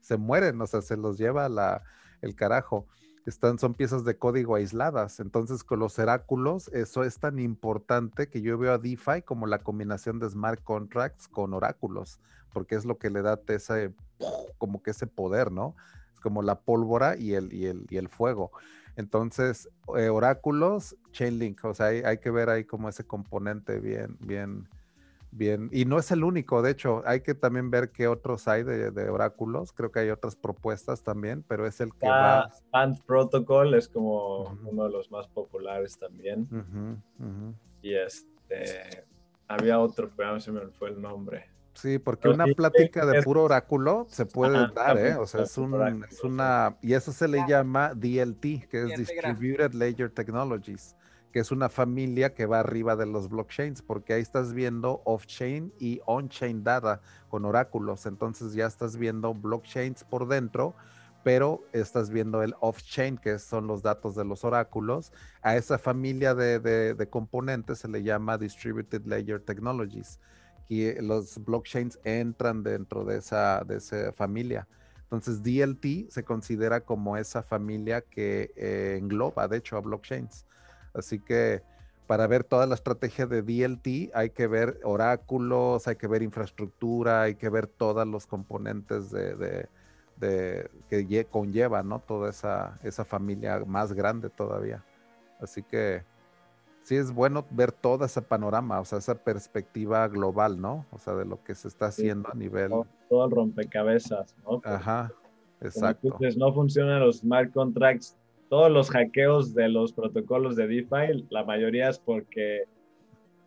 [0.00, 1.82] se, mueren, o sea, se los lleva la,
[2.22, 2.86] el carajo.
[3.26, 5.20] Están, son piezas de código aisladas.
[5.20, 9.58] Entonces, con los oráculos, eso es tan importante que yo veo a DeFi como la
[9.58, 12.20] combinación de smart contracts con oráculos,
[12.52, 13.92] porque es lo que le da ese
[14.58, 15.74] como que ese poder, ¿no?
[16.12, 18.52] Es como la pólvora y el, y el, y el fuego.
[18.96, 24.16] Entonces, eh, oráculos, Chainlink, o sea, hay, hay, que ver ahí como ese componente bien,
[24.20, 24.68] bien,
[25.30, 25.68] bien.
[25.72, 28.90] Y no es el único, de hecho, hay que también ver qué otros hay de,
[28.90, 29.72] de oráculos.
[29.72, 34.58] Creo que hay otras propuestas también, pero es el que ah, Ant Protocol es como
[34.64, 36.48] uno de los más populares también.
[37.82, 39.04] Y este,
[39.48, 41.46] había otro, pero no se me fue el nombre.
[41.74, 45.14] Sí, porque una plática de puro oráculo se puede dar, ¿eh?
[45.14, 46.76] O sea, es, un, es una...
[46.82, 50.96] Y eso se le llama DLT, que es Distributed Ledger Technologies,
[51.32, 55.72] que es una familia que va arriba de los blockchains, porque ahí estás viendo off-chain
[55.78, 58.06] y on-chain data con oráculos.
[58.06, 60.74] Entonces ya estás viendo blockchains por dentro,
[61.22, 65.12] pero estás viendo el off-chain, que son los datos de los oráculos.
[65.42, 70.18] A esa familia de, de, componentes se le llama Distributed Ledger Technologies
[70.68, 74.66] y los blockchains entran dentro de esa, de esa familia.
[75.02, 80.46] Entonces DLT se considera como esa familia que eh, engloba, de hecho, a blockchains.
[80.94, 81.62] Así que
[82.06, 87.22] para ver toda la estrategia de DLT hay que ver oráculos, hay que ver infraestructura,
[87.22, 89.68] hay que ver todos los componentes de,
[90.88, 92.00] que conlleva ¿no?
[92.00, 94.84] toda esa, esa familia más grande todavía.
[95.40, 96.02] Así que
[96.82, 100.86] sí es bueno ver todo ese panorama, o sea, esa perspectiva global, ¿no?
[100.90, 102.72] O sea, de lo que se está haciendo a nivel...
[103.08, 104.60] Todo, el rompecabezas, ¿no?
[104.64, 105.12] Ajá,
[105.60, 106.18] exacto.
[106.36, 108.16] no funcionan los smart contracts,
[108.50, 112.64] todos los hackeos de los protocolos de DeFi, la mayoría es porque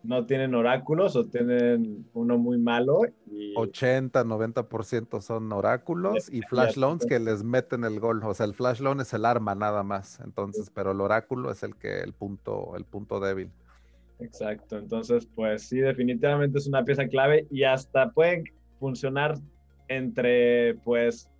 [0.02, 3.00] no tienen oráculos o tienen uno muy malo.
[3.30, 3.52] Y...
[3.54, 8.22] 80, 90% son oráculos y flash loans que les meten el gol.
[8.24, 10.20] O sea, el flash loan es el arma nada más.
[10.20, 13.50] Entonces, pero el oráculo es el que el punto, el punto débil.
[14.20, 14.78] Exacto.
[14.78, 18.44] Entonces, pues sí, definitivamente es una pieza clave y hasta pueden
[18.80, 19.38] funcionar
[19.88, 21.30] entre, pues,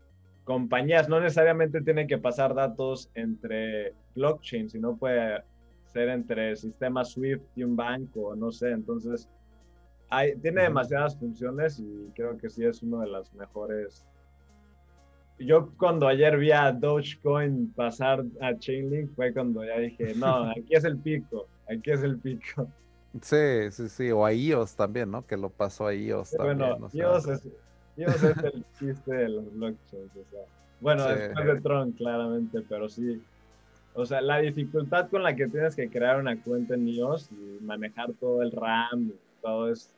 [0.44, 1.08] compañías.
[1.08, 5.42] No necesariamente tienen que pasar datos entre blockchain, sino puede
[5.94, 9.28] ser entre sistema Swift y un banco, no sé, entonces
[10.10, 14.04] hay, tiene demasiadas funciones y creo que sí es uno de las mejores.
[15.38, 20.74] Yo cuando ayer vi a Dogecoin pasar a Chainlink fue cuando ya dije, no, aquí
[20.74, 22.68] es el pico, aquí es el pico.
[23.22, 25.24] Sí, sí, sí, o a IOS también, ¿no?
[25.24, 26.58] Que lo pasó a IOS también.
[26.58, 27.42] Bueno, IOS, es,
[27.96, 30.40] IOS es el chiste de los blockchains, o sea.
[30.80, 33.22] Bueno, después de Tron, claramente, pero sí,
[33.94, 37.62] o sea, la dificultad con la que tienes que crear una cuenta en iOS y
[37.64, 39.88] manejar todo el RAM, todo es,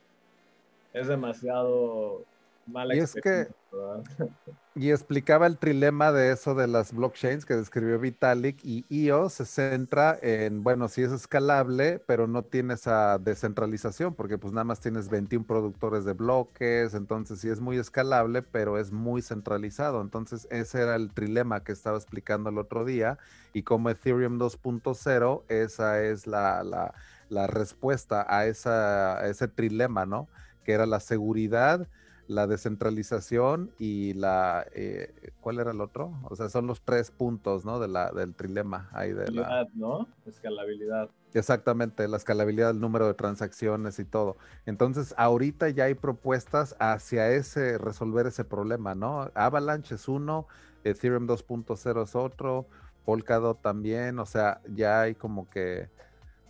[0.93, 2.23] es demasiado
[2.67, 3.47] mala y es que
[4.77, 9.45] y explicaba el trilema de eso de las blockchains que describió Vitalik y IO se
[9.45, 14.79] centra en, bueno, si es escalable, pero no tiene esa descentralización, porque pues nada más
[14.79, 19.99] tienes 21 productores de bloques, entonces sí es muy escalable, pero es muy centralizado.
[20.01, 23.17] Entonces ese era el trilema que estaba explicando el otro día
[23.53, 26.93] y como Ethereum 2.0, esa es la, la,
[27.29, 30.27] la respuesta a, esa, a ese trilema, ¿no?
[30.63, 31.87] Que era la seguridad
[32.27, 36.13] la descentralización y la, eh, ¿cuál era el otro?
[36.23, 37.79] O sea, son los tres puntos, ¿no?
[37.79, 39.65] De la, del trilema ahí de la...
[39.73, 40.07] ¿no?
[40.25, 41.09] Escalabilidad.
[41.33, 44.37] Exactamente, la escalabilidad, el número de transacciones y todo.
[44.65, 49.31] Entonces, ahorita ya hay propuestas hacia ese, resolver ese problema, ¿no?
[49.33, 50.47] Avalanche es uno,
[50.83, 52.67] Ethereum 2.0 es otro,
[53.05, 55.89] Polkadot también, o sea, ya hay como que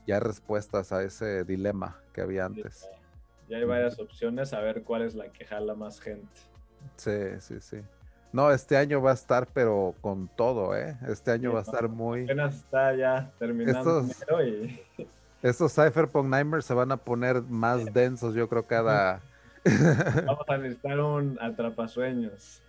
[0.08, 2.90] ya respuestas a ese dilema que había antes.
[3.50, 6.28] Ya hay varias opciones, a ver cuál es la que jala más gente.
[6.98, 7.78] Sí, sí, sí.
[8.34, 10.98] No, este año va a estar, pero con todo, ¿eh?
[11.08, 12.26] Este año va a estar muy.
[12.26, 15.08] Apenas está ya terminando estos, y...
[15.42, 19.22] estos Cypherpunk Nightmares se van a poner más densos, yo creo, cada.
[20.26, 22.62] Vamos a necesitar un atrapasueños.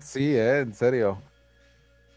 [0.00, 0.60] sí, ¿eh?
[0.60, 1.18] En serio.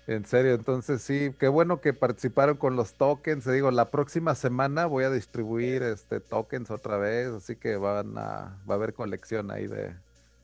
[0.07, 3.44] En serio, entonces sí, qué bueno que participaron con los tokens.
[3.44, 8.15] Te digo, la próxima semana voy a distribuir este tokens otra vez, así que van
[8.18, 9.95] a, va a haber colección ahí de,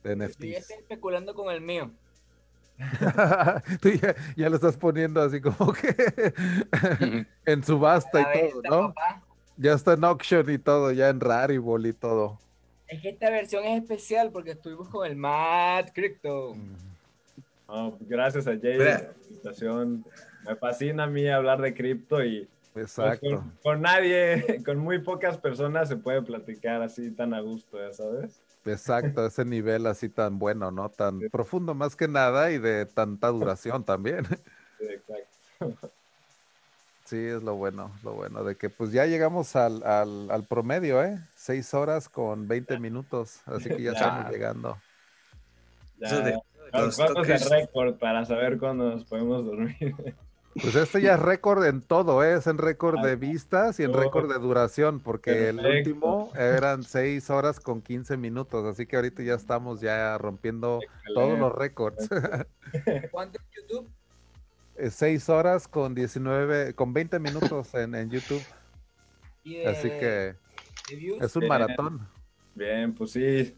[0.04, 0.44] de NFTs.
[0.44, 1.92] Estoy especulando con el mío.
[3.82, 3.90] Tú
[4.36, 5.94] ya, lo estás poniendo así como que
[7.46, 8.94] en subasta y todo, ¿no?
[9.58, 12.40] Ya está en auction y todo, ya en Rarible y todo.
[12.88, 16.56] Es que esta versión es especial porque estuvimos con el Mad Crypto.
[18.02, 18.78] Gracias a Jay
[20.46, 22.96] me fascina a mí hablar de cripto y pues,
[23.64, 28.42] con, nadie, con muy pocas personas se puede platicar así tan a gusto, ya sabes.
[28.64, 30.90] Exacto, ese nivel así tan bueno, ¿no?
[30.90, 34.26] Tan profundo más que nada y de tanta duración también.
[34.82, 35.92] Sí, exacto.
[37.06, 41.20] Sí, es lo bueno, lo bueno, de que pues ya llegamos al, al, promedio, ¿eh?
[41.36, 44.82] Seis horas con 20 minutos, así que ya, estamos llegando.
[46.00, 46.42] Ya,
[46.72, 47.08] Vamos a
[47.50, 49.96] récord para saber cuándo nos podemos dormir.
[50.54, 52.36] Pues este ya es récord en todo, ¿eh?
[52.36, 57.30] es en récord de vistas y en récord de duración, porque el último eran 6
[57.30, 60.82] horas con 15 minutos, así que ahorita ya estamos ya rompiendo
[61.16, 62.10] todos los récords.
[63.12, 63.90] ¿Cuánto en YouTube?
[64.90, 68.44] 6 eh, horas con 19, con 20 minutos en, en YouTube.
[69.66, 70.36] Así que
[71.22, 72.08] es un maratón.
[72.56, 73.56] Bien, pues sí,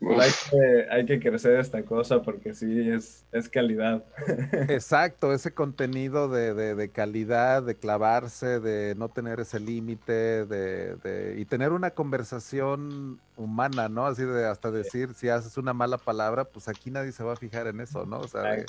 [0.00, 4.04] hay, que, hay que crecer esta cosa porque sí, es, es calidad.
[4.68, 11.34] Exacto, ese contenido de, de, calidad, de clavarse, de no tener ese límite, de, de,
[11.38, 14.06] y tener una conversación humana, ¿no?
[14.06, 17.36] Así de hasta decir, si haces una mala palabra, pues aquí nadie se va a
[17.36, 18.20] fijar en eso, ¿no?
[18.20, 18.64] O sea,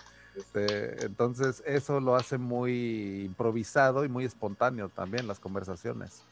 [1.01, 6.23] entonces eso lo hace muy improvisado y muy espontáneo también las conversaciones.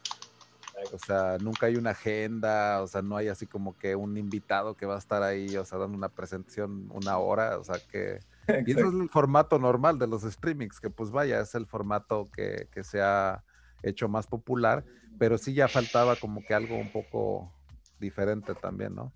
[0.94, 4.76] O sea, nunca hay una agenda, o sea, no hay así como que un invitado
[4.76, 8.20] que va a estar ahí, o sea, dando una presentación una hora, o sea, que...
[8.66, 12.28] Y eso es el formato normal de los streamings, que pues vaya, es el formato
[12.34, 13.44] que, que se ha
[13.84, 14.86] hecho más popular,
[15.18, 17.52] pero sí ya faltaba como que algo un poco
[17.99, 19.12] diferente también, ¿no?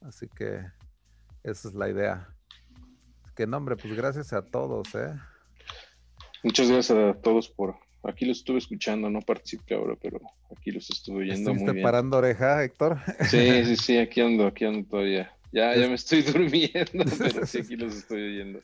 [0.00, 0.64] Así que
[1.44, 2.28] esa es la idea.
[3.36, 5.14] Que nombre, pues gracias a todos, ¿eh?
[6.42, 7.76] Muchas gracias a todos por
[8.08, 10.20] aquí los estuve escuchando, no participé ahora, pero
[10.56, 11.82] aquí los estuve oyendo muy bien.
[11.82, 12.98] parando oreja, Héctor?
[13.28, 15.32] Sí, sí, sí, aquí ando, aquí ando todavía.
[15.52, 18.60] Ya, ya me estoy durmiendo, pero sí, aquí los estoy oyendo.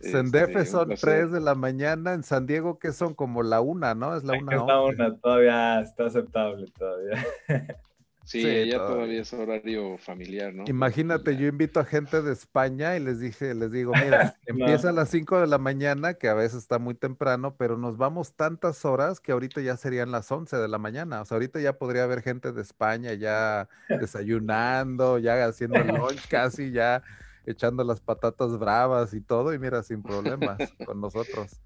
[0.00, 3.94] Sendefe este, son 3 de la mañana, en San Diego que son como la una,
[3.94, 4.16] ¿no?
[4.16, 4.56] Es la una.
[4.56, 7.26] Es la una, todavía está aceptable todavía.
[8.24, 9.20] Sí, ella todavía.
[9.20, 10.64] es horario familiar, ¿no?
[10.66, 14.92] Imagínate, yo invito a gente de España y les dije, les digo, mira, empieza a
[14.92, 18.84] las 5 de la mañana, que a veces está muy temprano, pero nos vamos tantas
[18.84, 21.20] horas que ahorita ya serían las 11 de la mañana.
[21.20, 26.26] O sea, ahorita ya podría haber gente de España ya desayunando, ya haciendo el lunch
[26.28, 27.02] casi, ya
[27.46, 31.60] echando las patatas bravas y todo, y mira, sin problemas con nosotros.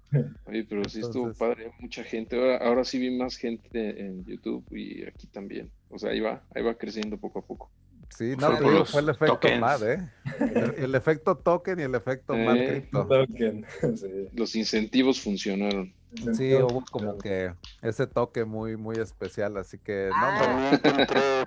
[0.45, 2.35] Oye, pero sí estuvo padre, mucha gente.
[2.35, 5.71] Ahora, ahora sí vi más gente en YouTube y aquí también.
[5.89, 7.71] O sea, ahí va, ahí va creciendo poco a poco.
[8.09, 10.09] Sí, no, pero fue el efecto MAD, ¿eh?
[10.77, 13.07] El, efecto token y el efecto MAD cripto.
[14.33, 15.93] Los incentivos funcionaron.
[16.33, 17.53] Sí, hubo como que
[17.83, 21.45] ese toque muy, muy especial, así que no, ah.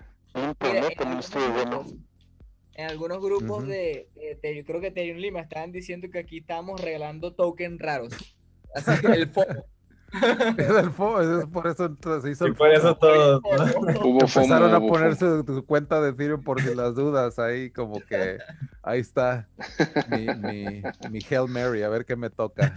[2.75, 7.35] En algunos grupos de, yo creo que Ethereum Lima estaban diciendo que aquí estamos regalando
[7.35, 8.13] tokens raros.
[8.75, 9.67] Así que el FOMO.
[10.59, 13.41] es el FOMO, es por eso se hizo y por eso todos
[14.05, 18.37] empezaron a ponerse su cuenta de Ethereum por si las dudas ahí como que
[18.83, 19.49] ahí está
[20.11, 22.75] mi, mi, mi Hail Mary, a ver qué me toca.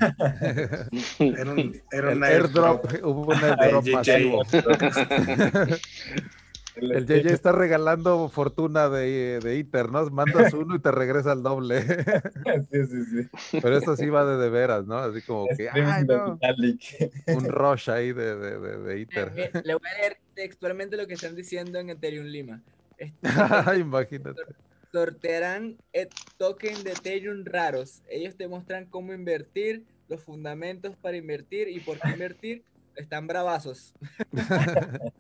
[1.20, 4.44] era un, era un airdrop, hubo un airdrop masivo.
[6.76, 10.10] El JJ está regalando fortuna de, de ITER, ¿no?
[10.10, 11.84] Mandas uno y te regresa el doble.
[12.72, 13.60] Sí, sí, sí.
[13.62, 14.98] Pero esto sí va de de veras, ¿no?
[14.98, 15.70] Así como que,
[17.28, 19.32] un rush ahí de, de, de, ITER.
[19.64, 22.62] Le voy a leer textualmente lo que están diciendo en Ethereum Lima.
[22.98, 23.18] Este,
[23.80, 24.42] Imagínate.
[24.92, 25.78] Sortearán
[26.38, 28.02] token de Ethereum raros.
[28.10, 32.64] Ellos te muestran cómo invertir, los fundamentos para invertir y por qué invertir
[32.96, 33.94] están bravazos.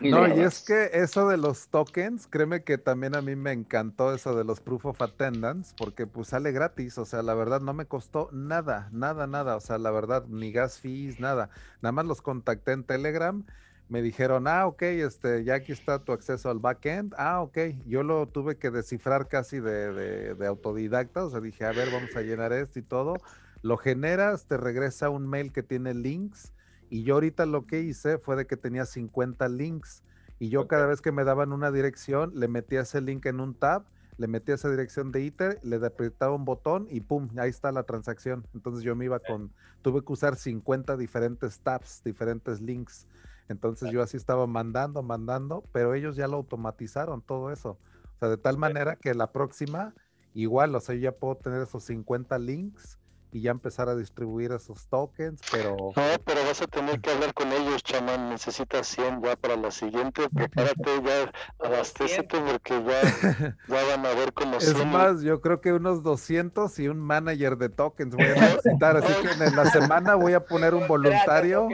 [0.00, 4.14] no, y es que eso de los tokens, créeme que también a mí me encantó
[4.14, 7.74] eso de los proof of attendance, porque pues sale gratis, o sea, la verdad no
[7.74, 11.50] me costó nada, nada, nada, o sea, la verdad, ni gas fees, nada.
[11.80, 13.44] Nada más los contacté en Telegram,
[13.88, 18.02] me dijeron, ah, ok, este, ya aquí está tu acceso al backend, ah, ok, yo
[18.02, 22.16] lo tuve que descifrar casi de, de, de autodidacta, o sea, dije, a ver, vamos
[22.16, 23.14] a llenar esto y todo.
[23.60, 26.52] Lo generas, te regresa un mail que tiene links
[26.92, 30.02] y yo ahorita lo que hice fue de que tenía 50 links
[30.38, 33.54] y yo cada vez que me daban una dirección, le metía ese link en un
[33.54, 33.84] tab,
[34.18, 37.84] le metía esa dirección de ITER, le apretaba un botón y pum, ahí está la
[37.84, 38.46] transacción.
[38.52, 39.50] Entonces yo me iba con,
[39.80, 43.06] tuve que usar 50 diferentes tabs, diferentes links.
[43.48, 47.78] Entonces yo así estaba mandando, mandando, pero ellos ya lo automatizaron todo eso.
[48.16, 49.94] O sea, de tal manera que la próxima,
[50.34, 52.98] igual, o sea, yo ya puedo tener esos 50 links
[53.32, 55.74] y ya empezar a distribuir esos tokens, pero...
[55.96, 59.70] No, pero vas a tener que hablar con ellos, chamán, necesitas 100 ya para la
[59.70, 61.32] siguiente, prepárate ya,
[61.66, 66.78] abastécete porque ya, ya van a ver cómo Es más, yo creo que unos 200
[66.78, 70.44] y un manager de tokens voy a necesitar, así que en la semana voy a
[70.44, 71.68] poner un voluntario,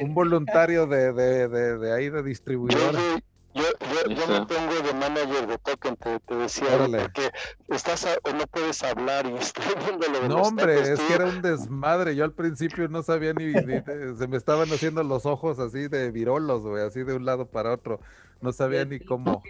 [0.00, 2.94] un voluntario de, de, de, de ahí de distribuidor.
[2.94, 3.18] Yo,
[3.54, 3.64] yo,
[4.08, 7.30] yo me pongo de manager de token, te, te decía, porque
[7.68, 11.40] estás no puedes hablar y estoy viendo lo de No, hombre, es que era un
[11.40, 12.16] desmadre.
[12.16, 16.62] Yo al principio no sabía ni, se me estaban haciendo los ojos así de virolos,
[16.62, 18.00] güey, así de un lado para otro.
[18.40, 19.42] No sabía ni cómo.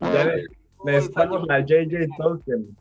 [0.00, 0.26] Ya
[0.84, 2.76] necesitamos la JJ Token.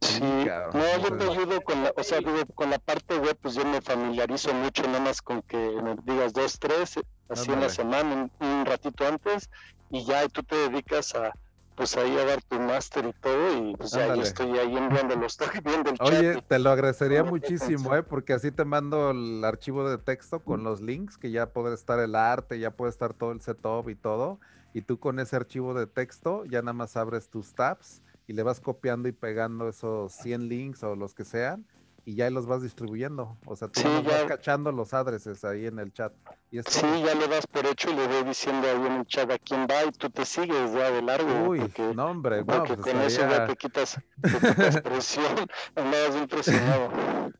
[0.00, 2.20] Sí, no, yo te ayudo con la, o sea,
[2.54, 6.32] con la parte web, pues yo me familiarizo mucho, nada más con que me digas
[6.32, 6.98] dos, tres,
[7.28, 9.50] así en la semana, un ratito antes,
[9.90, 11.32] y ya tú te dedicas a
[11.78, 15.14] pues ahí a dar tu máster y todo y pues ya yo estoy ahí enviando
[15.14, 19.88] los viendo el Oye, te lo agradecería muchísimo, eh, porque así te mando el archivo
[19.88, 23.30] de texto con los links, que ya puede estar el arte, ya puede estar todo
[23.30, 24.40] el setup y todo,
[24.74, 28.42] y tú con ese archivo de texto ya nada más abres tus tabs y le
[28.42, 31.64] vas copiando y pegando esos 100 links o los que sean
[32.04, 33.36] y ya los vas distribuyendo.
[33.46, 36.12] O sea, tú vas cachando los adreses ahí en el chat.
[36.50, 39.30] Y sí, ya le das por hecho y le voy diciendo ahí en el chat
[39.30, 41.48] a quién va y tú te sigues ya de largo.
[41.48, 46.90] Uy, no hombre, no, pues con eso ya te quitas, te presión, andabas impresionado.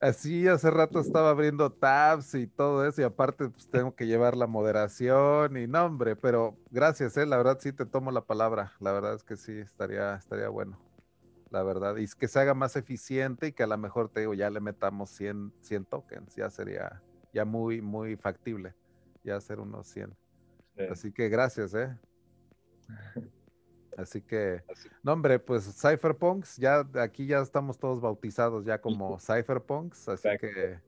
[0.01, 4.37] Así hace rato estaba abriendo tabs y todo eso y aparte pues tengo que llevar
[4.37, 8.75] la moderación y no hombre, pero gracias, eh, la verdad sí te tomo la palabra,
[8.79, 10.79] la verdad es que sí, estaría, estaría bueno
[11.51, 14.35] la verdad, y que se haga más eficiente y que a lo mejor te digo,
[14.35, 17.03] ya le metamos 100, 100 tokens, ya sería
[17.33, 18.75] ya muy, muy factible,
[19.29, 20.15] ya hacer unos 100.
[20.91, 21.97] Así que gracias, ¿eh?
[23.97, 24.63] Así que,
[25.03, 30.79] no hombre, pues Cypherpunks, ya aquí ya estamos todos bautizados ya como Cypherpunks, así que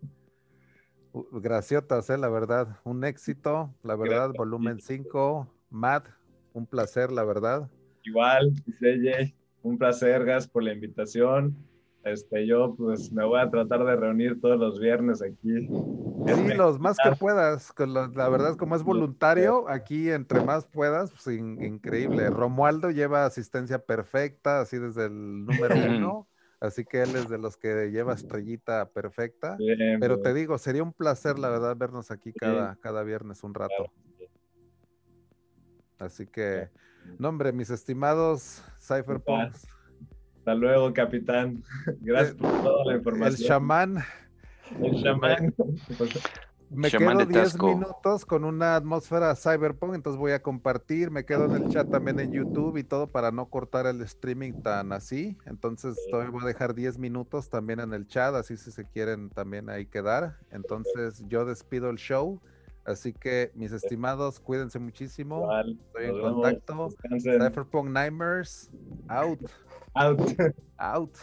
[1.32, 2.78] Graciotas, eh, la verdad.
[2.84, 5.52] Un éxito, la verdad, volumen 5.
[5.70, 6.06] Matt,
[6.52, 7.68] un placer, la verdad.
[8.04, 8.52] Igual,
[9.62, 11.56] un placer, gas por la invitación.
[12.04, 15.68] Este, yo pues me voy a tratar de reunir todos los viernes aquí.
[15.68, 17.72] Sí, los más que puedas.
[17.78, 22.30] la verdad, como es voluntario, aquí entre más puedas, pues increíble.
[22.30, 26.26] Romualdo lleva asistencia perfecta, así desde el número uno.
[26.60, 29.56] Así que él es de los que lleva estrellita perfecta.
[29.98, 33.90] Pero te digo, sería un placer, la verdad, vernos aquí cada, cada viernes un rato.
[35.98, 36.70] Así que,
[37.18, 39.79] nombre, mis estimados Cypherpunks.
[40.40, 41.62] Hasta luego, capitán.
[42.00, 43.40] Gracias por toda la información.
[43.40, 43.98] El chamán.
[44.82, 45.54] El chamán.
[46.70, 51.62] Me quedo 10 minutos con una atmósfera cyberpunk, entonces voy a compartir, me quedo en
[51.62, 55.36] el chat también en YouTube y todo para no cortar el streaming tan así.
[55.46, 59.30] Entonces todavía voy a dejar 10 minutos también en el chat, así si se quieren
[59.30, 60.36] también ahí quedar.
[60.52, 62.40] Entonces yo despido el show.
[62.84, 65.48] Así que mis estimados, cuídense muchísimo.
[65.60, 66.88] Estoy en contacto.
[67.20, 68.70] Cypherpunk Nightmares,
[69.08, 69.40] out.
[69.94, 70.20] Out.
[70.78, 71.16] Out.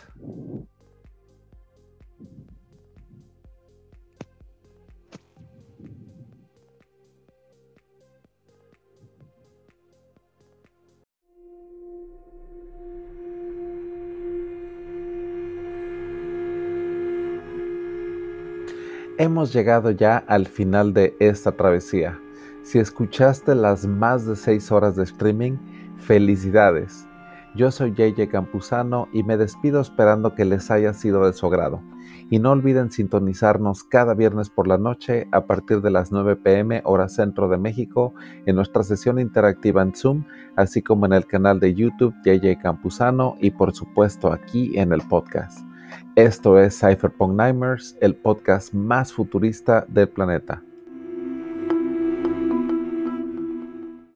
[19.19, 22.19] Hemos llegado ya al final de esta travesía.
[22.61, 25.57] Si escuchaste las más de 6 horas de streaming,
[25.97, 27.07] felicidades.
[27.55, 31.81] Yo soy JJ Campuzano y me despido esperando que les haya sido de su agrado.
[32.29, 36.83] Y no olviden sintonizarnos cada viernes por la noche a partir de las 9 pm
[36.85, 38.13] hora centro de México
[38.45, 40.25] en nuestra sesión interactiva en Zoom,
[40.55, 45.01] así como en el canal de YouTube JJ Campuzano y por supuesto aquí en el
[45.01, 45.66] podcast.
[46.15, 50.63] Esto es Cypherpunk Nightmares, el podcast más futurista del planeta.